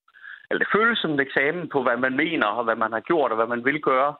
eller 0.50 0.60
det 0.64 0.74
føles 0.76 1.00
som 1.00 1.12
en 1.12 1.20
eksamen 1.20 1.70
på, 1.70 1.84
hvad 1.84 1.98
man 1.98 2.16
mener, 2.24 2.48
og 2.48 2.64
hvad 2.64 2.76
man 2.76 2.92
har 2.92 3.00
gjort, 3.00 3.32
og 3.32 3.38
hvad 3.38 3.48
man 3.48 3.66
vil 3.66 3.82
gøre 3.82 4.16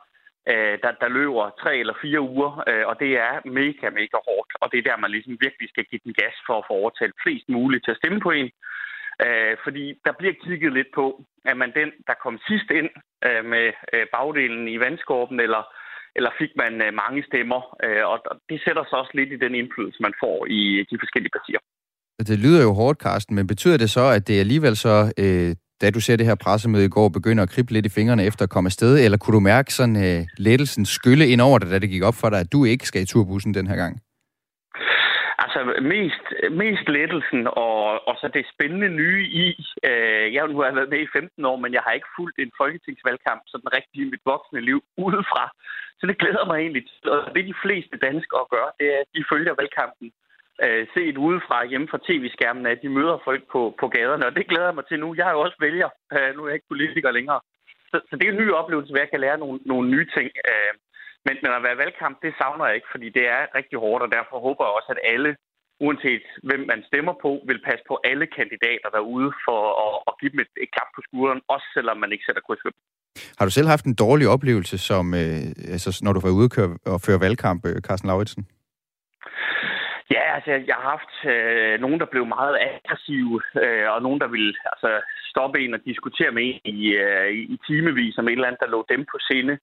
øh, 0.52 0.74
der, 0.84 0.92
der 1.02 1.08
løber 1.18 1.44
tre 1.62 1.72
eller 1.82 1.96
fire 2.02 2.20
uger, 2.20 2.52
øh, 2.70 2.84
og 2.90 2.94
det 3.02 3.10
er 3.26 3.32
mega, 3.60 3.86
mega 4.00 4.18
hårdt. 4.28 4.50
Og 4.62 4.66
det 4.70 4.78
er 4.78 4.88
der, 4.88 5.02
man 5.04 5.14
ligesom 5.14 5.36
virkelig 5.46 5.68
skal 5.70 5.84
give 5.90 6.04
den 6.04 6.14
gas 6.20 6.36
for 6.46 6.54
at 6.58 6.66
få 6.68 6.72
overtalt 6.82 7.16
flest 7.22 7.46
muligt 7.48 7.84
til 7.84 7.94
at 7.94 8.00
stemme 8.02 8.20
på 8.26 8.30
en. 8.40 8.50
Øh, 9.24 9.54
fordi 9.64 9.84
der 10.06 10.12
bliver 10.18 10.34
kigget 10.44 10.72
lidt 10.78 10.90
på, 10.94 11.06
at 11.50 11.56
man 11.62 11.70
den, 11.80 11.90
der 12.08 12.22
kom 12.24 12.36
sidst 12.48 12.68
ind 12.78 12.90
øh, 13.26 13.42
med 13.52 13.66
øh, 13.94 14.06
bagdelen 14.14 14.64
i 14.74 14.76
vandskorben, 14.84 15.38
eller, 15.46 15.62
eller 16.16 16.30
fik 16.40 16.52
man 16.62 16.72
øh, 16.84 16.90
mange 17.02 17.20
stemmer. 17.30 17.60
Øh, 17.84 18.04
og 18.12 18.18
det 18.50 18.58
sætter 18.64 18.84
sig 18.86 18.98
også 19.02 19.14
lidt 19.14 19.32
i 19.32 19.42
den 19.44 19.54
indflydelse, 19.60 20.02
man 20.06 20.14
får 20.22 20.38
i 20.58 20.60
de 20.90 20.96
forskellige 21.02 21.36
partier. 21.38 21.60
Det 22.30 22.38
lyder 22.44 22.62
jo 22.62 22.72
hårdt, 22.72 22.98
Karsten, 22.98 23.36
men 23.36 23.46
betyder 23.46 23.76
det 23.76 23.90
så, 23.90 24.04
at 24.16 24.28
det 24.28 24.40
alligevel 24.40 24.76
så 24.76 24.96
øh, 25.24 25.50
da 25.80 25.90
du 25.90 26.00
ser 26.00 26.16
det 26.16 26.26
her 26.26 26.34
pressemøde 26.34 26.84
i 26.84 26.94
går, 26.96 27.08
begynder 27.08 27.42
at 27.42 27.50
krible 27.50 27.72
lidt 27.72 27.86
i 27.86 27.96
fingrene 27.98 28.24
efter 28.24 28.42
at 28.44 28.50
komme 28.50 28.68
afsted, 28.68 29.04
eller 29.04 29.18
kunne 29.18 29.34
du 29.34 29.40
mærke 29.40 29.72
sådan 29.72 29.96
uh, 29.96 30.26
lettelsen 30.38 30.86
skylle 30.86 31.28
ind 31.28 31.40
over 31.40 31.58
dig, 31.58 31.70
da 31.70 31.78
det 31.78 31.90
gik 31.90 32.02
op 32.02 32.14
for 32.20 32.30
dig, 32.30 32.40
at 32.40 32.52
du 32.52 32.64
ikke 32.64 32.86
skal 32.86 33.02
i 33.02 33.06
turbussen 33.06 33.54
den 33.54 33.66
her 33.66 33.76
gang? 33.76 34.00
Altså 35.44 35.60
mest, 35.94 36.24
mest 36.62 36.86
lettelsen 36.96 37.42
og, 37.66 38.08
og 38.08 38.14
så 38.20 38.26
det 38.34 38.52
spændende 38.54 38.88
nye 39.02 39.24
i, 39.44 39.46
øh, 39.88 40.26
jeg 40.34 40.48
nu 40.48 40.56
har 40.60 40.78
været 40.78 40.92
med 40.94 41.00
i 41.02 41.12
15 41.12 41.44
år, 41.50 41.56
men 41.56 41.72
jeg 41.76 41.82
har 41.86 41.92
ikke 41.92 42.14
fulgt 42.18 42.38
en 42.38 42.52
folketingsvalgkamp 42.60 43.42
sådan 43.46 43.74
rigtig 43.78 43.98
i 44.02 44.10
mit 44.12 44.24
voksne 44.32 44.60
liv 44.68 44.80
udefra. 45.06 45.44
Så 45.98 46.04
det 46.06 46.20
glæder 46.22 46.44
mig 46.50 46.56
egentlig. 46.58 46.84
Og 47.14 47.18
det 47.34 47.50
de 47.52 47.60
fleste 47.64 47.96
danskere 48.08 48.44
gør, 48.54 48.66
det 48.78 48.86
er, 48.94 48.98
at 49.04 49.10
de 49.16 49.24
følger 49.32 49.54
valgkampen 49.60 50.08
øh, 50.62 50.86
set 50.94 51.16
udefra 51.26 51.66
hjemme 51.70 51.88
fra 51.90 52.04
tv-skærmen, 52.08 52.66
at 52.66 52.82
de 52.82 52.88
møder 52.88 53.16
folk 53.28 53.42
på, 53.52 53.60
på 53.80 53.86
gaderne, 53.88 54.26
og 54.26 54.32
det 54.36 54.48
glæder 54.50 54.68
jeg 54.70 54.78
mig 54.78 54.86
til 54.86 55.00
nu. 55.00 55.08
Jeg 55.14 55.26
er 55.28 55.34
jo 55.36 55.40
også 55.46 55.58
vælger, 55.66 55.88
øh, 56.14 56.30
nu 56.34 56.40
er 56.42 56.48
jeg 56.48 56.54
ikke 56.54 56.72
politiker 56.72 57.10
længere. 57.10 57.40
Så, 57.90 57.96
så 58.08 58.12
det 58.16 58.24
er 58.26 58.32
en 58.32 58.42
ny 58.44 58.50
oplevelse, 58.60 58.90
hvor 58.90 59.02
jeg 59.04 59.10
kan 59.10 59.24
lære 59.24 59.38
nogle, 59.38 59.58
nogle 59.70 59.86
nye 59.94 60.06
ting. 60.16 60.28
Øh, 60.50 60.72
men, 61.26 61.34
men 61.42 61.50
at 61.56 61.66
være 61.66 61.80
valgkamp, 61.82 62.16
det 62.24 62.32
savner 62.40 62.66
jeg 62.66 62.74
ikke, 62.76 62.92
fordi 62.94 63.08
det 63.16 63.24
er 63.36 63.42
rigtig 63.58 63.76
hårdt, 63.84 64.02
og 64.06 64.10
derfor 64.16 64.36
håber 64.46 64.62
jeg 64.64 64.76
også, 64.78 64.90
at 64.94 65.04
alle, 65.14 65.30
uanset 65.84 66.24
hvem 66.48 66.62
man 66.72 66.80
stemmer 66.90 67.14
på, 67.24 67.30
vil 67.48 67.60
passe 67.68 67.84
på 67.90 67.94
alle 68.10 68.26
kandidater 68.38 68.88
derude 68.96 69.30
for 69.46 69.60
at, 69.84 69.92
at 70.08 70.12
give 70.20 70.32
dem 70.32 70.40
et, 70.44 70.52
et 70.64 70.70
klap 70.74 70.90
på 70.96 71.00
skulderen, 71.06 71.40
også 71.54 71.66
selvom 71.76 71.96
man 72.02 72.12
ikke 72.12 72.26
sætter 72.26 72.42
kryds 72.46 72.62
Har 73.38 73.44
du 73.46 73.52
selv 73.54 73.68
haft 73.74 73.84
en 73.86 74.00
dårlig 74.04 74.26
oplevelse, 74.34 74.76
som, 74.90 75.04
øh, 75.20 75.74
altså, 75.74 75.88
når 76.04 76.12
du 76.12 76.20
var 76.26 76.32
ude 76.38 76.48
og 76.94 77.00
føre 77.06 77.20
valgkamp, 77.26 77.60
øh, 77.70 77.76
Carsten 77.86 78.08
Lauritsen? 78.08 78.44
Ja, 80.10 80.34
altså 80.34 80.50
jeg 80.50 80.74
har 80.74 80.88
haft 80.90 81.14
øh, 81.34 81.80
nogen, 81.80 82.00
der 82.00 82.06
blev 82.06 82.26
meget 82.26 82.56
aggressive, 82.60 83.42
øh, 83.62 83.90
og 83.92 84.02
nogen, 84.02 84.20
der 84.20 84.28
ville 84.28 84.54
altså, 84.72 85.02
stoppe 85.30 85.60
en 85.60 85.74
og 85.74 85.80
diskutere 85.84 86.32
med 86.32 86.42
en 86.64 86.74
i, 86.74 86.86
øh, 86.94 87.32
i 87.32 87.58
timevis 87.66 88.18
om 88.18 88.28
et 88.28 88.32
eller 88.32 88.46
andet, 88.46 88.60
der 88.60 88.74
lå 88.74 88.86
dem 88.88 89.06
på 89.12 89.18
sinde. 89.30 89.58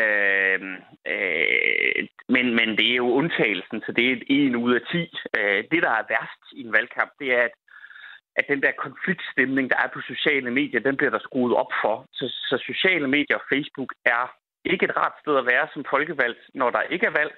Øh, 0.00 0.60
øh, 1.12 2.08
men, 2.28 2.46
men 2.58 2.68
det 2.78 2.86
er 2.92 2.96
jo 2.96 3.08
undtagelsen, 3.20 3.82
så 3.86 3.92
det 3.92 4.12
er 4.12 4.16
en 4.28 4.56
ud 4.56 4.74
af 4.74 4.82
ti. 4.92 5.02
Øh, 5.38 5.64
det, 5.70 5.82
der 5.82 5.90
er 5.90 6.10
værst 6.12 6.42
i 6.52 6.60
en 6.60 6.72
valgkamp, 6.72 7.12
det 7.20 7.28
er, 7.34 7.42
at, 7.42 7.54
at 8.36 8.44
den 8.48 8.62
der 8.62 8.72
konfliktstemning, 8.86 9.70
der 9.70 9.76
er 9.84 9.88
på 9.94 10.00
sociale 10.00 10.50
medier, 10.50 10.80
den 10.80 10.96
bliver 10.96 11.10
der 11.10 11.18
skruet 11.18 11.54
op 11.54 11.72
for. 11.82 12.06
Så, 12.12 12.26
så 12.48 12.56
sociale 12.66 13.08
medier 13.08 13.36
og 13.36 13.46
Facebook 13.52 13.92
er 14.04 14.24
ikke 14.64 14.84
et 14.84 14.96
rart 14.96 15.16
sted 15.20 15.36
at 15.36 15.46
være 15.46 15.68
som 15.72 15.84
folkevalgt, 15.90 16.42
når 16.54 16.70
der 16.70 16.82
ikke 16.94 17.06
er 17.06 17.18
valg, 17.20 17.34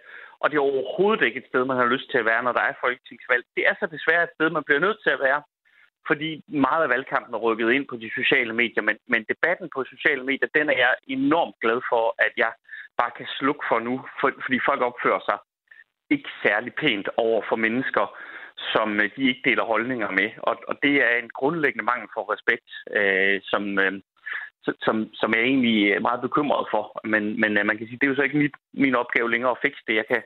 og 0.46 0.50
det 0.50 0.58
er 0.58 0.70
overhovedet 0.72 1.22
ikke 1.26 1.40
et 1.40 1.50
sted, 1.50 1.64
man 1.64 1.76
har 1.82 1.92
lyst 1.94 2.10
til 2.10 2.18
at 2.18 2.28
være, 2.30 2.42
når 2.42 2.52
der 2.58 2.64
er 2.66 2.80
folketingsvalg. 2.84 3.44
Det 3.56 3.64
er 3.70 3.74
så 3.80 3.86
desværre 3.96 4.24
et 4.24 4.34
sted, 4.34 4.50
man 4.50 4.66
bliver 4.66 4.84
nødt 4.86 5.00
til 5.02 5.12
at 5.14 5.20
være, 5.28 5.40
fordi 6.08 6.30
meget 6.66 6.82
af 6.84 6.92
valgkampen 6.94 7.34
er 7.34 7.44
rykket 7.46 7.70
ind 7.76 7.86
på 7.88 7.96
de 7.96 8.10
sociale 8.18 8.52
medier, 8.62 8.82
men, 8.88 8.96
men 9.12 9.22
debatten 9.32 9.68
på 9.74 9.80
sociale 9.94 10.24
medier, 10.30 10.48
den 10.58 10.66
er 10.72 10.78
jeg 10.84 10.92
enormt 11.16 11.56
glad 11.62 11.80
for, 11.90 12.04
at 12.26 12.32
jeg 12.36 12.52
bare 13.00 13.12
kan 13.18 13.28
slukke 13.38 13.64
for 13.70 13.78
nu, 13.88 13.94
for, 14.20 14.28
fordi 14.44 14.58
folk 14.68 14.80
opfører 14.90 15.22
sig 15.28 15.38
ikke 16.14 16.30
særlig 16.44 16.72
pænt 16.82 17.08
over 17.16 17.40
for 17.48 17.56
mennesker, 17.56 18.04
som 18.72 18.88
øh, 19.00 19.10
de 19.16 19.22
ikke 19.30 19.42
deler 19.48 19.64
holdninger 19.64 20.10
med. 20.10 20.30
Og, 20.48 20.54
og 20.68 20.74
det 20.82 20.94
er 21.06 21.14
en 21.16 21.30
grundlæggende 21.38 21.88
mangel 21.90 22.08
for 22.14 22.32
respekt, 22.34 22.68
øh, 22.98 23.40
som, 23.50 23.78
øh, 23.78 23.92
som, 24.84 24.96
som 25.20 25.34
jeg 25.34 25.42
egentlig 25.42 25.92
er 25.92 26.00
meget 26.08 26.20
bekymret 26.20 26.66
for. 26.70 26.84
Men, 27.12 27.40
men 27.40 27.58
øh, 27.58 27.66
man 27.66 27.78
kan 27.78 27.86
sige, 27.86 27.98
det 27.98 28.06
er 28.06 28.12
jo 28.12 28.16
så 28.20 28.26
ikke 28.26 28.42
mit, 28.44 28.56
min 28.72 28.94
opgave 28.94 29.30
længere 29.30 29.50
at 29.50 29.62
fikse 29.64 29.82
det. 29.86 29.94
Jeg 29.94 30.06
kan, 30.10 30.22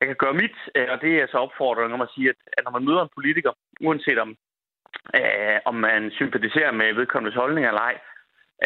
jeg 0.00 0.06
kan 0.08 0.16
gøre 0.16 0.40
mit, 0.42 0.56
øh, 0.74 0.88
og 0.92 1.00
det 1.00 1.12
er 1.20 1.26
så 1.26 1.38
opfordringen 1.38 1.94
om 1.94 2.06
at 2.06 2.12
sige, 2.14 2.28
at, 2.28 2.36
at 2.56 2.64
når 2.64 2.70
man 2.70 2.84
møder 2.84 3.02
en 3.02 3.16
politiker, 3.18 3.52
uanset 3.80 4.18
om, 4.18 4.30
øh, 5.18 5.58
om 5.64 5.74
man 5.74 6.10
sympatiserer 6.10 6.72
med 6.72 6.94
vedkommendes 6.94 7.40
holdning 7.42 7.66
eller 7.66 7.80
ej, 7.80 7.96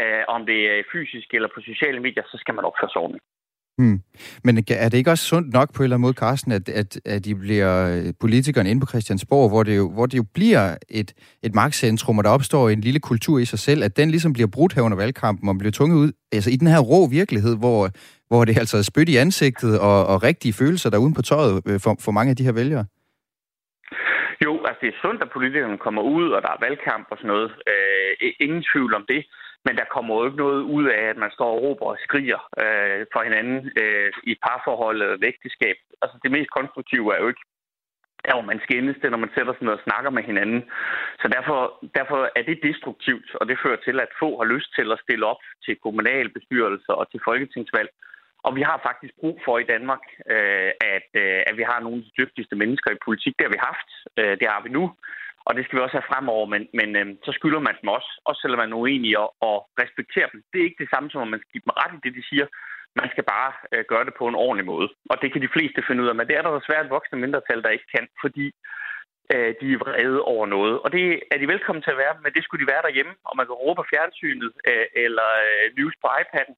øh, 0.00 0.24
om 0.28 0.46
det 0.46 0.58
er 0.78 0.88
fysisk 0.92 1.34
eller 1.34 1.48
på 1.54 1.60
sociale 1.60 2.00
medier, 2.00 2.24
så 2.26 2.36
skal 2.38 2.54
man 2.54 2.64
opføre 2.64 2.90
sig 2.90 3.00
ordentligt. 3.02 3.24
Hmm. 3.78 3.98
Men 4.44 4.58
er 4.58 4.88
det 4.88 4.98
ikke 4.98 5.10
også 5.10 5.24
sundt 5.24 5.52
nok 5.52 5.74
på 5.74 5.82
en 5.82 5.84
eller 5.84 5.96
anden 5.96 6.06
måde, 6.06 6.12
Carsten, 6.12 6.52
at, 6.52 6.68
at, 6.68 7.00
at 7.04 7.24
de 7.24 7.34
bliver 7.34 7.72
øh, 7.96 8.12
politikerne 8.20 8.70
inde 8.70 8.80
på 8.80 8.86
Christiansborg, 8.86 9.48
hvor 9.50 9.62
det 9.62 9.76
jo, 9.76 9.90
hvor 9.94 10.06
det 10.06 10.16
jo 10.18 10.24
bliver 10.34 10.76
et, 10.88 11.12
et 11.42 11.54
magtcentrum, 11.54 12.18
og 12.18 12.24
der 12.24 12.30
opstår 12.30 12.68
en 12.68 12.80
lille 12.80 13.00
kultur 13.00 13.38
i 13.38 13.44
sig 13.44 13.58
selv, 13.58 13.84
at 13.84 13.96
den 13.96 14.10
ligesom 14.10 14.32
bliver 14.32 14.48
brudt 14.52 14.72
her 14.74 14.82
under 14.82 14.96
valgkampen 14.96 15.48
og 15.48 15.58
bliver 15.58 15.72
tvunget 15.72 15.96
ud 15.96 16.12
altså 16.32 16.50
i 16.50 16.56
den 16.56 16.68
her 16.68 16.80
rå 16.80 17.00
virkelighed, 17.08 17.58
hvor, 17.58 17.88
hvor 18.28 18.44
det 18.44 18.58
altså 18.58 18.76
er 18.78 18.82
spyt 18.82 19.08
i 19.08 19.16
ansigtet 19.16 19.80
og, 19.80 20.06
og 20.06 20.22
rigtige 20.22 20.54
følelser 20.60 20.90
der 20.90 20.98
uden 20.98 21.14
på 21.14 21.22
tøjet 21.22 21.62
øh, 21.68 21.80
for, 21.84 21.96
for 22.04 22.12
mange 22.12 22.30
af 22.30 22.36
de 22.36 22.44
her 22.44 22.52
vælgere? 22.52 22.84
Jo, 24.44 24.52
altså 24.68 24.80
det 24.82 24.88
er 24.88 25.02
sundt, 25.04 25.22
at 25.22 25.30
politikerne 25.36 25.78
kommer 25.86 26.02
ud, 26.02 26.26
og 26.36 26.42
der 26.42 26.50
er 26.52 26.64
valgkamp 26.66 27.06
og 27.10 27.16
sådan 27.18 27.32
noget. 27.34 27.50
Øh, 27.70 28.32
ingen 28.40 28.62
tvivl 28.72 28.94
om 28.94 29.04
det. 29.12 29.22
Men 29.68 29.76
der 29.81 29.92
kommer 29.94 30.12
jo 30.14 30.26
ikke 30.26 30.42
noget 30.44 30.62
ud 30.76 30.87
af, 30.98 31.02
at 31.12 31.18
man 31.24 31.31
står 31.37 31.50
og 31.54 31.62
råber 31.62 31.87
og 31.87 31.98
skriger 32.07 32.40
øh, 32.62 33.07
for 33.12 33.20
hinanden 33.22 33.59
øh, 33.83 34.12
i 34.28 34.31
et 34.33 34.40
parforhold 34.46 35.02
eller 35.02 35.28
ægteskab. 35.33 35.76
Altså 36.02 36.16
det 36.22 36.31
mest 36.31 36.50
konstruktive 36.59 37.14
er 37.14 37.20
jo 37.22 37.28
ikke 37.28 37.44
der, 38.24 38.33
hvor 38.35 38.50
man 38.52 38.61
skændes 38.66 38.96
det, 39.02 39.11
når 39.11 39.22
man 39.24 39.35
sætter 39.37 39.52
sig 39.54 39.64
ned 39.64 39.78
og 39.78 39.87
snakker 39.88 40.11
med 40.11 40.22
hinanden. 40.31 40.62
Så 41.20 41.26
derfor, 41.37 41.59
derfor 41.98 42.20
er 42.38 42.42
det 42.48 42.66
destruktivt, 42.68 43.28
og 43.40 43.44
det 43.48 43.62
fører 43.62 43.81
til, 43.87 43.96
at 44.00 44.11
få 44.22 44.28
har 44.40 44.48
lyst 44.54 44.70
til 44.78 44.92
at 44.92 45.02
stille 45.04 45.26
op 45.33 45.42
til 45.64 45.74
kommunalbestyrelser 45.85 46.92
og 47.00 47.11
til 47.11 47.20
folketingsvalg. 47.28 47.90
Og 48.46 48.50
vi 48.57 48.62
har 48.62 48.87
faktisk 48.88 49.14
brug 49.20 49.37
for 49.44 49.59
i 49.59 49.68
Danmark, 49.74 50.04
øh, 50.35 50.70
at, 50.96 51.09
øh, 51.22 51.40
at 51.48 51.54
vi 51.61 51.64
har 51.70 51.81
nogle 51.81 51.98
af 51.98 52.04
de 52.04 52.16
dygtigste 52.22 52.57
mennesker 52.62 52.90
i 52.90 53.04
politik. 53.04 53.35
Det 53.37 53.46
har 53.46 53.54
vi 53.57 53.66
haft. 53.70 53.90
Øh, 54.18 54.35
det 54.40 54.46
har 54.52 54.61
vi 54.62 54.70
nu. 54.78 54.85
Og 55.48 55.52
det 55.54 55.62
skal 55.64 55.76
vi 55.76 55.84
også 55.84 55.98
have 55.98 56.11
fremover, 56.12 56.46
men, 56.54 56.62
men 56.78 56.88
øh, 57.00 57.06
så 57.26 57.30
skylder 57.38 57.61
man 57.68 57.76
dem 57.80 57.88
også, 57.96 58.11
også 58.28 58.40
selvom 58.40 58.61
man 58.62 58.72
er 58.72 58.82
uenig 58.82 59.12
og, 59.22 59.28
og 59.48 59.56
respekterer 59.82 60.28
dem. 60.32 60.40
Det 60.50 60.58
er 60.58 60.68
ikke 60.68 60.82
det 60.84 60.92
samme 60.92 61.11
som, 61.11 61.22
at 61.22 61.32
man 61.32 61.40
skal 61.40 61.52
give 61.52 61.66
dem 61.66 61.78
ret 61.80 61.94
i 61.96 62.04
det, 62.04 62.12
de 62.18 62.28
siger. 62.30 62.46
Man 63.00 63.08
skal 63.12 63.24
bare 63.34 63.52
øh, 63.72 63.84
gøre 63.90 64.04
det 64.08 64.14
på 64.18 64.24
en 64.28 64.40
ordentlig 64.44 64.66
måde. 64.72 64.88
Og 65.11 65.16
det 65.22 65.28
kan 65.32 65.42
de 65.42 65.54
fleste 65.56 65.87
finde 65.87 66.02
ud 66.02 66.08
af, 66.11 66.14
men 66.16 66.26
det 66.28 66.34
er 66.37 66.42
der 66.42 66.58
desværre 66.58 66.84
et 66.84 66.94
voksne 66.96 67.18
mindretal, 67.22 67.62
der 67.62 67.76
ikke 67.76 67.90
kan, 67.94 68.06
fordi 68.22 68.46
øh, 69.34 69.50
de 69.61 69.66
er 69.72 69.82
vrede 69.84 70.20
over 70.32 70.46
noget. 70.46 70.74
Og 70.84 70.88
det 70.92 71.04
er 71.32 71.38
de 71.38 71.52
velkommen 71.54 71.82
til 71.82 71.94
at 71.94 72.02
være, 72.04 72.14
men 72.22 72.32
det 72.32 72.44
skulle 72.44 72.62
de 72.62 72.72
være 72.72 72.87
derhjemme, 72.87 73.14
og 73.28 73.34
man 73.37 73.46
kan 73.46 73.61
råbe 73.62 73.78
på 73.78 73.88
fjernsynet 73.90 74.52
øh, 74.70 74.87
eller 75.04 75.28
øh, 75.48 75.64
news 75.78 75.94
på 76.02 76.08
iPad'en. 76.20 76.54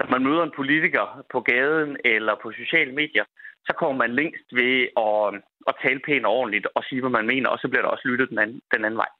Når 0.00 0.06
man 0.14 0.24
møder 0.26 0.42
en 0.42 0.58
politiker 0.60 1.04
på 1.32 1.38
gaden 1.40 1.96
eller 2.04 2.34
på 2.42 2.52
sociale 2.52 2.92
medier, 3.00 3.24
så 3.66 3.72
kommer 3.78 3.96
man 4.04 4.12
længst 4.20 4.48
ved 4.60 4.76
at, 5.08 5.24
at 5.68 5.74
tale 5.84 6.00
pænt 6.06 6.26
og 6.26 6.32
ordentligt 6.32 6.66
og 6.76 6.82
sige, 6.88 7.00
hvad 7.00 7.10
man 7.10 7.26
mener, 7.26 7.48
og 7.48 7.58
så 7.58 7.68
bliver 7.68 7.82
der 7.82 7.88
også 7.88 8.08
lyttet 8.08 8.28
den 8.30 8.38
anden, 8.38 8.60
den 8.74 8.84
anden 8.84 8.98
vej. 9.04 9.10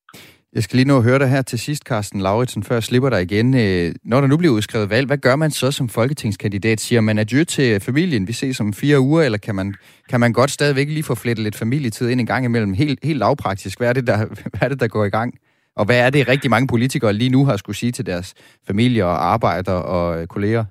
Jeg 0.53 0.63
skal 0.63 0.77
lige 0.77 0.89
nå 0.89 0.97
at 0.97 1.05
høre 1.05 1.19
dig 1.19 1.29
her 1.29 1.43
til 1.43 1.59
sidst, 1.59 1.83
Carsten 1.85 2.21
Lauritsen, 2.21 2.63
før 2.63 2.75
jeg 2.75 2.83
slipper 2.83 3.11
dig 3.11 3.23
igen. 3.23 3.55
Øh, 3.55 3.95
når 4.05 4.21
der 4.21 4.29
nu 4.29 4.37
bliver 4.37 4.55
udskrevet 4.55 4.91
valg, 4.91 5.07
hvad 5.07 5.19
gør 5.19 5.37
man 5.37 5.51
så 5.51 5.71
som 5.71 5.89
folketingskandidat? 5.89 6.81
Siger 6.81 7.01
man 7.01 7.19
adjø 7.19 7.45
til 7.45 7.81
familien, 7.81 8.29
vi 8.29 8.33
ses 8.33 8.61
om 8.61 8.73
fire 8.73 9.01
uger, 9.01 9.23
eller 9.23 9.39
kan 9.39 9.55
man, 9.55 9.75
kan 10.09 10.21
man 10.21 10.33
godt 10.33 10.51
stadigvæk 10.51 10.89
lige 10.89 11.03
få 11.03 11.15
flettet 11.15 11.43
lidt 11.43 11.57
familietid 11.57 12.09
ind 12.09 12.21
en 12.21 12.27
gang 12.27 12.45
imellem? 12.45 12.73
Helt, 12.73 12.99
helt 13.03 13.19
lavpraktisk, 13.19 13.79
hvad 13.79 13.89
er, 13.89 13.93
det, 13.93 14.07
der, 14.07 14.17
hvad 14.51 14.63
er 14.63 14.69
det, 14.69 14.81
der 14.81 14.89
går 14.89 15.05
i 15.05 15.11
gang? 15.11 15.35
Og 15.77 15.85
hvad 15.85 16.01
er 16.07 16.11
det 16.11 16.29
rigtig 16.29 16.51
mange 16.51 16.67
politikere 16.67 17.13
lige 17.13 17.31
nu 17.31 17.45
har 17.45 17.57
skulle 17.57 17.77
sige 17.77 17.93
til 17.93 18.07
deres 18.07 18.35
familier 18.67 19.05
og 19.05 19.25
arbejder 19.33 19.73
og 19.73 20.29
kolleger? 20.29 20.65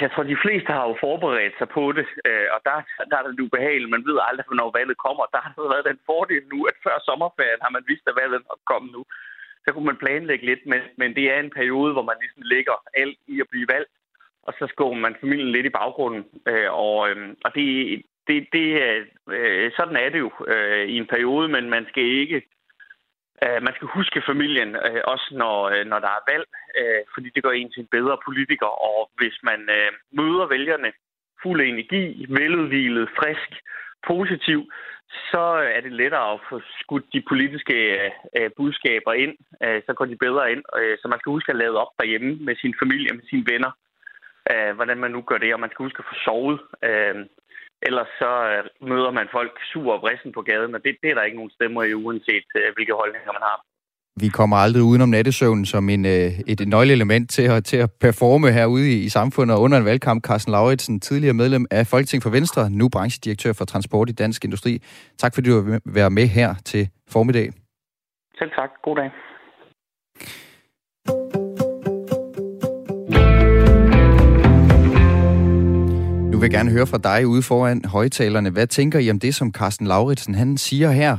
Altså, 0.00 0.08
jeg 0.08 0.14
tror, 0.14 0.32
de 0.34 0.44
fleste 0.44 0.70
har 0.76 0.84
jo 0.88 0.96
forberedt 1.06 1.56
sig 1.58 1.68
på 1.76 1.84
det, 1.98 2.06
øh, 2.28 2.48
og 2.54 2.60
der, 2.68 2.76
der 3.10 3.16
er 3.18 3.24
det 3.26 3.44
ubehageligt. 3.46 3.94
Man 3.94 4.06
ved 4.08 4.18
aldrig, 4.28 4.46
hvornår 4.46 4.70
valget 4.78 4.98
kommer. 5.06 5.24
Der 5.34 5.40
har 5.44 5.72
været 5.74 5.88
den 5.90 5.98
fordel 6.10 6.42
nu, 6.52 6.58
at 6.70 6.76
før 6.86 6.96
sommerferien 7.08 7.64
har 7.64 7.72
man 7.76 7.84
vidst, 7.90 8.04
at 8.10 8.18
valget 8.22 8.40
nok 8.48 8.60
kommet 8.72 8.90
nu. 8.96 9.02
Så 9.64 9.68
kunne 9.70 9.90
man 9.90 10.02
planlægge 10.04 10.44
lidt, 10.50 10.62
men, 10.72 10.80
men 11.00 11.10
det 11.16 11.24
er 11.32 11.38
en 11.40 11.56
periode, 11.58 11.92
hvor 11.92 12.06
man 12.10 12.18
ligesom 12.20 12.42
lægger 12.54 12.76
alt 13.02 13.18
i 13.34 13.36
at 13.40 13.50
blive 13.52 13.68
valgt, 13.74 13.92
og 14.46 14.52
så 14.58 14.64
skubber 14.72 14.98
man 15.06 15.20
familien 15.20 15.52
lidt 15.52 15.66
i 15.66 15.76
baggrunden. 15.80 16.24
Øh, 16.50 16.70
og, 16.84 16.98
øh, 17.10 17.16
og 17.44 17.50
det, 17.56 17.66
det, 18.28 18.36
det, 18.56 18.66
øh, 19.36 19.70
sådan 19.78 19.96
er 20.04 20.08
det 20.14 20.20
jo 20.26 20.30
øh, 20.54 20.84
i 20.94 20.96
en 21.02 21.10
periode, 21.14 21.48
men 21.48 21.64
man 21.70 21.84
skal 21.90 22.04
ikke 22.22 22.42
Øh, 23.44 23.62
man 23.66 23.74
skal 23.74 23.88
huske 23.88 24.28
familien, 24.30 24.70
øh, 24.86 25.02
også 25.12 25.28
når, 25.42 25.56
øh, 25.74 25.84
når 25.90 25.98
der 25.98 26.12
er 26.18 26.26
valg, 26.32 26.46
fordi 27.14 27.28
det 27.34 27.42
gør 27.42 27.50
en 27.50 27.70
til 27.70 27.80
en 27.82 27.94
bedre 27.96 28.16
politiker. 28.26 28.70
Og 28.90 29.10
hvis 29.18 29.36
man 29.42 29.60
møder 30.18 30.46
vælgerne 30.46 30.92
fuld 31.42 31.60
af 31.60 31.66
energi, 31.66 32.26
veludvilet, 32.28 33.08
frisk, 33.18 33.50
positiv, 34.06 34.60
så 35.30 35.44
er 35.76 35.80
det 35.80 35.92
lettere 35.92 36.32
at 36.32 36.40
få 36.48 36.60
skudt 36.80 37.06
de 37.12 37.22
politiske 37.28 37.76
budskaber 38.56 39.12
ind. 39.12 39.34
Så 39.86 39.92
går 39.96 40.04
de 40.04 40.16
bedre 40.16 40.52
ind. 40.52 40.62
Så 41.00 41.08
man 41.08 41.18
skal 41.18 41.30
huske 41.30 41.52
at 41.52 41.58
lade 41.58 41.76
op 41.82 41.92
derhjemme 42.00 42.36
med 42.40 42.56
sin 42.56 42.74
familie, 42.82 43.12
med 43.12 43.24
sine 43.30 43.44
venner, 43.52 43.72
hvordan 44.74 44.98
man 44.98 45.10
nu 45.10 45.20
gør 45.22 45.38
det. 45.38 45.54
Og 45.54 45.60
man 45.60 45.70
skal 45.70 45.84
huske 45.84 46.02
at 46.02 46.08
få 46.10 46.14
sovet. 46.24 46.60
Ellers 47.88 48.10
så 48.22 48.30
øh, 48.52 48.88
møder 48.90 49.10
man 49.18 49.26
folk 49.36 49.54
sur 49.72 49.92
og 49.94 50.00
vrissen 50.04 50.32
på 50.32 50.42
gaden, 50.50 50.74
og 50.76 50.80
det, 50.84 50.96
det 51.02 51.10
er 51.10 51.14
der 51.14 51.22
ikke 51.28 51.40
nogen 51.40 51.56
stemmer 51.58 51.82
i, 51.82 51.94
uanset 51.94 52.48
øh, 52.60 52.68
hvilke 52.74 52.94
holdninger 53.00 53.32
man 53.38 53.46
har. 53.50 53.58
Vi 54.24 54.28
kommer 54.28 54.56
aldrig 54.56 54.82
udenom 54.82 55.08
nattesøvnen 55.08 55.66
som 55.66 55.88
en, 55.88 56.04
øh, 56.06 56.30
et 56.52 56.68
nøgleelement 56.68 57.30
til 57.30 57.42
at, 57.42 57.64
til 57.64 57.76
at 57.76 57.90
performe 58.00 58.50
herude 58.52 58.92
i, 58.92 59.04
i 59.04 59.08
samfundet. 59.08 59.56
Og 59.56 59.62
under 59.62 59.78
en 59.78 59.84
valgkamp, 59.84 60.24
Carsten 60.26 60.52
Lauritsen, 60.52 61.00
tidligere 61.00 61.34
medlem 61.34 61.66
af 61.70 61.86
Folketing 61.86 62.22
for 62.22 62.30
Venstre, 62.30 62.70
nu 62.70 62.88
branchedirektør 62.88 63.52
for 63.52 63.64
Transport 63.64 64.08
i 64.08 64.12
Dansk 64.12 64.44
Industri. 64.44 64.78
Tak 65.18 65.34
fordi 65.34 65.50
du 65.50 65.60
vil 65.60 65.80
være 65.84 66.10
med 66.10 66.26
her 66.26 66.54
til 66.64 66.88
formiddag. 67.10 67.48
Selv 68.38 68.50
tak. 68.50 68.70
God 68.82 68.96
dag. 68.96 69.10
Vil 76.40 76.46
jeg 76.50 76.58
gerne 76.58 76.70
høre 76.70 76.86
fra 76.86 76.98
dig 76.98 77.26
ude 77.26 77.42
foran 77.42 77.84
højtalerne. 77.84 78.50
Hvad 78.50 78.66
tænker 78.66 78.98
I 78.98 79.10
om 79.10 79.20
det, 79.20 79.34
som 79.34 79.52
Carsten 79.52 79.86
Lauritsen 79.86 80.34
han 80.34 80.56
siger 80.56 80.90
her? 80.90 81.16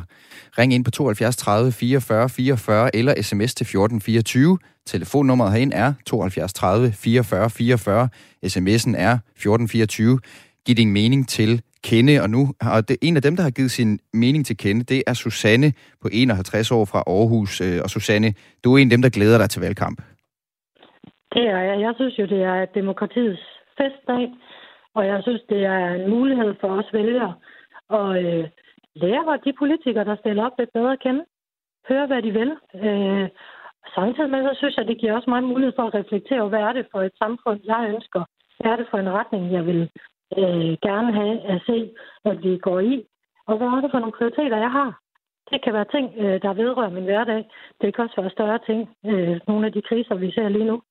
Ring 0.60 0.74
ind 0.74 0.86
på 0.86 0.92
72 0.92 1.38
30 1.38 1.72
44 1.72 2.30
44 2.30 2.96
eller 2.96 3.14
sms 3.22 3.56
til 3.56 3.64
1424. 3.64 4.58
Telefonnummeret 4.86 5.52
herinde 5.54 5.76
er 5.76 5.94
72 6.06 6.54
30 6.54 6.92
44 6.92 7.50
44. 7.50 8.10
SMS'en 8.46 8.94
er 9.08 9.14
1424. 9.14 10.20
Giv 10.66 10.76
din 10.76 10.92
mening 10.92 11.28
til 11.30 11.62
kende, 11.84 12.22
og 12.24 12.30
nu 12.30 12.42
og 12.74 12.90
det, 12.90 12.98
en 13.02 13.16
af 13.16 13.22
dem, 13.22 13.36
der 13.36 13.44
har 13.44 13.52
givet 13.58 13.72
sin 13.72 14.00
mening 14.14 14.46
til 14.46 14.58
kende, 14.58 14.84
det 14.84 15.04
er 15.08 15.14
Susanne 15.14 15.74
på 16.02 16.08
51 16.12 16.72
år 16.72 16.86
fra 16.86 17.04
Aarhus. 17.08 17.62
Øh, 17.62 17.80
og 17.84 17.90
Susanne, 17.90 18.34
du 18.64 18.74
er 18.74 18.78
en 18.78 18.88
af 18.88 18.94
dem, 18.96 19.02
der 19.02 19.10
glæder 19.10 19.38
dig 19.38 19.50
til 19.50 19.62
valgkamp. 19.62 20.02
Det 21.34 21.46
er 21.56 21.62
jeg. 21.70 21.82
Jeg 21.82 21.94
synes 21.96 22.20
jo, 22.20 22.26
det 22.26 22.42
er 22.44 22.66
demokratiets 22.66 23.44
festdag. 23.78 24.24
Og 24.96 25.08
jeg 25.08 25.24
synes, 25.24 25.42
det 25.50 25.66
er 25.66 25.88
en 25.88 26.10
mulighed 26.10 26.56
for 26.62 26.68
os 26.68 26.94
vælgere 26.94 27.34
at 27.90 28.26
øh, 28.26 28.48
lære 28.96 29.24
hvor 29.24 29.36
de 29.36 29.54
politikere, 29.54 30.06
der 30.06 30.16
stiller 30.16 30.46
op, 30.46 30.52
lidt 30.60 30.74
bedre 30.74 30.92
at 30.92 31.00
kende. 31.00 31.26
Høre, 31.90 32.08
hvad 32.08 32.22
de 32.22 32.32
vil. 32.32 32.52
Øh, 32.76 33.30
samtidig 33.96 34.30
med, 34.30 34.44
så 34.44 34.54
synes 34.58 34.78
jeg, 34.78 34.88
det 34.88 34.98
giver 34.98 35.14
også 35.14 35.30
mig 35.30 35.44
mulighed 35.44 35.74
for 35.76 35.84
at 35.84 35.94
reflektere, 35.94 36.50
hvad 36.50 36.60
er 36.60 36.74
det 36.74 36.88
for 36.92 37.02
et 37.02 37.16
samfund, 37.18 37.60
jeg 37.64 37.90
ønsker? 37.94 38.24
Hvad 38.60 38.72
er 38.72 38.76
det 38.76 38.88
for 38.92 38.98
en 38.98 39.10
retning, 39.10 39.52
jeg 39.52 39.66
vil 39.66 39.82
øh, 40.38 40.78
gerne 40.88 41.14
have 41.14 41.42
at 41.42 41.62
se, 41.66 41.92
at 42.26 42.44
vi 42.44 42.58
går 42.58 42.80
i? 42.80 43.06
Og 43.48 43.58
hvad 43.58 43.68
er 43.68 43.82
det 43.82 43.92
for 43.92 44.00
nogle 44.00 44.18
prioriteter, 44.18 44.58
jeg 44.58 44.72
har? 44.72 45.00
Det 45.52 45.64
kan 45.64 45.74
være 45.74 45.92
ting, 45.96 46.14
øh, 46.18 46.42
der 46.42 46.54
vedrører 46.54 46.90
min 46.90 47.04
hverdag. 47.04 47.46
Det 47.82 47.96
kan 47.96 48.04
også 48.04 48.22
være 48.22 48.38
større 48.38 48.60
ting. 48.66 48.90
Øh, 49.06 49.40
nogle 49.48 49.66
af 49.66 49.74
de 49.74 49.82
kriser, 49.82 50.16
vi 50.16 50.32
ser 50.32 50.50
lige 50.50 50.66
nu. 50.66 50.82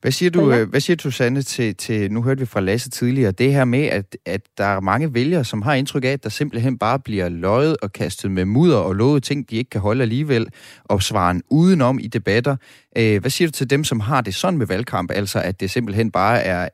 Hvad 0.00 0.10
siger 0.10 0.30
du, 0.30 0.50
ja. 0.50 0.60
Øh, 0.60 0.70
hvad 0.70 0.80
siger 0.80 0.96
du 0.96 1.10
Sanne, 1.10 1.42
til, 1.42 1.76
til, 1.76 2.12
nu 2.12 2.22
hørte 2.22 2.40
vi 2.40 2.46
fra 2.46 2.60
Lasse 2.60 2.90
tidligere, 2.90 3.32
det 3.32 3.52
her 3.52 3.64
med, 3.64 3.84
at, 3.84 4.16
at 4.26 4.40
der 4.58 4.64
er 4.64 4.80
mange 4.80 5.14
vælgere, 5.14 5.44
som 5.44 5.62
har 5.62 5.74
indtryk 5.74 6.04
af, 6.04 6.08
at 6.08 6.22
der 6.22 6.28
simpelthen 6.28 6.78
bare 6.78 6.98
bliver 6.98 7.28
løjet 7.28 7.76
og 7.82 7.92
kastet 7.92 8.30
med 8.30 8.44
mudder 8.44 8.78
og 8.78 8.94
lovet 8.94 9.22
ting, 9.22 9.50
de 9.50 9.56
ikke 9.56 9.70
kan 9.70 9.80
holde 9.80 10.02
alligevel, 10.02 10.46
og 10.84 11.02
svaren 11.02 11.42
udenom 11.50 11.98
i 11.98 12.06
debatter. 12.06 12.56
Øh, 12.98 13.20
hvad 13.20 13.30
siger 13.30 13.48
du 13.48 13.52
til 13.52 13.70
dem, 13.70 13.84
som 13.84 14.00
har 14.00 14.20
det 14.20 14.34
sådan 14.34 14.58
med 14.58 14.66
valgkamp, 14.66 15.10
altså 15.10 15.38
at 15.44 15.60
det 15.60 15.70
simpelthen 15.70 16.10
bare 16.12 16.38
er 16.42 16.68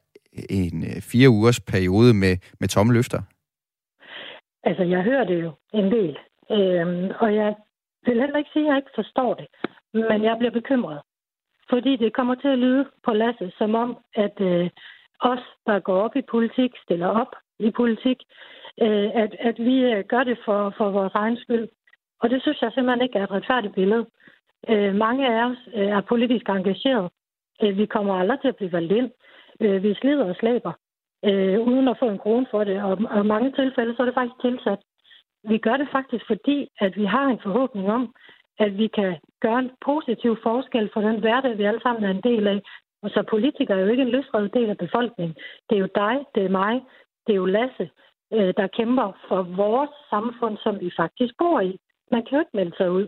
en 0.50 0.84
øh, 0.84 1.02
fire 1.02 1.28
ugers 1.28 1.60
periode 1.60 2.14
med, 2.14 2.36
med 2.60 2.68
tomme 2.68 2.92
løfter? 2.92 3.22
Altså, 4.64 4.82
jeg 4.82 5.02
hører 5.02 5.24
det 5.24 5.42
jo 5.42 5.50
en 5.74 5.88
del, 5.96 6.16
øhm, 6.50 7.10
og 7.20 7.34
jeg 7.34 7.54
vil 8.06 8.20
heller 8.20 8.38
ikke 8.38 8.50
sige, 8.52 8.64
at 8.64 8.68
jeg 8.68 8.76
ikke 8.76 8.96
forstår 9.00 9.34
det, 9.34 9.46
men 9.94 10.24
jeg 10.28 10.34
bliver 10.38 10.52
bekymret. 10.60 11.00
Fordi 11.70 11.96
det 11.96 12.12
kommer 12.12 12.34
til 12.34 12.48
at 12.48 12.58
lyde 12.58 12.84
på 13.04 13.12
Lasse 13.12 13.52
som 13.58 13.74
om, 13.74 13.98
at 14.14 14.40
øh, 14.40 14.70
os, 15.20 15.44
der 15.66 15.78
går 15.78 16.00
op 16.00 16.16
i 16.16 16.22
politik, 16.22 16.70
stiller 16.84 17.06
op 17.06 17.32
i 17.58 17.70
politik, 17.70 18.18
øh, 18.82 19.10
at, 19.22 19.36
at 19.38 19.56
vi 19.58 19.76
øh, 19.80 20.04
gør 20.04 20.24
det 20.24 20.38
for, 20.44 20.74
for 20.76 20.90
vores 20.90 21.14
egen 21.14 21.36
skyld. 21.36 21.68
Og 22.20 22.30
det 22.30 22.42
synes 22.42 22.62
jeg 22.62 22.72
simpelthen 22.72 23.02
ikke 23.02 23.18
er 23.18 23.24
et 23.24 23.30
retfærdigt 23.30 23.74
billede. 23.74 24.06
Øh, 24.68 24.94
mange 24.94 25.28
af 25.28 25.44
os 25.50 25.58
øh, 25.74 25.88
er 25.88 26.00
politisk 26.00 26.48
engageret. 26.48 27.10
Øh, 27.62 27.78
vi 27.78 27.86
kommer 27.86 28.14
aldrig 28.14 28.40
til 28.40 28.48
at 28.48 28.56
blive 28.56 28.72
valgt 28.72 28.92
ind. 28.92 29.10
Øh, 29.60 29.82
vi 29.82 29.94
slider 29.94 30.24
og 30.24 30.36
slæber, 30.36 30.72
øh, 31.24 31.60
uden 31.60 31.88
at 31.88 31.98
få 31.98 32.08
en 32.08 32.18
krone 32.18 32.46
for 32.50 32.64
det. 32.64 32.82
Og, 32.82 32.98
og 33.10 33.26
mange 33.26 33.52
tilfælde, 33.52 33.96
så 33.96 34.02
er 34.02 34.06
det 34.06 34.14
faktisk 34.14 34.40
tilsat. 34.40 34.78
Vi 35.48 35.58
gør 35.58 35.76
det 35.76 35.88
faktisk, 35.92 36.24
fordi 36.26 36.68
at 36.80 36.96
vi 36.96 37.04
har 37.04 37.26
en 37.26 37.40
forhåbning 37.42 37.90
om, 37.90 38.14
at 38.58 38.78
vi 38.78 38.86
kan 38.86 39.16
gøre 39.40 39.58
en 39.58 39.70
positiv 39.84 40.36
forskel 40.42 40.90
for 40.92 41.00
den 41.00 41.20
hverdag, 41.20 41.58
vi 41.58 41.64
alle 41.64 41.80
sammen 41.82 42.04
er 42.04 42.10
en 42.10 42.26
del 42.30 42.46
af. 42.46 42.60
Og 43.02 43.10
så 43.10 43.22
politikere 43.30 43.78
er 43.78 43.82
jo 43.82 43.90
ikke 43.90 44.02
en 44.02 44.14
løsredet 44.16 44.54
del 44.54 44.70
af 44.70 44.78
befolkningen. 44.78 45.36
Det 45.70 45.76
er 45.76 45.80
jo 45.80 45.88
dig, 45.94 46.14
det 46.34 46.44
er 46.44 46.48
mig, 46.48 46.82
det 47.26 47.32
er 47.32 47.36
jo 47.36 47.46
Lasse, 47.46 47.90
øh, 48.32 48.54
der 48.56 48.66
kæmper 48.66 49.12
for 49.28 49.42
vores 49.42 49.90
samfund, 50.10 50.56
som 50.62 50.80
vi 50.80 50.90
faktisk 50.96 51.34
bor 51.38 51.60
i. 51.60 51.78
Man 52.12 52.22
kan 52.22 52.32
jo 52.32 52.40
ikke 52.40 52.56
melde 52.56 52.76
sig 52.76 52.90
ud. 52.90 53.06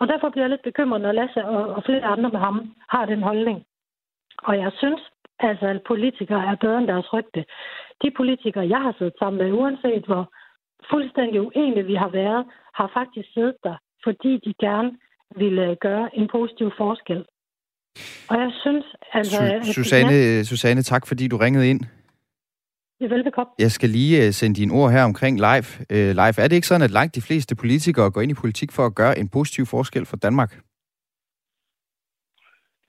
Og 0.00 0.08
derfor 0.08 0.28
bliver 0.28 0.44
jeg 0.44 0.50
lidt 0.50 0.62
bekymret, 0.62 1.00
når 1.00 1.12
Lasse 1.12 1.44
og, 1.44 1.84
flere 1.84 2.04
andre 2.04 2.30
med 2.30 2.40
ham 2.40 2.74
har 2.88 3.06
den 3.06 3.22
holdning. 3.22 3.64
Og 4.42 4.58
jeg 4.58 4.72
synes, 4.78 5.00
altså, 5.38 5.66
at 5.66 5.82
politikere 5.82 6.46
er 6.46 6.54
bedre 6.54 6.78
end 6.78 6.88
deres 6.88 7.12
rygte. 7.12 7.44
De 8.02 8.10
politikere, 8.10 8.68
jeg 8.68 8.80
har 8.82 8.94
siddet 8.98 9.14
sammen 9.18 9.42
med, 9.42 9.52
uanset 9.52 10.04
hvor 10.06 10.32
fuldstændig 10.90 11.40
uenige 11.40 11.86
vi 11.86 11.94
har 11.94 12.08
været, 12.08 12.46
har 12.74 12.90
faktisk 12.94 13.32
siddet 13.32 13.56
der 13.64 13.76
fordi 14.04 14.32
de 14.46 14.54
gerne 14.60 14.90
ville 15.36 15.76
gøre 15.80 16.16
en 16.18 16.28
positiv 16.32 16.70
forskel. 16.78 17.24
Og 18.28 18.36
jeg 18.42 18.50
synes... 18.62 18.84
Altså, 19.12 19.36
Su- 19.36 19.72
Susanne, 19.72 20.12
ja, 20.12 20.42
Susanne, 20.42 20.82
tak 20.82 21.06
fordi 21.06 21.28
du 21.28 21.36
ringede 21.36 21.70
ind. 21.70 21.80
Ja, 23.00 23.06
velbekomme. 23.06 23.50
Jeg 23.58 23.70
skal 23.70 23.88
lige 23.88 24.26
uh, 24.26 24.32
sende 24.32 24.56
dine 24.56 24.72
ord 24.72 24.90
her 24.92 25.04
omkring 25.04 25.36
live. 25.36 25.68
Uh, 25.90 26.10
live. 26.20 26.34
Er 26.38 26.48
det 26.48 26.52
ikke 26.52 26.66
sådan, 26.66 26.82
at 26.82 26.90
langt 26.90 27.14
de 27.14 27.20
fleste 27.20 27.56
politikere 27.56 28.10
går 28.10 28.20
ind 28.20 28.30
i 28.30 28.34
politik 28.34 28.72
for 28.72 28.86
at 28.86 28.94
gøre 28.94 29.18
en 29.18 29.28
positiv 29.28 29.66
forskel 29.66 30.06
for 30.06 30.16
Danmark? 30.16 30.60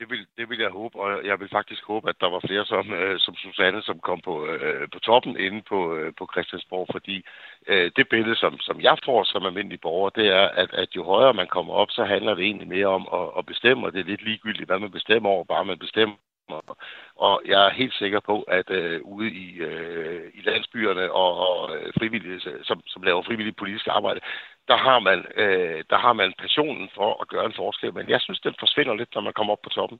Det 0.05 0.11
vil, 0.11 0.27
det 0.37 0.49
vil 0.49 0.59
jeg 0.59 0.69
håbe, 0.69 0.95
og 0.99 1.25
jeg 1.25 1.39
vil 1.39 1.49
faktisk 1.49 1.83
håbe, 1.83 2.09
at 2.09 2.21
der 2.21 2.29
var 2.29 2.39
flere 2.47 2.65
som, 2.65 2.93
øh, 2.93 3.19
som 3.19 3.35
Susanne, 3.35 3.81
som 3.81 3.99
kom 3.99 4.21
på, 4.21 4.45
øh, 4.45 4.87
på 4.93 4.99
toppen 4.99 5.39
inde 5.39 5.61
på, 5.61 5.95
øh, 5.95 6.13
på 6.17 6.29
Christiansborg, 6.33 6.87
fordi 6.91 7.25
øh, 7.67 7.91
det 7.95 8.09
billede, 8.09 8.35
som, 8.35 8.59
som 8.59 8.81
jeg 8.81 8.97
får 9.05 9.23
som 9.23 9.45
almindelig 9.45 9.81
borger, 9.81 10.09
det 10.09 10.27
er, 10.27 10.47
at, 10.61 10.73
at 10.73 10.95
jo 10.95 11.03
højere 11.03 11.33
man 11.33 11.47
kommer 11.47 11.73
op, 11.73 11.91
så 11.91 12.03
handler 12.03 12.35
det 12.35 12.43
egentlig 12.43 12.67
mere 12.67 12.87
om 12.87 13.07
at, 13.13 13.27
at 13.37 13.45
bestemme, 13.45 13.85
og 13.85 13.93
det 13.93 13.99
er 13.99 14.11
lidt 14.11 14.23
ligegyldigt, 14.23 14.69
hvad 14.69 14.79
man 14.79 14.91
bestemmer 14.91 15.29
over, 15.29 15.43
bare 15.43 15.65
man 15.65 15.79
bestemmer. 15.79 16.15
Og 16.49 16.77
og 17.17 17.41
jeg 17.51 17.59
er 17.67 17.79
helt 17.81 17.93
sikker 17.93 18.19
på, 18.29 18.35
at 18.41 18.67
øh, 18.69 18.99
ude 19.03 19.29
i, 19.45 19.47
øh, 19.69 20.23
i 20.37 20.41
landsbyerne 20.49 21.11
og, 21.11 21.31
og 21.47 21.75
øh, 21.75 21.93
frivillige, 21.99 22.39
øh, 22.51 22.59
som, 22.63 22.77
som 22.87 23.01
laver 23.03 23.23
frivilligt 23.23 23.57
politisk 23.57 23.87
arbejde, 23.87 24.19
der 24.67 24.77
har, 24.77 24.99
man, 24.99 25.19
øh, 25.43 25.83
der 25.89 25.97
har 26.05 26.13
man 26.13 26.33
passionen 26.41 26.89
for 26.97 27.21
at 27.21 27.27
gøre 27.27 27.45
en 27.45 27.59
forskel. 27.61 27.93
Men 27.93 28.09
jeg 28.09 28.21
synes, 28.21 28.39
den 28.39 28.55
forsvinder 28.59 28.95
lidt, 28.95 29.09
når 29.15 29.21
man 29.21 29.33
kommer 29.35 29.53
op 29.53 29.63
på 29.63 29.69
toppen. 29.69 29.99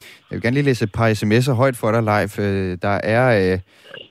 Jeg 0.00 0.34
vil 0.36 0.42
gerne 0.42 0.54
lige 0.54 0.70
læse 0.70 0.84
et 0.84 0.92
par 0.92 1.08
sms'er 1.20 1.54
højt 1.62 1.76
for 1.76 1.90
dig, 1.92 2.02
Leif. 2.02 2.38
Øh, 2.38 2.78
der 2.82 2.96
er, 3.16 3.58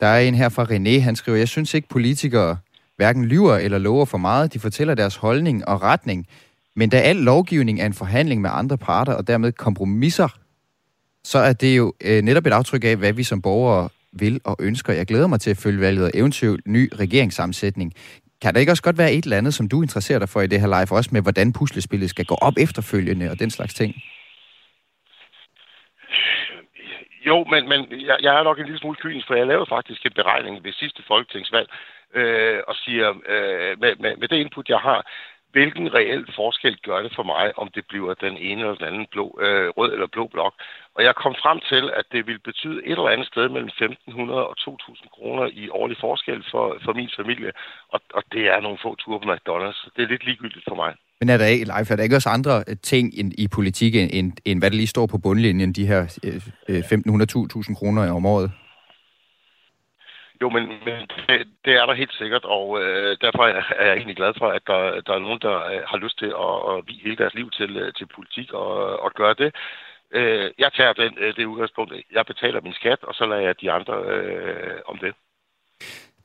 der 0.02 0.08
er 0.08 0.20
en 0.20 0.36
her 0.36 0.50
fra 0.50 0.64
René. 0.64 1.04
Han 1.08 1.16
skriver, 1.16 1.38
jeg 1.38 1.48
synes 1.48 1.74
ikke, 1.74 1.88
politikere 1.88 2.58
hverken 2.96 3.26
lyver 3.26 3.56
eller 3.56 3.78
lover 3.78 4.06
for 4.06 4.18
meget. 4.18 4.54
De 4.54 4.60
fortæller 4.60 4.96
deres 4.96 5.16
holdning 5.16 5.68
og 5.68 5.82
retning. 5.82 6.28
Men 6.76 6.90
da 6.90 6.98
al 6.98 7.16
lovgivning 7.16 7.82
er 7.82 7.86
en 7.86 7.94
forhandling 7.94 8.42
med 8.42 8.50
andre 8.54 8.78
parter 8.78 9.14
og 9.14 9.28
dermed 9.28 9.52
kompromisser, 9.52 10.30
så 11.32 11.40
er 11.40 11.54
det 11.54 11.78
jo 11.78 11.94
øh, 12.08 12.22
netop 12.22 12.46
et 12.46 12.54
aftryk 12.60 12.84
af, 12.84 12.96
hvad 12.98 13.14
vi 13.14 13.24
som 13.24 13.42
borgere 13.42 13.90
vil 14.24 14.42
og 14.46 14.56
ønsker. 14.60 14.94
Jeg 14.94 15.06
glæder 15.06 15.28
mig 15.28 15.40
til 15.40 15.52
at 15.52 15.62
følge 15.64 15.82
valget 15.82 16.06
og 16.06 16.12
eventuelt 16.14 16.68
ny 16.68 16.84
regeringssammensætning. 17.00 17.94
kan 18.42 18.54
der 18.54 18.60
ikke 18.60 18.72
også 18.72 18.84
godt 18.84 18.98
være 18.98 19.14
et 19.14 19.24
eller 19.24 19.38
andet, 19.38 19.54
som 19.54 19.70
du 19.70 19.82
interesserer 19.82 20.20
dig 20.20 20.30
for 20.30 20.42
i 20.42 20.48
det 20.48 20.62
her 20.62 20.68
live, 20.68 20.98
også 20.98 21.10
med 21.14 21.22
hvordan 21.22 21.54
puslespillet 21.54 22.10
skal 22.10 22.26
gå 22.26 22.36
op 22.42 22.54
efterfølgende 22.58 23.32
og 23.32 23.40
den 23.40 23.52
slags 23.52 23.74
ting? 23.74 23.96
Jo, 27.28 27.44
men, 27.52 27.70
men 27.70 27.80
jeg, 27.92 28.18
jeg 28.22 28.40
er 28.40 28.44
nok 28.44 28.60
en 28.60 28.66
lille 28.66 28.80
smule 28.80 28.98
kynisk, 29.02 29.28
for 29.28 29.36
jeg 29.36 29.48
lavede 29.48 29.70
faktisk 29.70 30.06
en 30.06 30.12
beregning 30.16 30.64
ved 30.64 30.74
sidste 30.74 31.04
folketingsvalg, 31.08 31.70
øh, 32.20 32.60
og 32.68 32.76
siger, 32.76 33.10
øh, 33.10 33.80
med, 33.82 33.96
med, 34.04 34.18
med 34.18 34.28
det 34.28 34.38
input, 34.38 34.70
jeg 34.70 34.80
har, 34.80 35.00
hvilken 35.56 35.88
reel 35.98 36.24
forskel 36.40 36.76
gør 36.88 37.00
det 37.06 37.12
for 37.18 37.26
mig, 37.34 37.46
om 37.62 37.68
det 37.76 37.84
bliver 37.90 38.14
den 38.26 38.36
ene 38.50 38.62
eller 38.62 38.80
den 38.80 38.90
anden 38.92 39.08
blå, 39.14 39.26
øh, 39.46 39.68
rød 39.78 39.92
eller 39.96 40.10
blå 40.16 40.24
blok. 40.36 40.54
Og 40.96 41.02
jeg 41.08 41.14
kom 41.24 41.34
frem 41.44 41.60
til, 41.72 41.84
at 42.00 42.06
det 42.14 42.22
vil 42.30 42.40
betyde 42.50 42.78
et 42.90 42.98
eller 43.00 43.14
andet 43.14 43.28
sted 43.34 43.46
mellem 43.56 43.72
1.500 43.82 44.32
og 44.52 44.56
2.000 44.60 45.10
kroner 45.16 45.46
i 45.62 45.64
årlig 45.80 45.98
forskel 46.06 46.40
for, 46.52 46.66
for 46.86 46.94
min 47.00 47.12
familie. 47.20 47.52
Og, 47.94 48.00
og 48.18 48.24
det 48.34 48.44
er 48.54 48.60
nogle 48.66 48.80
få 48.86 48.96
ture 48.96 49.20
på 49.22 49.28
McDonald's. 49.34 49.82
Det 49.96 50.02
er 50.04 50.12
lidt 50.14 50.26
ligegyldigt 50.26 50.66
for 50.70 50.78
mig. 50.84 50.92
Men 51.20 51.30
er 51.30 51.38
der 51.38 51.46
ikke, 51.46 51.66
Leif, 51.66 51.92
er 51.92 51.96
der 51.96 52.04
ikke 52.04 52.20
også 52.22 52.30
andre 52.38 52.56
øh, 52.70 52.76
ting 52.92 53.06
i, 53.20 53.22
i 53.44 53.48
politik, 53.48 53.96
end, 53.96 54.32
end 54.46 54.60
hvad 54.62 54.70
der 54.72 54.78
lige 54.78 54.96
står 54.96 55.06
på 55.08 55.18
bundlinjen, 55.18 55.74
de 55.74 55.88
her 55.92 56.02
øh, 56.28 56.42
øh 56.70 56.80
1.500-2.000 56.80 57.76
kroner 57.80 58.12
om 58.12 58.26
året? 58.26 58.52
Jo, 60.42 60.50
men, 60.50 60.64
men 60.88 61.00
det, 61.28 61.48
det 61.66 61.74
er 61.74 61.86
der 61.86 61.94
helt 61.94 62.14
sikkert, 62.14 62.46
og 62.46 62.84
øh, 62.84 63.18
derfor 63.22 63.44
er, 63.44 63.86
jeg 63.86 63.96
egentlig 63.96 64.16
glad 64.16 64.34
for, 64.38 64.48
at 64.48 64.62
der, 64.68 65.02
der 65.02 65.14
er 65.14 65.20
nogen, 65.20 65.40
der 65.42 65.56
øh, 65.72 65.82
har 65.92 65.98
lyst 65.98 66.18
til 66.20 66.32
at, 66.46 66.56
at 66.72 66.84
vie 66.88 67.04
hele 67.04 67.16
deres 67.16 67.34
liv 67.34 67.48
til, 67.52 67.78
øh, 67.78 67.94
til 67.94 68.08
politik 68.16 68.54
og, 68.54 69.00
og 69.00 69.12
gøre 69.14 69.36
det. 69.42 69.56
Øh, 70.12 70.52
jeg 70.60 70.72
tager 70.78 70.94
den, 70.94 71.12
øh, 71.18 71.36
det 71.36 71.46
udgangspunkt, 71.46 71.94
jeg 72.12 72.26
betaler 72.26 72.62
min 72.62 72.74
skat, 72.74 73.04
og 73.04 73.14
så 73.14 73.26
lader 73.26 73.42
jeg 73.42 73.62
de 73.62 73.72
andre 73.72 73.94
øh, 74.14 74.80
om 74.86 74.98
det. 74.98 75.14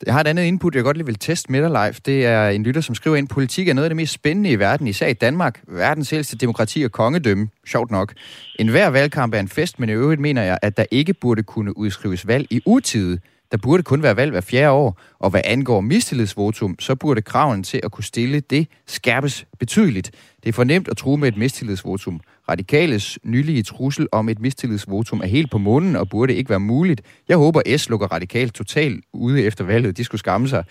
Jeg 0.05 0.13
har 0.13 0.21
et 0.21 0.27
andet 0.27 0.43
input, 0.43 0.75
jeg 0.75 0.83
godt 0.83 0.97
lige 0.97 1.05
vil 1.05 1.19
teste 1.19 1.51
med 1.51 1.61
dig 1.61 1.69
live. 1.69 1.93
Det 2.05 2.25
er 2.25 2.49
en 2.49 2.63
lytter, 2.63 2.81
som 2.81 2.95
skriver 2.95 3.15
ind, 3.15 3.27
politik 3.27 3.67
er 3.67 3.73
noget 3.73 3.85
af 3.85 3.89
det 3.89 3.95
mest 3.95 4.13
spændende 4.13 4.51
i 4.51 4.59
verden, 4.59 4.87
især 4.87 5.07
i 5.07 5.13
Danmark. 5.13 5.61
Verdens 5.67 6.13
ældste 6.13 6.37
demokrati 6.37 6.83
og 6.83 6.91
kongedømme, 6.91 7.49
sjovt 7.67 7.91
nok. 7.91 8.13
En 8.59 8.67
hver 8.67 8.89
valgkamp 8.89 9.33
er 9.33 9.39
en 9.39 9.47
fest, 9.47 9.79
men 9.79 9.89
i 9.89 9.91
øvrigt 9.91 10.21
mener 10.21 10.43
jeg, 10.43 10.57
at 10.61 10.77
der 10.77 10.85
ikke 10.91 11.13
burde 11.13 11.43
kunne 11.43 11.77
udskrives 11.77 12.27
valg 12.27 12.47
i 12.51 12.61
utide. 12.65 13.19
Der 13.51 13.57
burde 13.57 13.83
kun 13.83 14.03
være 14.03 14.15
valg 14.15 14.31
hver 14.31 14.41
fjerde 14.41 14.71
år, 14.71 14.99
og 15.19 15.29
hvad 15.29 15.41
angår 15.45 15.81
mistillidsvotum, 15.81 16.75
så 16.79 16.95
burde 16.95 17.21
kraven 17.21 17.63
til 17.63 17.79
at 17.83 17.91
kunne 17.91 18.03
stille 18.03 18.39
det 18.39 18.67
skærpes 18.87 19.45
betydeligt. 19.59 20.11
Det 20.43 20.49
er 20.49 20.53
fornemt 20.53 20.87
at 20.87 20.97
true 20.97 21.17
med 21.17 21.27
et 21.27 21.37
mistillidsvotum. 21.37 22.19
Radikales 22.49 23.19
nylige 23.23 23.63
trussel 23.63 24.07
om 24.11 24.29
et 24.29 24.39
mistillidsvotum 24.39 25.21
er 25.21 25.27
helt 25.27 25.51
på 25.51 25.57
munden 25.57 25.95
og 25.95 26.09
burde 26.09 26.35
ikke 26.35 26.49
være 26.49 26.59
muligt. 26.59 27.01
Jeg 27.29 27.37
håber, 27.37 27.77
S 27.77 27.89
lukker 27.89 28.07
radikalt 28.07 28.53
totalt 28.53 29.05
ude 29.13 29.43
efter 29.43 29.63
valget. 29.63 29.97
De 29.97 30.03
skulle 30.03 30.19
skamme 30.19 30.47
sig. 30.47 30.63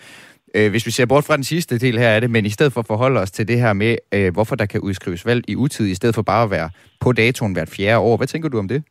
Øh, 0.55 0.69
hvis 0.69 0.85
vi 0.85 0.91
ser 0.91 1.05
bort 1.05 1.23
fra 1.23 1.35
den 1.35 1.43
sidste 1.43 1.77
del 1.77 1.97
her 1.97 2.09
af 2.09 2.21
det, 2.21 2.29
men 2.29 2.45
i 2.45 2.49
stedet 2.49 2.73
for 2.73 2.79
at 2.79 2.87
forholde 2.87 3.19
os 3.19 3.31
til 3.31 3.47
det 3.47 3.59
her 3.59 3.73
med, 3.73 3.95
øh, 4.11 4.33
hvorfor 4.33 4.55
der 4.55 4.65
kan 4.65 4.79
udskrives 4.79 5.25
valg 5.25 5.43
i 5.47 5.55
utid, 5.55 5.87
i 5.87 5.95
stedet 5.95 6.15
for 6.15 6.21
bare 6.21 6.43
at 6.43 6.51
være 6.51 6.69
på 6.99 7.11
datoen 7.11 7.53
hvert 7.53 7.69
fjerde 7.69 7.99
år. 7.99 8.17
Hvad 8.17 8.27
tænker 8.27 8.49
du 8.49 8.59
om 8.59 8.67
det? 8.67 8.83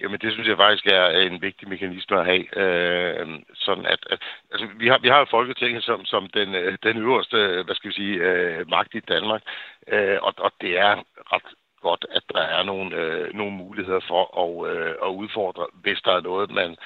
Jamen, 0.00 0.20
det 0.20 0.32
synes 0.32 0.48
jeg 0.48 0.56
faktisk 0.56 0.86
er 0.86 1.06
en 1.08 1.42
vigtig 1.42 1.68
mekanisme 1.68 2.20
at 2.20 2.26
have. 2.26 2.58
Øh, 2.58 3.28
sådan 3.54 3.86
at, 3.86 3.98
at, 4.10 4.18
altså, 4.52 4.68
vi 4.76 4.88
har, 4.88 4.98
vi 4.98 5.08
har 5.08 5.18
jo 5.18 5.26
Folketinget 5.30 5.84
som, 5.84 6.04
som 6.04 6.28
den, 6.28 6.54
øh, 6.54 6.78
den 6.82 6.96
øverste, 6.96 7.62
hvad 7.64 7.74
skal 7.74 7.88
vi 7.88 7.94
sige, 7.94 8.14
øh, 8.16 8.70
magt 8.70 8.94
i 8.94 9.00
Danmark. 9.00 9.42
Øh, 9.88 10.18
og, 10.22 10.34
og 10.38 10.52
det 10.60 10.78
er 10.78 11.02
ret 11.32 11.54
godt, 11.80 12.06
at 12.10 12.22
der 12.34 12.40
er 12.40 12.62
nogle, 12.62 12.96
øh, 12.96 13.34
nogle 13.34 13.52
muligheder 13.52 14.00
for 14.08 14.22
at, 14.42 14.76
øh, 14.76 14.94
at 15.02 15.08
udfordre, 15.08 15.66
hvis 15.74 16.00
der 16.04 16.12
er 16.12 16.20
noget, 16.20 16.50
man 16.50 16.76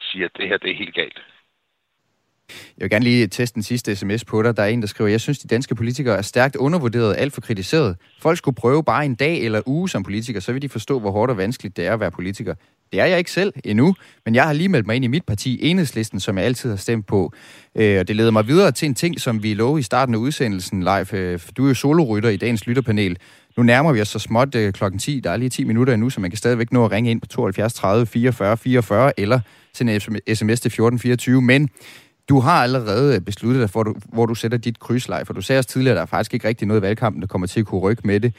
siger, 0.00 0.26
at 0.26 0.36
det 0.36 0.48
her 0.48 0.56
det 0.56 0.70
er 0.70 0.74
helt 0.74 0.94
galt. 0.94 1.22
Jeg 2.48 2.84
vil 2.84 2.90
gerne 2.90 3.04
lige 3.04 3.26
teste 3.26 3.54
den 3.54 3.62
sidste 3.62 3.96
sms 3.96 4.24
på 4.24 4.42
dig. 4.42 4.56
Der 4.56 4.62
er 4.62 4.66
en, 4.66 4.80
der 4.80 4.86
skriver, 4.86 5.10
jeg 5.10 5.20
synes, 5.20 5.38
de 5.38 5.48
danske 5.48 5.74
politikere 5.74 6.16
er 6.16 6.22
stærkt 6.22 6.56
undervurderet 6.56 7.08
og 7.08 7.18
alt 7.18 7.32
for 7.32 7.40
kritiseret. 7.40 7.96
Folk 8.20 8.38
skulle 8.38 8.54
prøve 8.54 8.84
bare 8.84 9.04
en 9.04 9.14
dag 9.14 9.40
eller 9.40 9.60
uge 9.66 9.88
som 9.88 10.02
politiker, 10.02 10.40
så 10.40 10.52
vil 10.52 10.62
de 10.62 10.68
forstå, 10.68 11.00
hvor 11.00 11.10
hårdt 11.10 11.30
og 11.30 11.36
vanskeligt 11.36 11.76
det 11.76 11.86
er 11.86 11.92
at 11.92 12.00
være 12.00 12.10
politiker. 12.10 12.54
Det 12.92 13.00
er 13.00 13.04
jeg 13.04 13.18
ikke 13.18 13.30
selv 13.30 13.52
endnu, 13.64 13.94
men 14.24 14.34
jeg 14.34 14.44
har 14.44 14.52
lige 14.52 14.68
meldt 14.68 14.86
mig 14.86 14.96
ind 14.96 15.04
i 15.04 15.08
mit 15.08 15.24
parti, 15.24 15.58
Enhedslisten, 15.62 16.20
som 16.20 16.38
jeg 16.38 16.46
altid 16.46 16.70
har 16.70 16.76
stemt 16.76 17.06
på. 17.06 17.32
Øh, 17.74 18.00
og 18.00 18.08
det 18.08 18.16
leder 18.16 18.30
mig 18.30 18.46
videre 18.46 18.72
til 18.72 18.86
en 18.86 18.94
ting, 18.94 19.20
som 19.20 19.42
vi 19.42 19.54
lovede 19.54 19.80
i 19.80 19.82
starten 19.82 20.14
af 20.14 20.18
udsendelsen, 20.18 20.80
live. 20.80 21.14
Øh, 21.14 21.40
du 21.56 21.64
er 21.64 21.68
jo 21.68 21.74
solorytter 21.74 22.28
i 22.28 22.36
dagens 22.36 22.66
lytterpanel. 22.66 23.18
Nu 23.56 23.62
nærmer 23.62 23.92
vi 23.92 24.00
os 24.00 24.08
så 24.08 24.18
småt 24.18 24.54
øh, 24.54 24.72
klokken 24.72 24.98
10. 24.98 25.20
Der 25.20 25.30
er 25.30 25.36
lige 25.36 25.48
10 25.48 25.64
minutter 25.64 25.94
endnu, 25.94 26.10
så 26.10 26.20
man 26.20 26.30
kan 26.30 26.38
stadigvæk 26.38 26.72
nå 26.72 26.84
at 26.84 26.90
ringe 26.90 27.10
ind 27.10 27.20
på 27.20 27.26
72 27.26 27.74
30 27.74 28.06
44 28.06 28.56
44 28.56 29.20
eller 29.20 29.40
sende 29.74 30.00
sms 30.00 30.36
til 30.36 30.68
1424. 30.68 31.42
Men 31.42 31.70
du 32.28 32.40
har 32.40 32.62
allerede 32.62 33.20
besluttet 33.20 33.60
dig 33.60 33.70
for, 33.70 33.82
hvor 33.82 33.92
du, 33.92 33.94
hvor 34.12 34.26
du 34.26 34.34
sætter 34.34 34.58
dit 34.58 34.78
krydslej, 34.80 35.24
for 35.24 35.32
du 35.32 35.40
sagde 35.40 35.58
også 35.58 35.70
tidligere, 35.70 35.92
at 35.92 35.96
der 35.96 36.02
er 36.02 36.16
faktisk 36.16 36.34
ikke 36.34 36.48
rigtig 36.48 36.68
noget 36.68 36.80
i 36.80 36.82
valgkampen, 36.82 37.22
der 37.22 37.28
kommer 37.28 37.46
til 37.46 37.60
at 37.60 37.66
kunne 37.66 37.80
rykke 37.80 38.02
med 38.04 38.20
det. 38.20 38.32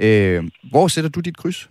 Øh, 0.00 0.44
hvor 0.70 0.88
sætter 0.88 1.10
du 1.10 1.20
dit 1.20 1.36
kryds? 1.36 1.68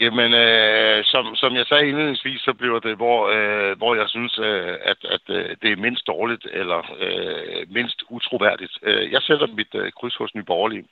Jamen, 0.00 0.34
øh, 0.34 1.04
som, 1.04 1.24
som 1.36 1.54
jeg 1.54 1.66
sagde 1.66 1.88
indledningsvis, 1.88 2.40
så 2.40 2.52
bliver 2.58 2.78
det, 2.78 2.96
hvor, 2.96 3.18
øh, 3.36 3.76
hvor 3.78 3.94
jeg 3.94 4.08
synes, 4.08 4.38
øh, 4.38 4.74
at, 4.90 4.96
at 5.14 5.24
øh, 5.28 5.56
det 5.62 5.72
er 5.72 5.76
mindst 5.76 6.06
dårligt 6.06 6.46
eller 6.52 6.80
øh, 7.00 7.72
mindst 7.72 8.02
utroværdigt. 8.10 8.72
Øh, 8.82 9.12
jeg 9.12 9.22
sætter 9.22 9.46
mit 9.46 9.74
øh, 9.74 9.92
kryds 10.00 10.16
hos 10.16 10.34
Nye 10.34 10.42
Borgerlige. 10.42 10.84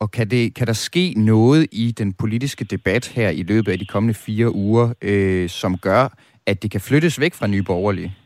Og 0.00 0.10
kan, 0.10 0.30
det, 0.30 0.54
kan 0.54 0.66
der 0.66 0.72
ske 0.72 1.14
noget 1.16 1.66
i 1.72 1.92
den 1.98 2.12
politiske 2.12 2.64
debat 2.64 3.08
her 3.08 3.28
i 3.30 3.42
løbet 3.42 3.72
af 3.72 3.78
de 3.78 3.86
kommende 3.86 4.14
fire 4.14 4.54
uger, 4.54 4.94
øh, 5.02 5.48
som 5.48 5.78
gør, 5.78 6.08
at 6.46 6.62
det 6.62 6.70
kan 6.70 6.80
flyttes 6.80 7.20
væk 7.20 7.34
fra 7.34 7.46
Nye 7.46 7.62
Borgerlige? 7.62 8.16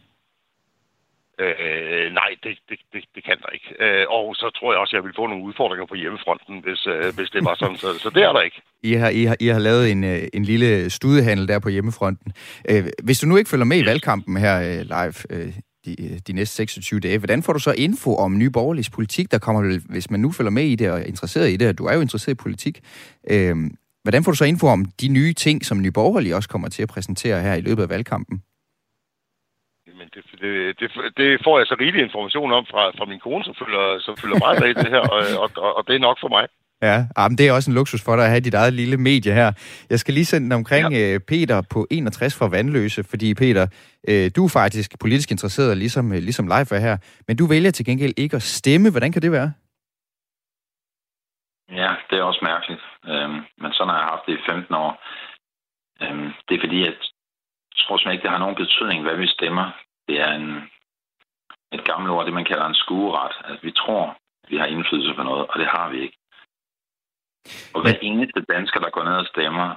Øh, 1.41 2.13
nej, 2.13 2.31
det, 2.43 2.59
det, 2.69 2.79
det, 2.93 3.05
det 3.15 3.25
kan 3.25 3.39
der 3.43 3.51
ikke. 3.57 3.69
Øh, 3.85 4.05
og 4.09 4.35
så 4.37 4.51
tror 4.57 4.73
jeg 4.73 4.81
også, 4.81 4.97
at 4.97 4.99
jeg 4.99 5.05
vil 5.05 5.17
få 5.17 5.27
nogle 5.27 5.45
udfordringer 5.45 5.87
på 5.87 5.95
hjemmefronten, 5.95 6.55
hvis, 6.65 6.87
øh, 6.87 7.15
hvis 7.17 7.31
det 7.31 7.45
var 7.45 7.55
sådan. 7.55 7.77
Så, 7.77 7.99
så 7.99 8.11
det 8.11 8.23
er 8.23 8.33
der 8.33 8.41
ikke. 8.41 8.63
I 8.83 8.93
har, 8.93 9.09
I 9.09 9.25
har, 9.25 9.37
I 9.41 9.47
har 9.47 9.59
lavet 9.59 9.91
en, 9.93 10.05
øh, 10.05 10.23
en 10.35 10.45
lille 10.45 10.91
studehandel 10.91 11.49
der 11.49 11.59
på 11.59 11.69
hjemmefronten. 11.69 12.33
Øh, 12.71 12.85
hvis 13.03 13.21
du 13.21 13.27
nu 13.27 13.37
ikke 13.37 13.51
følger 13.51 13.65
med 13.65 13.79
i 13.79 13.87
valgkampen 13.87 14.37
her 14.37 14.57
øh, 14.61 14.83
live 14.95 15.15
øh, 15.31 15.53
de, 15.87 16.21
de 16.27 16.33
næste 16.33 16.55
26 16.55 17.01
dage, 17.01 17.19
hvordan 17.19 17.43
får 17.43 17.53
du 17.53 17.59
så 17.59 17.73
info 17.73 18.17
om 18.17 18.39
Nye 18.39 18.51
Borgerliges 18.51 18.91
politik? 18.91 19.31
Der 19.31 19.39
kommer, 19.39 19.81
hvis 19.89 20.11
man 20.11 20.21
nu 20.21 20.33
følger 20.33 20.51
med 20.51 20.65
i 20.65 20.75
det 20.75 20.91
og 20.91 20.99
er 21.01 21.05
interesseret 21.05 21.51
i 21.51 21.57
det, 21.57 21.69
og 21.69 21.79
du 21.79 21.85
er 21.87 21.95
jo 21.95 22.01
interesseret 22.01 22.35
i 22.35 22.43
politik, 22.43 22.81
øh, 23.31 23.57
Hvordan 24.07 24.25
får 24.25 24.33
du 24.33 24.37
så 24.37 24.45
info 24.45 24.67
om 24.67 24.85
de 25.03 25.09
nye 25.09 25.33
ting, 25.33 25.65
som 25.65 25.83
Nye 25.83 25.91
Borgerlige 25.99 26.37
også 26.37 26.49
kommer 26.49 26.69
til 26.69 26.83
at 26.83 26.89
præsentere 26.89 27.43
her 27.43 27.55
i 27.55 27.61
løbet 27.61 27.83
af 27.83 27.89
valgkampen? 27.89 28.43
Men 29.99 30.07
det, 30.15 30.23
det, 30.43 30.53
det, 30.81 30.89
det 31.17 31.29
får 31.45 31.59
jeg 31.59 31.67
så 31.67 31.77
rigelig 31.81 32.03
information 32.09 32.53
om 32.53 32.65
fra, 32.73 32.83
fra 32.99 33.07
min 33.13 33.21
kone, 33.27 33.45
som 33.45 33.55
følger, 33.63 33.85
som 34.07 34.15
følger 34.23 34.39
meget 34.45 34.61
med 34.63 34.69
i 34.69 34.77
det 34.83 34.91
her, 34.95 35.03
og, 35.15 35.21
og, 35.43 35.77
og, 35.77 35.83
det 35.87 35.95
er 35.95 35.99
nok 36.09 36.19
for 36.21 36.29
mig. 36.37 36.45
Ja, 36.83 36.97
ah, 37.17 37.31
men 37.31 37.39
det 37.39 37.49
er 37.49 37.53
også 37.53 37.71
en 37.71 37.75
luksus 37.75 38.03
for 38.03 38.17
dig 38.17 38.25
at 38.25 38.31
have 38.31 38.41
dit 38.41 38.55
eget 38.55 38.73
lille 38.73 38.97
medie 38.97 39.33
her. 39.33 39.53
Jeg 39.91 39.99
skal 40.01 40.15
lige 40.15 40.25
sende 40.25 40.45
den 40.45 40.53
omkring 40.53 40.93
ja. 40.93 41.15
Øh, 41.15 41.21
Peter 41.21 41.63
på 41.71 41.87
61 41.91 42.35
for 42.35 42.49
Vandløse, 42.49 43.05
fordi 43.05 43.35
Peter, 43.35 43.67
øh, 44.09 44.31
du 44.37 44.45
er 44.45 44.49
faktisk 44.49 44.99
politisk 45.01 45.31
interesseret, 45.31 45.79
ligesom, 45.79 46.13
øh, 46.13 46.19
ligesom 46.19 46.47
live 46.47 46.73
er 46.77 46.79
her, 46.79 46.97
men 47.29 47.37
du 47.37 47.47
vælger 47.47 47.71
til 47.71 47.85
gengæld 47.85 48.15
ikke 48.17 48.37
at 48.37 48.43
stemme. 48.43 48.91
Hvordan 48.91 49.13
kan 49.13 49.23
det 49.23 49.33
være? 49.33 49.53
Ja, 51.71 51.95
det 52.11 52.19
er 52.19 52.23
også 52.23 52.41
mærkeligt. 52.43 52.83
Øhm, 53.05 53.41
men 53.59 53.73
sådan 53.73 53.89
har 53.93 53.99
jeg 53.99 54.09
haft 54.09 54.27
det 54.27 54.39
i 54.39 54.47
15 54.47 54.75
år. 54.75 55.03
Øhm, 56.03 56.33
det 56.49 56.55
er 56.55 56.61
fordi, 56.61 56.81
at 56.83 56.99
jeg 57.73 57.79
tror 57.79 57.97
simpelthen 57.97 58.13
ikke, 58.13 58.23
det 58.23 58.31
har 58.31 58.39
nogen 58.39 58.63
betydning, 58.63 59.03
hvad 59.03 59.17
vi 59.17 59.27
stemmer. 59.27 59.67
Det 60.09 60.21
er 60.21 60.33
en, 60.33 60.71
et 61.73 61.85
gammelt 61.85 62.11
ord, 62.13 62.25
det 62.25 62.35
man 62.35 62.45
kalder 62.45 62.67
en 62.67 62.75
skueret. 62.85 63.33
Altså, 63.45 63.63
vi 63.63 63.73
tror, 63.73 64.17
vi 64.49 64.57
har 64.57 64.67
indflydelse 64.67 65.15
på 65.15 65.23
noget, 65.23 65.47
og 65.47 65.59
det 65.59 65.67
har 65.67 65.89
vi 65.91 66.01
ikke. 66.01 66.19
Og 67.75 67.81
hver 67.83 67.99
eneste 68.03 68.41
dansker, 68.55 68.81
der 68.81 68.91
går 68.91 69.05
ned 69.05 69.17
og 69.17 69.27
stemmer, 69.27 69.75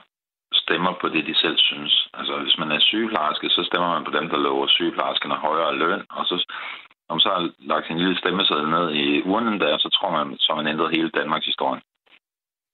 stemmer 0.53 0.93
på 1.01 1.09
det, 1.09 1.25
de 1.25 1.35
selv 1.35 1.57
synes. 1.57 2.09
Altså, 2.13 2.37
hvis 2.37 2.57
man 2.57 2.71
er 2.71 2.79
sygeplejerske, 2.79 3.49
så 3.49 3.63
stemmer 3.63 3.89
man 3.93 4.05
på 4.05 4.11
dem, 4.11 4.29
der 4.29 4.37
lover 4.37 4.67
sygeplejerskerne 4.67 5.35
højere 5.35 5.75
løn, 5.75 6.05
og 6.09 6.25
så 6.25 6.35
når 7.09 7.15
man 7.15 7.25
så 7.25 7.29
har 7.35 7.43
lagt 7.73 7.87
sin 7.87 7.97
lille 7.97 8.17
stemmeseddel 8.17 8.69
ned 8.69 8.85
i 9.03 9.05
urnen 9.31 9.59
der, 9.59 9.77
så 9.77 9.89
tror 9.97 10.11
man, 10.17 10.37
så 10.37 10.55
man 10.55 10.67
ændret 10.67 10.95
hele 10.95 11.09
Danmarks 11.09 11.45
historie. 11.45 11.81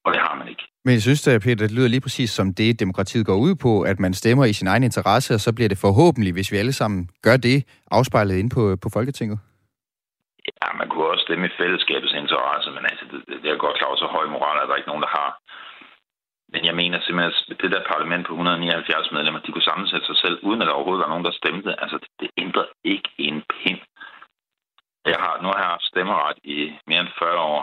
Og 0.05 0.13
det 0.13 0.21
har 0.21 0.35
man 0.39 0.47
ikke. 0.47 0.63
Men 0.85 0.93
jeg 0.93 1.01
synes, 1.01 1.27
at 1.27 1.41
Peter, 1.41 1.67
det 1.67 1.75
lyder 1.77 1.93
lige 1.93 2.05
præcis 2.07 2.29
som 2.29 2.47
det, 2.53 2.79
demokratiet 2.79 3.25
går 3.25 3.37
ud 3.47 3.55
på, 3.65 3.71
at 3.91 3.97
man 3.99 4.13
stemmer 4.13 4.45
i 4.45 4.53
sin 4.59 4.67
egen 4.67 4.83
interesse, 4.83 5.33
og 5.33 5.41
så 5.45 5.51
bliver 5.55 5.69
det 5.69 5.83
forhåbentlig, 5.87 6.33
hvis 6.33 6.51
vi 6.51 6.57
alle 6.57 6.73
sammen 6.81 7.09
gør 7.25 7.37
det, 7.47 7.57
afspejlet 7.97 8.35
ind 8.41 8.49
på, 8.55 8.61
på 8.83 8.89
Folketinget. 8.97 9.37
Ja, 10.61 10.67
man 10.79 10.87
kunne 10.89 11.07
også 11.13 11.25
stemme 11.27 11.45
i 11.47 11.57
fællesskabets 11.61 12.13
interesse, 12.23 12.69
men 12.75 12.83
altså, 12.91 13.05
det, 13.11 13.19
det 13.43 13.49
er 13.51 13.65
godt 13.65 13.77
klart, 13.79 13.99
så 13.99 14.07
høj 14.17 14.25
moral 14.35 14.57
er 14.57 14.67
der 14.67 14.79
ikke 14.79 14.91
nogen, 14.91 15.05
der 15.05 15.15
har. 15.19 15.29
Men 16.53 16.61
jeg 16.69 16.75
mener 16.81 16.97
simpelthen, 17.01 17.33
at 17.51 17.61
det 17.61 17.71
der 17.71 17.91
parlament 17.93 18.23
på 18.27 18.33
179 18.33 19.11
medlemmer, 19.15 19.39
de 19.39 19.51
kunne 19.51 19.69
sammensætte 19.71 20.05
sig 20.07 20.17
selv, 20.23 20.37
uden 20.47 20.61
at 20.61 20.67
der 20.67 20.77
overhovedet 20.77 21.03
var 21.05 21.13
nogen, 21.13 21.27
der 21.27 21.39
stemte. 21.41 21.69
Altså, 21.83 21.97
det, 22.03 22.09
det 22.21 22.29
ændrer 22.43 22.65
ikke 22.93 23.09
en 23.27 23.37
pind 23.53 23.81
jeg 25.13 25.19
har, 25.25 25.33
nu 25.41 25.47
har 25.47 25.59
jeg 25.63 25.73
haft 25.75 25.89
stemmeret 25.91 26.37
i 26.43 26.57
mere 26.87 27.01
end 27.05 27.17
40 27.19 27.39
år, 27.53 27.61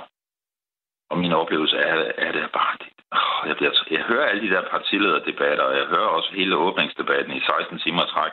og 1.11 1.17
min 1.23 1.33
oplevelse 1.43 1.77
er, 1.77 1.97
er 2.27 2.33
det 2.33 2.43
bare... 2.59 2.75
Oh, 3.19 3.49
jeg, 3.49 3.57
bliver, 3.57 3.73
jeg 3.97 4.03
hører 4.11 4.27
alle 4.29 4.43
de 4.47 4.55
der 4.55 4.63
partilederdebatter, 4.75 5.65
og 5.71 5.75
jeg 5.81 5.87
hører 5.93 6.09
også 6.17 6.31
hele 6.41 6.57
åbningsdebatten 6.57 7.33
i 7.37 7.41
16 7.41 7.79
timer 7.85 8.05
træk, 8.13 8.33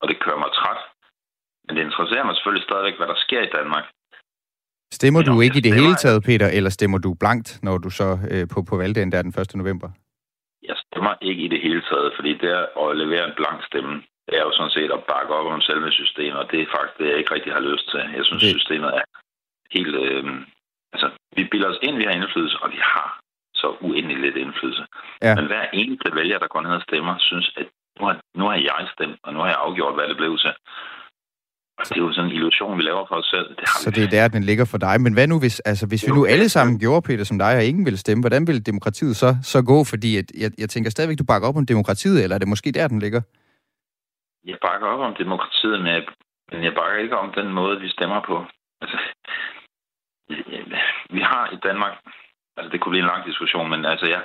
og 0.00 0.08
det 0.08 0.16
kører 0.24 0.40
mig 0.44 0.50
træt. 0.60 0.80
Men 1.64 1.76
det 1.76 1.82
interesserer 1.82 2.24
mig 2.24 2.34
selvfølgelig 2.34 2.66
stadigvæk, 2.68 2.96
hvad 2.98 3.08
der 3.12 3.18
sker 3.26 3.42
i 3.42 3.54
Danmark. 3.58 3.84
Stemmer 4.98 5.20
Men 5.20 5.28
du 5.30 5.40
ikke 5.40 5.58
i 5.58 5.66
det 5.68 5.74
hele 5.74 5.96
taget, 6.04 6.24
Peter, 6.28 6.48
eller 6.56 6.70
stemmer 6.70 6.98
du 6.98 7.14
blankt, 7.22 7.48
når 7.62 7.78
du 7.78 7.90
så 7.90 8.08
øh, 8.30 8.44
på, 8.52 8.58
på 8.70 8.74
valgdagen 8.76 9.12
der 9.12 9.22
den 9.22 9.34
1. 9.40 9.54
november? 9.54 9.88
Jeg 10.70 10.76
stemmer 10.86 11.14
ikke 11.28 11.42
i 11.46 11.48
det 11.48 11.60
hele 11.66 11.82
taget, 11.90 12.12
fordi 12.16 12.32
det 12.42 12.50
er 12.58 12.64
at 12.82 12.96
levere 12.96 13.24
en 13.28 13.34
blank 13.36 13.58
stemme. 13.68 13.94
Det 14.28 14.34
er 14.38 14.44
jo 14.48 14.52
sådan 14.58 14.74
set 14.76 14.90
at 14.98 15.04
bakke 15.12 15.32
op 15.38 15.46
om 15.54 15.60
selve 15.68 15.88
systemet, 16.00 16.38
og 16.42 16.46
det 16.50 16.58
er 16.60 16.72
faktisk 16.74 16.96
det, 16.98 17.06
jeg 17.10 17.18
ikke 17.20 17.34
rigtig 17.36 17.52
har 17.58 17.64
lyst 17.70 17.86
til. 17.92 18.00
Jeg 18.18 18.24
synes, 18.28 18.42
Det- 18.42 18.54
systemet 18.56 18.90
er 18.98 19.04
helt... 19.76 19.94
Øh, 20.04 20.24
altså, 20.94 21.08
vi 21.36 21.42
bilder 21.52 21.68
os 21.72 21.80
ind, 21.86 21.96
vi 22.00 22.06
har 22.08 22.14
indflydelse, 22.18 22.56
og 22.64 22.68
vi 22.76 22.80
har 22.94 23.08
så 23.62 23.68
uendelig 23.86 24.18
lidt 24.24 24.36
indflydelse. 24.44 24.84
Ja. 25.26 25.34
Men 25.38 25.46
hver 25.50 25.64
eneste 25.80 26.08
vælger, 26.20 26.38
der 26.38 26.48
går 26.54 26.60
ned 26.66 26.70
og 26.78 26.82
stemmer, 26.88 27.14
synes, 27.30 27.46
at 27.60 27.66
nu 27.98 28.02
har, 28.08 28.16
nu 28.40 28.44
har 28.50 28.58
jeg 28.70 28.82
stemt, 28.94 29.18
og 29.26 29.30
nu 29.34 29.38
har 29.42 29.48
jeg 29.52 29.60
afgjort, 29.66 29.94
hvad 29.96 30.06
det 30.10 30.16
blev 30.16 30.32
til. 30.44 30.54
Og 31.78 31.84
det 31.88 31.96
er 31.96 32.00
jo 32.06 32.12
sådan 32.12 32.30
en 32.30 32.36
illusion, 32.36 32.78
vi 32.78 32.82
laver 32.82 33.04
for 33.08 33.14
os 33.14 33.26
selv. 33.34 33.48
Det 33.58 33.64
har 33.70 33.78
Så 33.84 33.90
det 33.90 34.04
er 34.04 34.08
der, 34.16 34.28
den 34.28 34.44
ligger 34.44 34.64
for 34.64 34.78
dig. 34.78 35.00
Men 35.00 35.12
hvad 35.12 35.26
nu, 35.26 35.38
hvis, 35.38 35.60
altså, 35.60 35.86
hvis 35.86 36.06
vi 36.06 36.12
nu 36.12 36.26
alle 36.26 36.48
sammen 36.48 36.78
gjorde, 36.78 37.02
Peter, 37.02 37.24
som 37.24 37.38
dig, 37.38 37.56
og 37.56 37.64
ingen 37.64 37.84
ville 37.84 37.98
stemme, 37.98 38.22
hvordan 38.22 38.46
ville 38.46 38.60
demokratiet 38.60 39.16
så, 39.16 39.36
så 39.42 39.62
gå? 39.62 39.84
Fordi 39.84 40.16
at, 40.16 40.24
jeg, 40.38 40.50
jeg 40.58 40.68
tænker 40.70 40.90
stadigvæk, 40.90 41.18
du 41.18 41.24
bakker 41.24 41.48
op 41.48 41.56
om 41.56 41.66
demokratiet, 41.66 42.22
eller 42.22 42.34
er 42.34 42.38
det 42.38 42.48
måske 42.48 42.72
der, 42.72 42.88
den 42.88 42.98
ligger? 42.98 43.20
Jeg 44.44 44.58
bakker 44.60 44.86
op 44.86 45.00
om 45.00 45.14
demokratiet, 45.14 45.80
men 45.82 45.92
jeg, 45.92 46.06
men 46.52 46.64
jeg 46.64 46.74
bakker 46.74 47.02
ikke 47.02 47.18
om 47.18 47.32
den 47.32 47.52
måde, 47.52 47.80
vi 47.80 47.88
stemmer 47.88 48.20
på. 48.20 48.46
Altså, 48.80 48.98
vi 51.10 51.20
har 51.20 51.50
i 51.52 51.56
Danmark, 51.56 51.98
altså 52.56 52.72
det 52.72 52.80
kunne 52.80 52.90
blive 52.90 53.02
en 53.02 53.12
lang 53.12 53.26
diskussion, 53.26 53.70
men 53.70 53.84
altså 53.84 54.06
ja, 54.06 54.20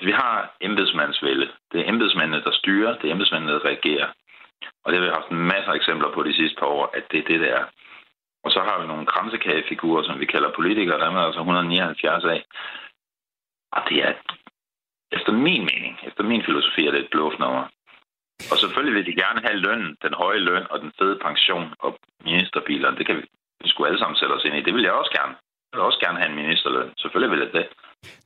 vi 0.00 0.12
har 0.12 0.56
embedsmandsvælde. 0.60 1.52
Det 1.72 1.80
er 1.80 1.88
embedsmændene, 1.88 2.44
der 2.44 2.52
styrer, 2.52 2.98
det 2.98 3.08
er 3.08 3.12
embedsmændene, 3.12 3.52
der 3.52 3.64
reagerer. 3.64 4.08
Og 4.84 4.92
det 4.92 5.00
har 5.00 5.06
vi 5.06 5.12
haft 5.12 5.30
masser 5.30 5.72
af 5.72 5.76
eksempler 5.76 6.12
på 6.12 6.22
de 6.22 6.34
sidste 6.34 6.56
par 6.60 6.66
år, 6.66 6.90
at 6.94 7.04
det 7.10 7.18
er 7.18 7.24
det, 7.24 7.40
det 7.40 7.50
er. 7.50 7.64
Og 8.44 8.50
så 8.50 8.60
har 8.60 8.80
vi 8.80 8.86
nogle 8.86 9.06
kramsekagefigurer, 9.06 10.02
som 10.02 10.20
vi 10.20 10.26
kalder 10.26 10.52
politikere, 10.52 10.98
der 10.98 11.10
er 11.10 11.16
altså 11.16 11.40
179 11.40 12.24
af. 12.24 12.44
Og 13.72 13.82
det 13.88 13.98
er, 14.04 14.12
efter 15.12 15.32
min 15.32 15.64
mening, 15.64 15.98
efter 16.02 16.22
min 16.22 16.44
filosofi, 16.44 16.86
er 16.86 16.90
det 16.90 17.00
et 17.00 17.10
bluffnummer. 17.10 17.64
Og 18.50 18.56
selvfølgelig 18.62 18.94
vil 18.96 19.08
de 19.10 19.20
gerne 19.22 19.40
have 19.46 19.58
lønnen, 19.66 19.90
den 20.04 20.14
høje 20.22 20.40
løn 20.48 20.64
og 20.72 20.76
den 20.84 20.92
fede 20.98 21.16
pension 21.26 21.66
og 21.84 21.90
ministerbilerne. 22.28 22.96
Det 22.98 23.06
kan 23.06 23.16
vi, 23.18 23.24
vi 23.62 23.68
skulle 23.70 23.88
alle 23.88 24.00
sammen 24.02 24.16
sætte 24.20 24.34
os 24.36 24.44
ind 24.46 24.56
i. 24.56 24.66
Det 24.66 24.74
vil 24.74 24.86
jeg 24.88 24.94
også 25.00 25.12
gerne. 25.18 25.34
Jeg 25.70 25.76
vil 25.78 25.88
også 25.90 26.00
gerne 26.04 26.18
have 26.20 26.30
en 26.32 26.40
ministerløn. 26.42 26.88
Selvfølgelig 27.02 27.30
vil 27.32 27.44
jeg 27.44 27.52
det. 27.58 27.66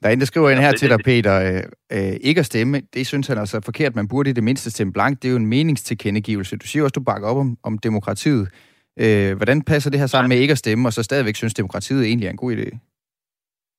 Der 0.00 0.08
er 0.08 0.12
en, 0.12 0.20
der 0.20 0.26
skriver 0.32 0.50
ind 0.50 0.60
her 0.66 0.72
til 0.72 0.88
dig, 0.90 1.00
Peter, 1.04 1.34
øh, 1.46 1.62
øh, 1.96 2.14
ikke 2.28 2.38
at 2.38 2.46
stemme. 2.46 2.80
Det 2.94 3.06
synes 3.06 3.26
han 3.26 3.38
altså 3.38 3.56
er 3.56 3.64
forkert. 3.64 3.94
Man 3.94 4.08
burde 4.08 4.30
i 4.30 4.32
det 4.32 4.44
mindste 4.44 4.70
stemme 4.70 4.92
blankt. 4.92 5.22
Det 5.22 5.28
er 5.28 5.32
jo 5.32 5.42
en 5.44 5.52
meningstilkendegivelse. 5.56 6.56
Du 6.56 6.66
siger 6.66 6.82
også, 6.82 6.98
du 7.00 7.04
bakker 7.10 7.28
op 7.28 7.36
om, 7.36 7.56
om 7.68 7.78
demokratiet. 7.78 8.44
Øh, 9.02 9.36
hvordan 9.36 9.62
passer 9.62 9.90
det 9.90 10.00
her 10.00 10.06
sammen 10.06 10.28
med 10.28 10.38
ikke 10.38 10.52
at 10.52 10.58
stemme, 10.58 10.88
og 10.88 10.92
så 10.92 11.02
stadigvæk 11.02 11.36
synes, 11.36 11.54
demokratiet 11.54 12.02
egentlig 12.06 12.26
er 12.26 12.30
en 12.30 12.42
god 12.44 12.52
idé? 12.52 12.68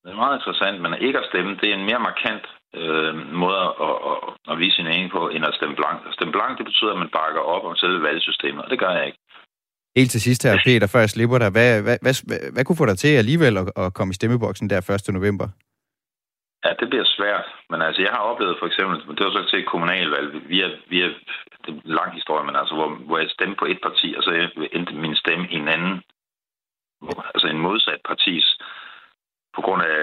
Det 0.04 0.10
er 0.14 0.24
meget 0.24 0.38
interessant, 0.40 0.82
men 0.82 0.92
ikke 1.08 1.20
at 1.20 1.26
stemme, 1.32 1.52
det 1.62 1.68
er 1.70 1.76
en 1.76 1.86
mere 1.86 2.00
markant 2.00 2.46
øh, 2.76 3.16
måde 3.44 3.58
at, 3.88 3.98
at, 4.12 4.18
at 4.52 4.60
vise 4.60 4.76
sin 4.76 4.86
mening 4.86 5.12
på, 5.12 5.30
end 5.30 5.46
at 5.46 5.56
stemme 5.58 5.76
blank. 5.76 5.98
At 6.08 6.14
stemme 6.14 6.32
blank, 6.32 6.58
det 6.58 6.66
betyder, 6.66 6.92
at 6.92 7.02
man 7.04 7.16
bakker 7.20 7.42
op 7.42 7.64
om 7.66 7.76
selve 7.76 8.02
valgsystemet, 8.02 8.64
og 8.64 8.70
det 8.70 8.80
gør 8.80 8.92
jeg 8.92 9.06
ikke. 9.06 9.20
Helt 10.00 10.12
til 10.12 10.22
sidst 10.22 10.44
her, 10.44 10.60
Peter, 10.66 10.88
før 10.88 11.00
jeg 11.00 11.10
slipper 11.10 11.38
dig. 11.38 11.50
Hvad, 11.50 11.82
hvad, 11.82 11.98
hvad, 12.02 12.14
hvad, 12.28 12.40
hvad 12.54 12.64
kunne 12.66 12.82
få 12.82 12.86
dig 12.86 12.98
til 12.98 13.08
alligevel 13.08 13.58
at, 13.58 13.66
at 13.84 13.94
komme 13.94 14.12
i 14.12 14.20
stemmeboksen 14.20 14.70
der 14.70 14.78
1. 15.10 15.14
november? 15.14 15.48
Ja, 16.66 16.72
det 16.80 16.88
bliver 16.90 17.08
svært. 17.18 17.48
Men 17.70 17.82
altså, 17.82 18.02
jeg 18.02 18.12
har 18.12 18.24
oplevet 18.32 18.60
for 18.60 18.68
eksempel, 18.68 18.96
det 19.18 19.26
var 19.26 19.32
så 19.32 19.50
til 19.50 19.60
et 19.60 19.72
kommunalvalg, 19.74 20.50
via, 20.50 20.68
via, 20.90 21.08
det 21.64 21.70
er 21.70 21.72
en 21.72 21.82
lang 22.00 22.14
historie, 22.14 22.46
men 22.46 22.56
altså, 22.56 22.74
hvor, 22.76 22.90
hvor 23.08 23.18
jeg 23.18 23.30
stemte 23.30 23.60
på 23.60 23.66
et 23.66 23.80
parti, 23.88 24.08
og 24.18 24.24
så 24.24 24.32
endte 24.74 24.94
min 24.94 25.16
stemme 25.16 25.46
i 25.54 25.56
en 25.56 25.68
anden, 25.68 25.96
altså 27.34 27.48
en 27.48 27.64
modsat 27.68 28.02
partis, 28.12 28.46
på 29.58 29.62
grund 29.66 29.82
af 29.84 30.00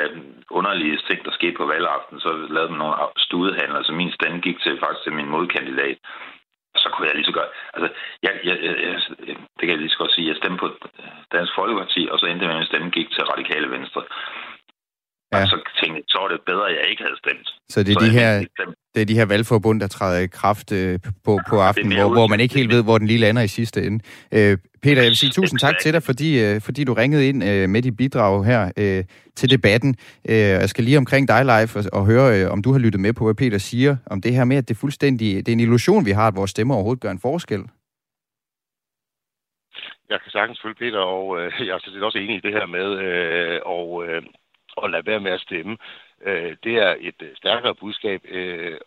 underlige 0.59 0.99
ting, 1.09 1.19
der 1.25 1.33
skete 1.39 1.57
på 1.61 1.67
valgaften, 1.75 2.17
så 2.25 2.31
lavede 2.55 2.71
man 2.73 2.81
nogle 2.83 2.97
studehandler, 3.27 3.83
så 3.83 3.93
min 3.93 4.13
stemme 4.19 4.39
gik 4.47 4.59
til 4.61 4.75
faktisk 4.83 5.03
til 5.05 5.13
min 5.19 5.33
modkandidat. 5.35 5.99
Så 6.83 6.89
kunne 6.91 7.07
jeg 7.09 7.17
lige 7.17 7.31
så 7.31 7.37
godt, 7.39 7.51
altså, 7.75 7.89
jeg, 8.25 8.33
jeg, 8.49 8.57
jeg, 8.65 8.95
det 9.57 9.65
kan 9.65 9.75
jeg 9.75 9.83
lige 9.83 9.95
så 9.95 10.01
godt 10.03 10.15
sige, 10.15 10.31
jeg 10.31 10.37
stemte 10.41 10.61
på 10.65 10.69
Dansk 11.35 11.53
Folkeparti, 11.59 12.03
og 12.13 12.17
så 12.19 12.27
endte 12.27 12.47
med, 12.47 12.55
at 12.55 12.61
min 12.61 12.71
stemme 12.71 12.91
gik 12.99 13.09
til 13.11 13.25
Radikale 13.33 13.69
Venstre. 13.75 14.03
Ja. 15.33 15.37
Og 15.37 15.47
så 15.53 15.57
tænkte 15.79 15.97
jeg, 15.99 16.05
så 16.13 16.19
var 16.23 16.29
det 16.29 16.49
bedre, 16.51 16.67
at 16.71 16.77
jeg 16.79 16.87
ikke 16.91 17.03
havde 17.07 17.19
stemt. 17.25 17.49
Så 17.73 17.79
det 17.85 17.91
er, 17.91 18.01
Så 18.01 18.07
de 18.07 18.11
her, 18.19 18.31
ikke. 18.41 18.75
Det 18.95 19.03
er 19.03 19.07
de 19.07 19.15
her 19.15 19.27
valgforbund, 19.27 19.81
der 19.81 19.87
træder 19.87 20.21
i 20.21 20.27
kraft 20.27 20.73
øh, 20.73 20.99
på, 21.25 21.41
på 21.49 21.61
aftenen, 21.61 21.99
hvor, 21.99 22.13
hvor 22.13 22.27
man 22.27 22.41
ikke 22.41 22.55
helt 22.55 22.71
ved, 22.71 22.83
hvor 22.83 22.99
den 22.99 23.07
lige 23.07 23.19
lander 23.19 23.43
i 23.43 23.49
sidste 23.49 23.83
ende. 23.87 23.99
Øh, 24.33 24.59
Peter, 24.83 25.03
jeg 25.03 25.09
vil 25.09 25.17
sige 25.17 25.31
tusind 25.41 25.59
tak 25.59 25.75
til 25.79 25.93
dig, 25.93 26.03
fordi, 26.03 26.45
øh, 26.45 26.61
fordi 26.61 26.85
du 26.85 26.93
ringede 26.93 27.29
ind 27.29 27.45
øh, 27.45 27.69
med 27.69 27.83
dit 27.83 27.97
bidrag 27.97 28.45
her 28.45 28.73
øh, 28.77 29.05
til 29.37 29.51
debatten. 29.51 29.97
Øh, 30.29 30.37
jeg 30.37 30.69
skal 30.69 30.85
lige 30.85 30.99
omkring 30.99 31.29
dig 31.29 31.45
live 31.45 31.71
og, 31.77 31.85
og 31.93 32.07
høre, 32.07 32.41
øh, 32.41 32.51
om 32.51 32.63
du 32.63 32.73
har 32.73 32.79
lyttet 32.79 33.01
med 33.01 33.13
på, 33.13 33.25
hvad 33.25 33.35
Peter 33.35 33.59
siger 33.59 33.97
om 34.07 34.21
det 34.21 34.35
her 34.35 34.45
med, 34.45 34.57
at 34.57 34.69
det 34.69 34.75
er 34.75 34.81
fuldstændig 34.81 35.47
det 35.47 35.49
er 35.49 35.53
en 35.53 35.61
illusion, 35.61 36.07
vi 36.07 36.11
har, 36.11 36.29
at 36.29 36.37
vores 36.37 36.51
stemmer 36.51 36.75
overhovedet 36.75 37.03
gør 37.03 37.11
en 37.11 37.21
forskel. 37.21 37.63
Jeg 40.11 40.21
kan 40.23 40.31
sagtens 40.31 40.61
følge 40.63 40.75
Peter, 40.75 40.99
og 40.99 41.41
øh, 41.41 41.53
jeg 41.67 41.75
er 41.75 41.79
sådan 41.79 41.95
set 41.95 42.03
også 42.03 42.19
enig 42.19 42.37
i 42.37 42.47
det 42.47 42.53
her 42.53 42.67
med 42.67 42.89
øh, 43.07 43.61
og, 43.65 44.07
øh, 44.07 44.23
at 44.83 44.91
lade 44.91 45.07
være 45.07 45.21
med 45.21 45.33
at 45.33 45.41
stemme. 45.41 45.77
Øh, 46.23 46.57
det 46.65 46.75
er 46.77 46.97
et 47.01 47.23
øh, 47.23 47.37
stærkere 47.37 47.75
budskab, 47.75 48.21
øh, 48.29 48.79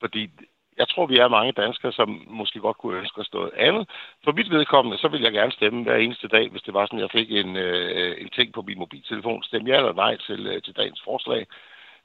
fordi 0.00 0.30
jeg 0.78 0.88
tror, 0.88 1.06
vi 1.06 1.16
er 1.18 1.28
mange 1.28 1.52
danskere, 1.52 1.92
som 1.92 2.22
måske 2.26 2.58
godt 2.60 2.78
kunne 2.78 2.98
ønske 2.98 3.20
at 3.20 3.26
stå 3.26 3.50
andet. 3.56 3.90
For 4.24 4.32
mit 4.32 4.50
vedkommende, 4.50 4.98
så 4.98 5.08
vil 5.08 5.22
jeg 5.22 5.32
gerne 5.32 5.52
stemme 5.52 5.82
hver 5.82 5.96
eneste 5.96 6.28
dag, 6.28 6.48
hvis 6.50 6.62
det 6.62 6.74
var 6.74 6.86
sådan, 6.86 6.98
at 6.98 7.02
jeg 7.02 7.10
fik 7.10 7.32
en, 7.32 7.56
øh, 7.56 8.22
en 8.22 8.28
ting 8.28 8.52
på 8.52 8.62
min 8.62 8.78
mobiltelefon. 8.78 9.42
Stemme 9.42 9.70
ja 9.70 9.76
eller 9.76 9.92
nej 9.92 10.16
til, 10.16 10.46
øh, 10.46 10.62
til 10.62 10.76
dagens 10.76 11.02
forslag, 11.04 11.46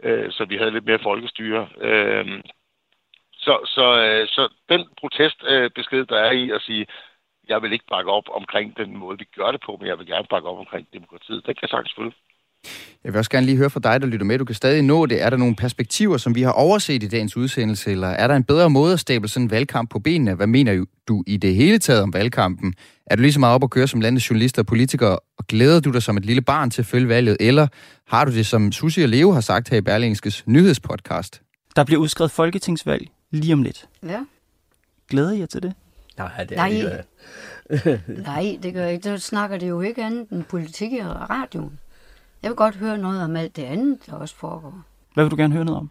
øh, 0.03 0.31
så 0.31 0.45
vi 0.45 0.57
havde 0.57 0.71
lidt 0.71 0.85
mere 0.85 0.99
folkestyre. 0.99 1.69
Øh, 1.81 2.43
så, 3.33 3.59
så, 3.65 3.85
øh, 4.05 4.27
så 4.27 4.49
den 4.69 4.89
protestbesked, 4.97 5.99
øh, 5.99 6.09
der 6.09 6.19
er 6.19 6.31
i 6.31 6.51
at 6.51 6.61
sige, 6.61 6.87
jeg 7.49 7.61
vil 7.61 7.73
ikke 7.73 7.85
bakke 7.89 8.11
op 8.11 8.29
omkring 8.29 8.77
den 8.77 8.97
måde, 8.97 9.17
vi 9.17 9.25
gør 9.35 9.51
det 9.51 9.61
på, 9.65 9.77
men 9.79 9.87
jeg 9.87 9.99
vil 9.99 10.07
gerne 10.07 10.27
bakke 10.29 10.49
op 10.49 10.59
omkring 10.59 10.87
demokratiet. 10.93 11.45
Det 11.45 11.55
kan 11.55 11.61
jeg 11.61 11.69
sagtens 11.69 11.93
følge. 11.95 12.13
Jeg 13.03 13.13
vil 13.13 13.17
også 13.17 13.31
gerne 13.31 13.45
lige 13.45 13.57
høre 13.57 13.69
fra 13.69 13.79
dig, 13.79 14.01
der 14.01 14.07
lytter 14.07 14.25
med. 14.25 14.39
Du 14.39 14.45
kan 14.45 14.55
stadig 14.55 14.81
nå 14.81 15.05
det. 15.05 15.21
Er 15.23 15.29
der 15.29 15.37
nogle 15.37 15.55
perspektiver, 15.55 16.17
som 16.17 16.35
vi 16.35 16.41
har 16.41 16.51
overset 16.51 17.03
i 17.03 17.07
dagens 17.07 17.37
udsendelse, 17.37 17.91
eller 17.91 18.07
er 18.07 18.27
der 18.27 18.35
en 18.35 18.43
bedre 18.43 18.69
måde 18.69 18.93
at 18.93 18.99
stable 18.99 19.27
sådan 19.27 19.45
en 19.45 19.51
valgkamp 19.51 19.89
på 19.89 19.99
benene? 19.99 20.33
Hvad 20.33 20.47
mener 20.47 20.85
du 21.07 21.23
i 21.27 21.37
det 21.37 21.55
hele 21.55 21.79
taget 21.79 22.01
om 22.01 22.13
valgkampen? 22.13 22.73
Er 23.05 23.15
du 23.15 23.21
lige 23.21 23.33
så 23.33 23.39
meget 23.39 23.55
op 23.55 23.63
at 23.63 23.69
køre 23.69 23.87
som 23.87 24.01
landets 24.01 24.29
journalister 24.29 24.61
og 24.61 24.65
politikere, 24.65 25.19
og 25.37 25.47
glæder 25.47 25.79
du 25.79 25.91
dig 25.91 26.03
som 26.03 26.17
et 26.17 26.25
lille 26.25 26.41
barn 26.41 26.69
til 26.69 26.81
at 26.81 26.85
følge 26.85 27.07
valget, 27.07 27.37
eller 27.39 27.67
har 28.07 28.25
du 28.25 28.31
det, 28.31 28.45
som 28.45 28.71
Susie 28.71 29.05
og 29.05 29.09
Leo 29.09 29.31
har 29.31 29.41
sagt 29.41 29.69
her 29.69 29.77
i 29.77 29.81
Berlingskes 29.81 30.43
nyhedspodcast? 30.47 31.41
Der 31.75 31.83
bliver 31.83 32.01
udskrevet 32.01 32.31
folketingsvalg 32.31 33.07
lige 33.31 33.53
om 33.53 33.63
lidt. 33.63 33.85
Ja. 34.03 34.19
Glæder 35.09 35.31
I 35.31 35.39
jer 35.39 35.45
til 35.45 35.63
det? 35.63 35.73
Nej, 36.17 36.43
det 36.43 36.51
er 36.51 36.55
Nej. 36.55 36.69
ikke... 36.69 37.03
Nej, 38.31 38.57
det 38.63 38.73
gør 38.73 38.83
jeg 38.83 38.93
ikke. 38.93 39.03
Så 39.03 39.17
snakker 39.17 39.57
det 39.57 39.69
jo 39.69 39.81
ikke 39.81 40.03
andet 40.03 40.29
end 40.29 40.43
politik 40.43 40.91
i 40.91 41.03
radioen. 41.03 41.79
Jeg 42.43 42.49
vil 42.49 42.55
godt 42.55 42.75
høre 42.75 42.97
noget 42.97 43.23
om 43.23 43.35
alt 43.35 43.55
det 43.55 43.63
andet, 43.63 44.05
der 44.05 44.13
også 44.13 44.35
foregår. 44.35 44.81
Hvad 45.13 45.23
vil 45.23 45.31
du 45.31 45.35
gerne 45.35 45.53
høre 45.53 45.65
noget 45.65 45.79
om? 45.79 45.89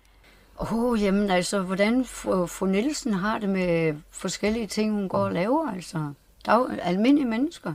Åh, 0.60 0.74
oh, 0.74 1.02
jamen 1.02 1.30
altså, 1.30 1.62
hvordan 1.62 2.04
fru, 2.04 2.46
fru 2.46 2.66
Nielsen 2.66 3.12
har 3.12 3.38
det 3.38 3.48
med 3.48 3.94
forskellige 4.10 4.66
ting, 4.66 4.92
hun 4.92 5.08
går 5.08 5.18
og 5.18 5.32
laver, 5.32 5.70
altså. 5.70 6.12
Der 6.46 6.52
er 6.52 6.56
jo 6.56 6.68
almindelige 6.82 7.28
mennesker. 7.28 7.74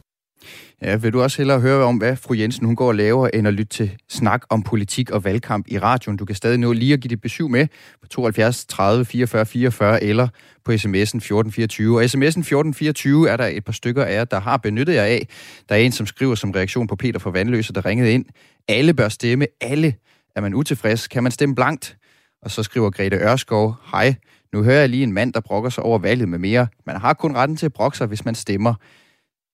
Ja, 0.82 0.96
vil 0.96 1.14
du 1.14 1.22
også 1.22 1.38
hellere 1.38 1.60
høre 1.60 1.84
om, 1.84 1.98
hvad 1.98 2.16
fru 2.16 2.34
Jensen 2.34 2.66
hun 2.66 2.76
går 2.76 2.88
og 2.88 2.96
laver, 2.96 3.28
end 3.28 3.48
at 3.48 3.54
lytte 3.54 3.70
til 3.70 3.92
snak 4.10 4.42
om 4.50 4.64
politik 4.64 5.12
og 5.12 5.24
valgkamp 5.24 5.66
i 5.70 5.80
radioen? 5.80 6.18
Du 6.18 6.26
kan 6.26 6.36
stadig 6.36 6.58
nå 6.58 6.74
lige 6.74 6.94
at 6.94 7.00
give 7.00 7.10
dit 7.10 7.22
besøg 7.22 7.52
med 7.52 7.68
på 8.02 8.08
72 8.08 8.66
30 8.66 9.06
44 9.06 9.46
44 9.46 10.04
eller 10.04 10.28
på 10.66 10.72
sms'en 10.72 11.18
1424. 11.18 11.98
Og 11.98 12.04
sms'en 12.04 12.26
1424 12.26 13.30
er 13.30 13.38
der 13.38 13.46
et 13.46 13.66
par 13.66 13.74
stykker 13.74 14.04
af 14.04 14.14
jer, 14.14 14.24
der 14.24 14.40
har 14.40 14.58
benyttet 14.58 14.94
jer 14.94 15.04
af. 15.04 15.28
Der 15.70 15.76
er 15.76 15.80
en, 15.80 15.92
som 15.92 16.06
skriver 16.06 16.36
som 16.36 16.52
reaktion 16.52 16.88
på 16.88 16.96
Peter 16.96 17.20
fra 17.20 17.30
Vandløse, 17.30 17.74
der 17.74 17.86
ringede 17.86 18.14
ind. 18.14 18.26
Alle 18.68 18.94
bør 18.94 19.10
stemme. 19.10 19.48
Alle. 19.62 19.94
Er 20.36 20.42
man 20.42 20.54
utilfreds, 20.54 21.08
kan 21.08 21.24
man 21.24 21.32
stemme 21.32 21.56
blankt. 21.56 21.98
Og 22.42 22.52
så 22.52 22.64
skriver 22.64 22.90
Grete 22.90 23.18
Ørskov, 23.18 23.76
hej, 23.92 24.16
nu 24.54 24.64
hører 24.64 24.80
jeg 24.80 24.90
lige 24.90 25.04
en 25.04 25.14
mand, 25.14 25.34
der 25.34 25.40
brokker 25.40 25.70
sig 25.70 25.84
over 25.84 26.00
valget 26.00 26.30
med 26.30 26.40
mere. 26.40 26.68
Man 26.86 26.96
har 26.96 27.14
kun 27.14 27.36
retten 27.36 27.58
til 27.58 27.66
at 27.66 27.74
brokke 27.74 27.98
sig, 27.98 28.08
hvis 28.08 28.26
man 28.26 28.36
stemmer. 28.36 28.74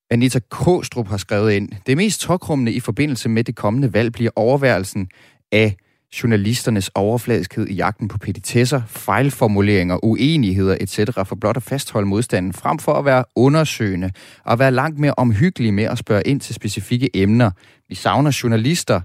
Anita 0.09 0.39
Kåstrup 0.49 1.07
har 1.07 1.17
skrevet 1.17 1.51
ind, 1.51 1.69
det 1.87 1.97
mest 1.97 2.21
tokrummende 2.21 2.71
i 2.71 2.79
forbindelse 2.79 3.29
med 3.29 3.43
det 3.43 3.55
kommende 3.55 3.93
valg 3.93 4.13
bliver 4.13 4.31
overværelsen 4.35 5.09
af 5.51 5.75
journalisternes 6.23 6.89
overfladiskhed 6.95 7.67
i 7.67 7.73
jagten 7.73 8.07
på 8.07 8.17
petitesser, 8.17 8.81
fejlformuleringer, 8.87 10.05
uenigheder 10.05 10.77
etc. 10.79 10.99
for 11.25 11.35
blot 11.35 11.57
at 11.57 11.63
fastholde 11.63 12.07
modstanden, 12.07 12.53
frem 12.53 12.79
for 12.79 12.93
at 12.93 13.05
være 13.05 13.23
undersøgende 13.35 14.11
og 14.43 14.59
være 14.59 14.71
langt 14.71 14.99
mere 14.99 15.13
omhyggelige 15.17 15.71
med 15.71 15.83
at 15.83 15.97
spørge 15.97 16.23
ind 16.25 16.39
til 16.39 16.55
specifikke 16.55 17.09
emner. 17.13 17.51
Vi 17.89 17.95
savner 17.95 18.39
journalister, 18.43 19.01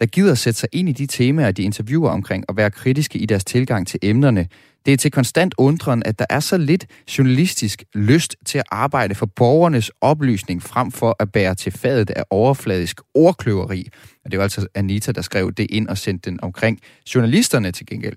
der 0.00 0.06
gider 0.06 0.34
sætte 0.34 0.60
sig 0.60 0.68
ind 0.72 0.88
i 0.88 0.92
de 0.92 1.06
temaer, 1.06 1.50
de 1.50 1.62
interviewer 1.62 2.10
omkring, 2.10 2.44
og 2.48 2.56
være 2.56 2.70
kritiske 2.70 3.18
i 3.18 3.26
deres 3.26 3.44
tilgang 3.44 3.86
til 3.86 3.98
emnerne. 4.02 4.46
Det 4.86 4.92
er 4.92 4.96
til 4.96 5.10
konstant 5.10 5.54
undren, 5.58 6.02
at 6.06 6.18
der 6.18 6.26
er 6.30 6.40
så 6.40 6.58
lidt 6.58 6.86
journalistisk 7.18 7.84
lyst 7.94 8.36
til 8.46 8.58
at 8.58 8.64
arbejde 8.70 9.14
for 9.14 9.26
borgernes 9.26 9.90
oplysning 10.00 10.62
frem 10.62 10.92
for 10.92 11.16
at 11.18 11.32
bære 11.32 11.54
til 11.54 11.72
fadet 11.72 12.10
af 12.10 12.24
overfladisk 12.30 13.00
ordkløveri. 13.14 13.88
Og 14.24 14.30
det 14.30 14.38
var 14.38 14.42
altså 14.42 14.66
Anita, 14.74 15.12
der 15.12 15.22
skrev 15.22 15.52
det 15.52 15.66
ind 15.70 15.88
og 15.88 15.98
sendte 15.98 16.30
den 16.30 16.38
omkring 16.42 16.80
journalisterne 17.14 17.72
til 17.72 17.86
gengæld. 17.86 18.16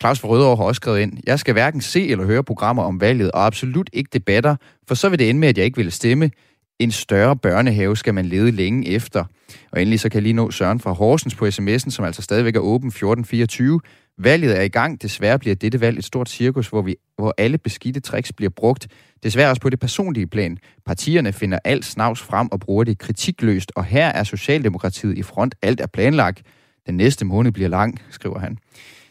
Claus 0.00 0.20
fra 0.20 0.28
Rødovre 0.28 0.56
har 0.56 0.64
også 0.64 0.78
skrevet 0.78 1.00
ind, 1.00 1.18
jeg 1.26 1.38
skal 1.38 1.52
hverken 1.52 1.80
se 1.80 2.08
eller 2.08 2.24
høre 2.24 2.44
programmer 2.44 2.82
om 2.82 3.00
valget, 3.00 3.32
og 3.32 3.46
absolut 3.46 3.90
ikke 3.92 4.10
debatter, 4.12 4.56
for 4.88 4.94
så 4.94 5.08
vil 5.08 5.18
det 5.18 5.28
ende 5.28 5.40
med, 5.40 5.48
at 5.48 5.58
jeg 5.58 5.64
ikke 5.64 5.76
vil 5.76 5.92
stemme. 5.92 6.30
En 6.78 6.92
større 6.92 7.36
børnehave 7.36 7.96
skal 7.96 8.14
man 8.14 8.26
lede 8.26 8.50
længe 8.50 8.88
efter. 8.88 9.24
Og 9.72 9.80
endelig 9.80 10.00
så 10.00 10.08
kan 10.08 10.16
jeg 10.16 10.22
lige 10.22 10.32
nå 10.32 10.50
Søren 10.50 10.80
fra 10.80 10.92
Horsens 10.92 11.34
på 11.34 11.46
sms'en, 11.46 11.90
som 11.90 12.04
altså 12.04 12.22
stadigvæk 12.22 12.56
er 12.56 12.60
åben 12.60 12.88
1424. 12.88 13.80
Valget 14.18 14.58
er 14.58 14.62
i 14.62 14.68
gang. 14.68 15.02
Desværre 15.02 15.38
bliver 15.38 15.54
dette 15.54 15.80
valg 15.80 15.98
et 15.98 16.04
stort 16.04 16.28
cirkus, 16.28 16.68
hvor, 16.68 16.82
vi, 16.82 16.96
hvor 17.16 17.34
alle 17.38 17.58
beskidte 17.58 18.00
tricks 18.00 18.32
bliver 18.32 18.50
brugt. 18.50 18.88
Desværre 19.22 19.50
også 19.50 19.62
på 19.62 19.70
det 19.70 19.80
personlige 19.80 20.26
plan. 20.26 20.58
Partierne 20.86 21.32
finder 21.32 21.58
alt 21.64 21.84
snavs 21.84 22.22
frem 22.22 22.48
og 22.52 22.60
bruger 22.60 22.84
det 22.84 22.98
kritikløst, 22.98 23.72
og 23.76 23.84
her 23.84 24.06
er 24.06 24.24
Socialdemokratiet 24.24 25.18
i 25.18 25.22
front. 25.22 25.54
Alt 25.62 25.80
er 25.80 25.86
planlagt. 25.86 26.42
Den 26.86 26.96
næste 26.96 27.24
måned 27.24 27.52
bliver 27.52 27.68
lang, 27.68 28.02
skriver 28.10 28.38
han. 28.38 28.58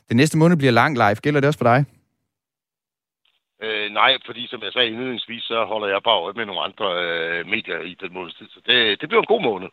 Den 0.09 0.17
næste 0.17 0.37
måned 0.37 0.57
bliver 0.57 0.71
lang 0.71 0.93
live. 0.97 1.15
Gælder 1.15 1.39
det 1.39 1.47
også 1.47 1.57
for 1.57 1.65
dig? 1.65 1.85
Øh, 3.63 3.91
nej, 3.91 4.11
fordi 4.25 4.47
som 4.47 4.61
jeg 4.63 4.71
sagde 4.73 4.87
indledningsvis, 4.87 5.43
så 5.43 5.65
holder 5.65 5.87
jeg 5.87 6.01
bare 6.03 6.21
øje 6.23 6.33
med 6.33 6.45
nogle 6.45 6.61
andre 6.61 6.87
øh, 7.03 7.45
medier 7.45 7.79
i 7.91 7.95
den 8.01 8.13
måneds 8.13 8.35
tid. 8.35 8.47
Så 8.49 8.59
det, 8.65 9.01
det 9.01 9.09
bliver 9.09 9.21
en 9.21 9.33
god 9.33 9.41
måned. 9.41 9.67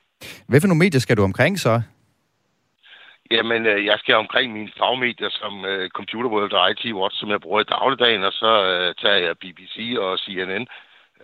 Hvad 0.49 0.61
for 0.61 0.69
nogle 0.69 0.85
medier 0.85 1.01
skal 1.01 1.17
du 1.17 1.23
omkring 1.23 1.59
så? 1.59 1.83
Jamen, 3.31 3.67
øh, 3.67 3.85
jeg 3.85 3.97
skal 3.99 4.15
omkring 4.15 4.53
mine 4.53 4.71
fagmedier 4.79 5.31
som 5.31 5.65
øh, 5.65 5.91
Computer 5.91 6.31
World 6.31 6.53
og 6.53 6.71
IT 6.71 6.95
Watch, 6.95 7.17
som 7.21 7.31
jeg 7.31 7.41
bruger 7.41 7.61
i 7.61 7.65
dagligdagen, 7.65 8.23
og 8.25 8.33
så 8.33 8.51
øh, 8.71 8.95
tager 9.03 9.19
jeg 9.27 9.35
BBC 9.43 9.77
og 9.99 10.19
CNN 10.19 10.67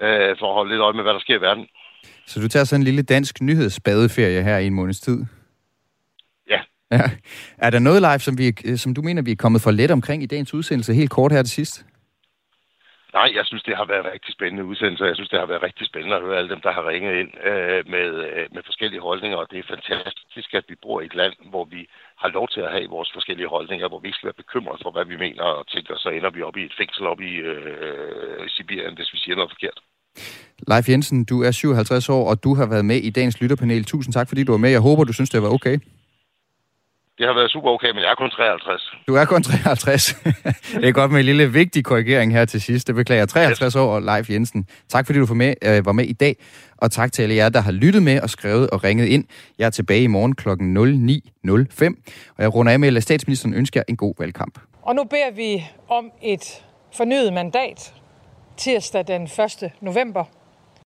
øh, 0.04 0.36
for 0.38 0.46
at 0.48 0.54
holde 0.58 0.70
lidt 0.70 0.80
øje 0.80 0.92
med, 0.92 1.02
hvad 1.02 1.14
der 1.14 1.20
sker 1.20 1.38
i 1.38 1.40
verden. 1.40 1.66
Så 2.26 2.40
du 2.40 2.48
tager 2.48 2.64
sådan 2.64 2.80
en 2.80 2.84
lille 2.84 3.02
dansk 3.02 3.40
nyhedsbadeferie 3.40 4.42
her 4.42 4.58
i 4.58 4.66
en 4.66 4.74
måneds 4.74 5.00
tid? 5.00 5.24
Ja. 6.50 6.60
ja. 6.90 7.10
Er 7.58 7.70
der 7.70 7.78
noget 7.78 8.00
live, 8.02 8.18
som, 8.18 8.38
vi, 8.38 8.76
som 8.76 8.94
du 8.94 9.02
mener, 9.02 9.22
vi 9.22 9.32
er 9.32 9.36
kommet 9.36 9.62
for 9.62 9.70
let 9.70 9.90
omkring 9.90 10.22
i 10.22 10.26
dagens 10.26 10.54
udsendelse, 10.54 10.94
helt 10.94 11.10
kort 11.10 11.32
her 11.32 11.42
til 11.42 11.50
sidst? 11.50 11.86
Nej, 13.18 13.28
jeg 13.38 13.44
synes, 13.46 13.62
det 13.68 13.76
har 13.76 13.86
været 13.92 14.12
rigtig 14.14 14.32
spændende 14.36 14.64
udsendelser. 14.70 15.06
Jeg 15.10 15.16
synes, 15.16 15.30
det 15.32 15.42
har 15.42 15.50
været 15.52 15.66
rigtig 15.68 15.86
spændende 15.86 16.16
at 16.16 16.22
høre 16.26 16.38
alle 16.38 16.52
dem, 16.54 16.60
der 16.66 16.72
har 16.72 16.88
ringet 16.92 17.14
ind 17.22 17.30
øh, 17.50 17.80
med, 17.94 18.08
øh, 18.26 18.44
med 18.54 18.62
forskellige 18.68 19.06
holdninger. 19.08 19.38
Og 19.42 19.46
det 19.50 19.58
er 19.58 19.72
fantastisk, 19.74 20.50
at 20.58 20.64
vi 20.68 20.76
bor 20.84 21.00
i 21.00 21.06
et 21.10 21.14
land, 21.20 21.34
hvor 21.52 21.64
vi 21.74 21.80
har 22.22 22.28
lov 22.38 22.46
til 22.54 22.60
at 22.66 22.72
have 22.74 22.94
vores 22.96 23.10
forskellige 23.16 23.52
holdninger, 23.54 23.88
hvor 23.88 24.00
vi 24.00 24.08
ikke 24.08 24.18
skal 24.18 24.30
være 24.30 24.42
bekymret 24.42 24.78
for, 24.82 24.90
hvad 24.90 25.06
vi 25.12 25.16
mener 25.24 25.42
og 25.42 25.66
tænker, 25.74 25.94
så 25.96 26.08
ender 26.08 26.30
vi 26.30 26.42
op 26.48 26.56
i 26.56 26.64
et 26.64 26.74
fængsel 26.80 27.06
op 27.12 27.20
i 27.20 27.32
øh, 27.50 28.48
Sibirien, 28.54 28.94
hvis 28.96 29.12
vi 29.12 29.18
siger 29.18 29.36
noget 29.36 29.52
forkert. 29.54 29.78
Leif 30.70 30.88
Jensen, 30.88 31.24
du 31.24 31.42
er 31.42 31.50
57 31.50 32.08
år, 32.08 32.30
og 32.30 32.44
du 32.44 32.54
har 32.54 32.66
været 32.66 32.84
med 32.84 32.96
i 32.96 33.10
dagens 33.10 33.40
lytterpanel. 33.40 33.84
Tusind 33.84 34.12
tak, 34.14 34.28
fordi 34.28 34.44
du 34.44 34.52
var 34.52 34.58
med. 34.58 34.70
Jeg 34.70 34.80
håber, 34.80 35.04
du 35.04 35.12
synes, 35.12 35.30
det 35.30 35.42
var 35.42 35.48
okay. 35.48 35.78
Det 37.20 37.28
har 37.28 37.34
været 37.34 37.50
super 37.50 37.70
okay, 37.70 37.90
men 37.90 37.98
jeg 37.98 38.10
er 38.10 38.14
kun 38.14 38.30
53. 38.30 38.92
Du 39.08 39.14
er 39.14 39.24
kun 39.24 39.42
53. 39.42 40.14
det 40.80 40.88
er 40.88 40.92
godt 40.92 41.10
med 41.10 41.20
en 41.20 41.26
lille 41.26 41.52
vigtig 41.52 41.84
korrigering 41.84 42.32
her 42.32 42.44
til 42.44 42.60
sidst. 42.60 42.86
Det 42.86 42.94
beklager 42.94 43.26
53 43.26 43.76
år, 43.76 43.94
og 43.94 44.02
Leif 44.02 44.30
Jensen. 44.30 44.66
Tak 44.88 45.06
fordi 45.06 45.18
du 45.18 45.26
var 45.26 45.34
med, 45.34 45.54
øh, 45.62 45.86
var 45.86 45.92
med 45.92 46.04
i 46.04 46.12
dag, 46.12 46.36
og 46.78 46.90
tak 46.90 47.12
til 47.12 47.22
alle 47.22 47.34
jer, 47.34 47.48
der 47.48 47.60
har 47.60 47.72
lyttet 47.72 48.02
med 48.02 48.20
og 48.20 48.30
skrevet 48.30 48.70
og 48.70 48.84
ringet 48.84 49.06
ind. 49.06 49.24
Jeg 49.58 49.66
er 49.66 49.70
tilbage 49.70 50.02
i 50.02 50.06
morgen 50.06 50.34
kl. 50.34 50.48
09.05, 50.48 52.02
og 52.36 52.42
jeg 52.42 52.54
runder 52.54 52.72
af 52.72 52.78
med, 52.80 52.96
at 52.96 53.02
statsministeren 53.02 53.54
ønsker 53.54 53.82
en 53.88 53.96
god 53.96 54.14
valgkamp. 54.18 54.58
Og 54.82 54.94
nu 54.94 55.04
beder 55.04 55.30
vi 55.36 55.66
om 55.88 56.10
et 56.22 56.62
fornyet 56.96 57.32
mandat 57.32 57.94
tirsdag 58.56 59.04
den 59.06 59.22
1. 59.22 59.70
november 59.80 60.24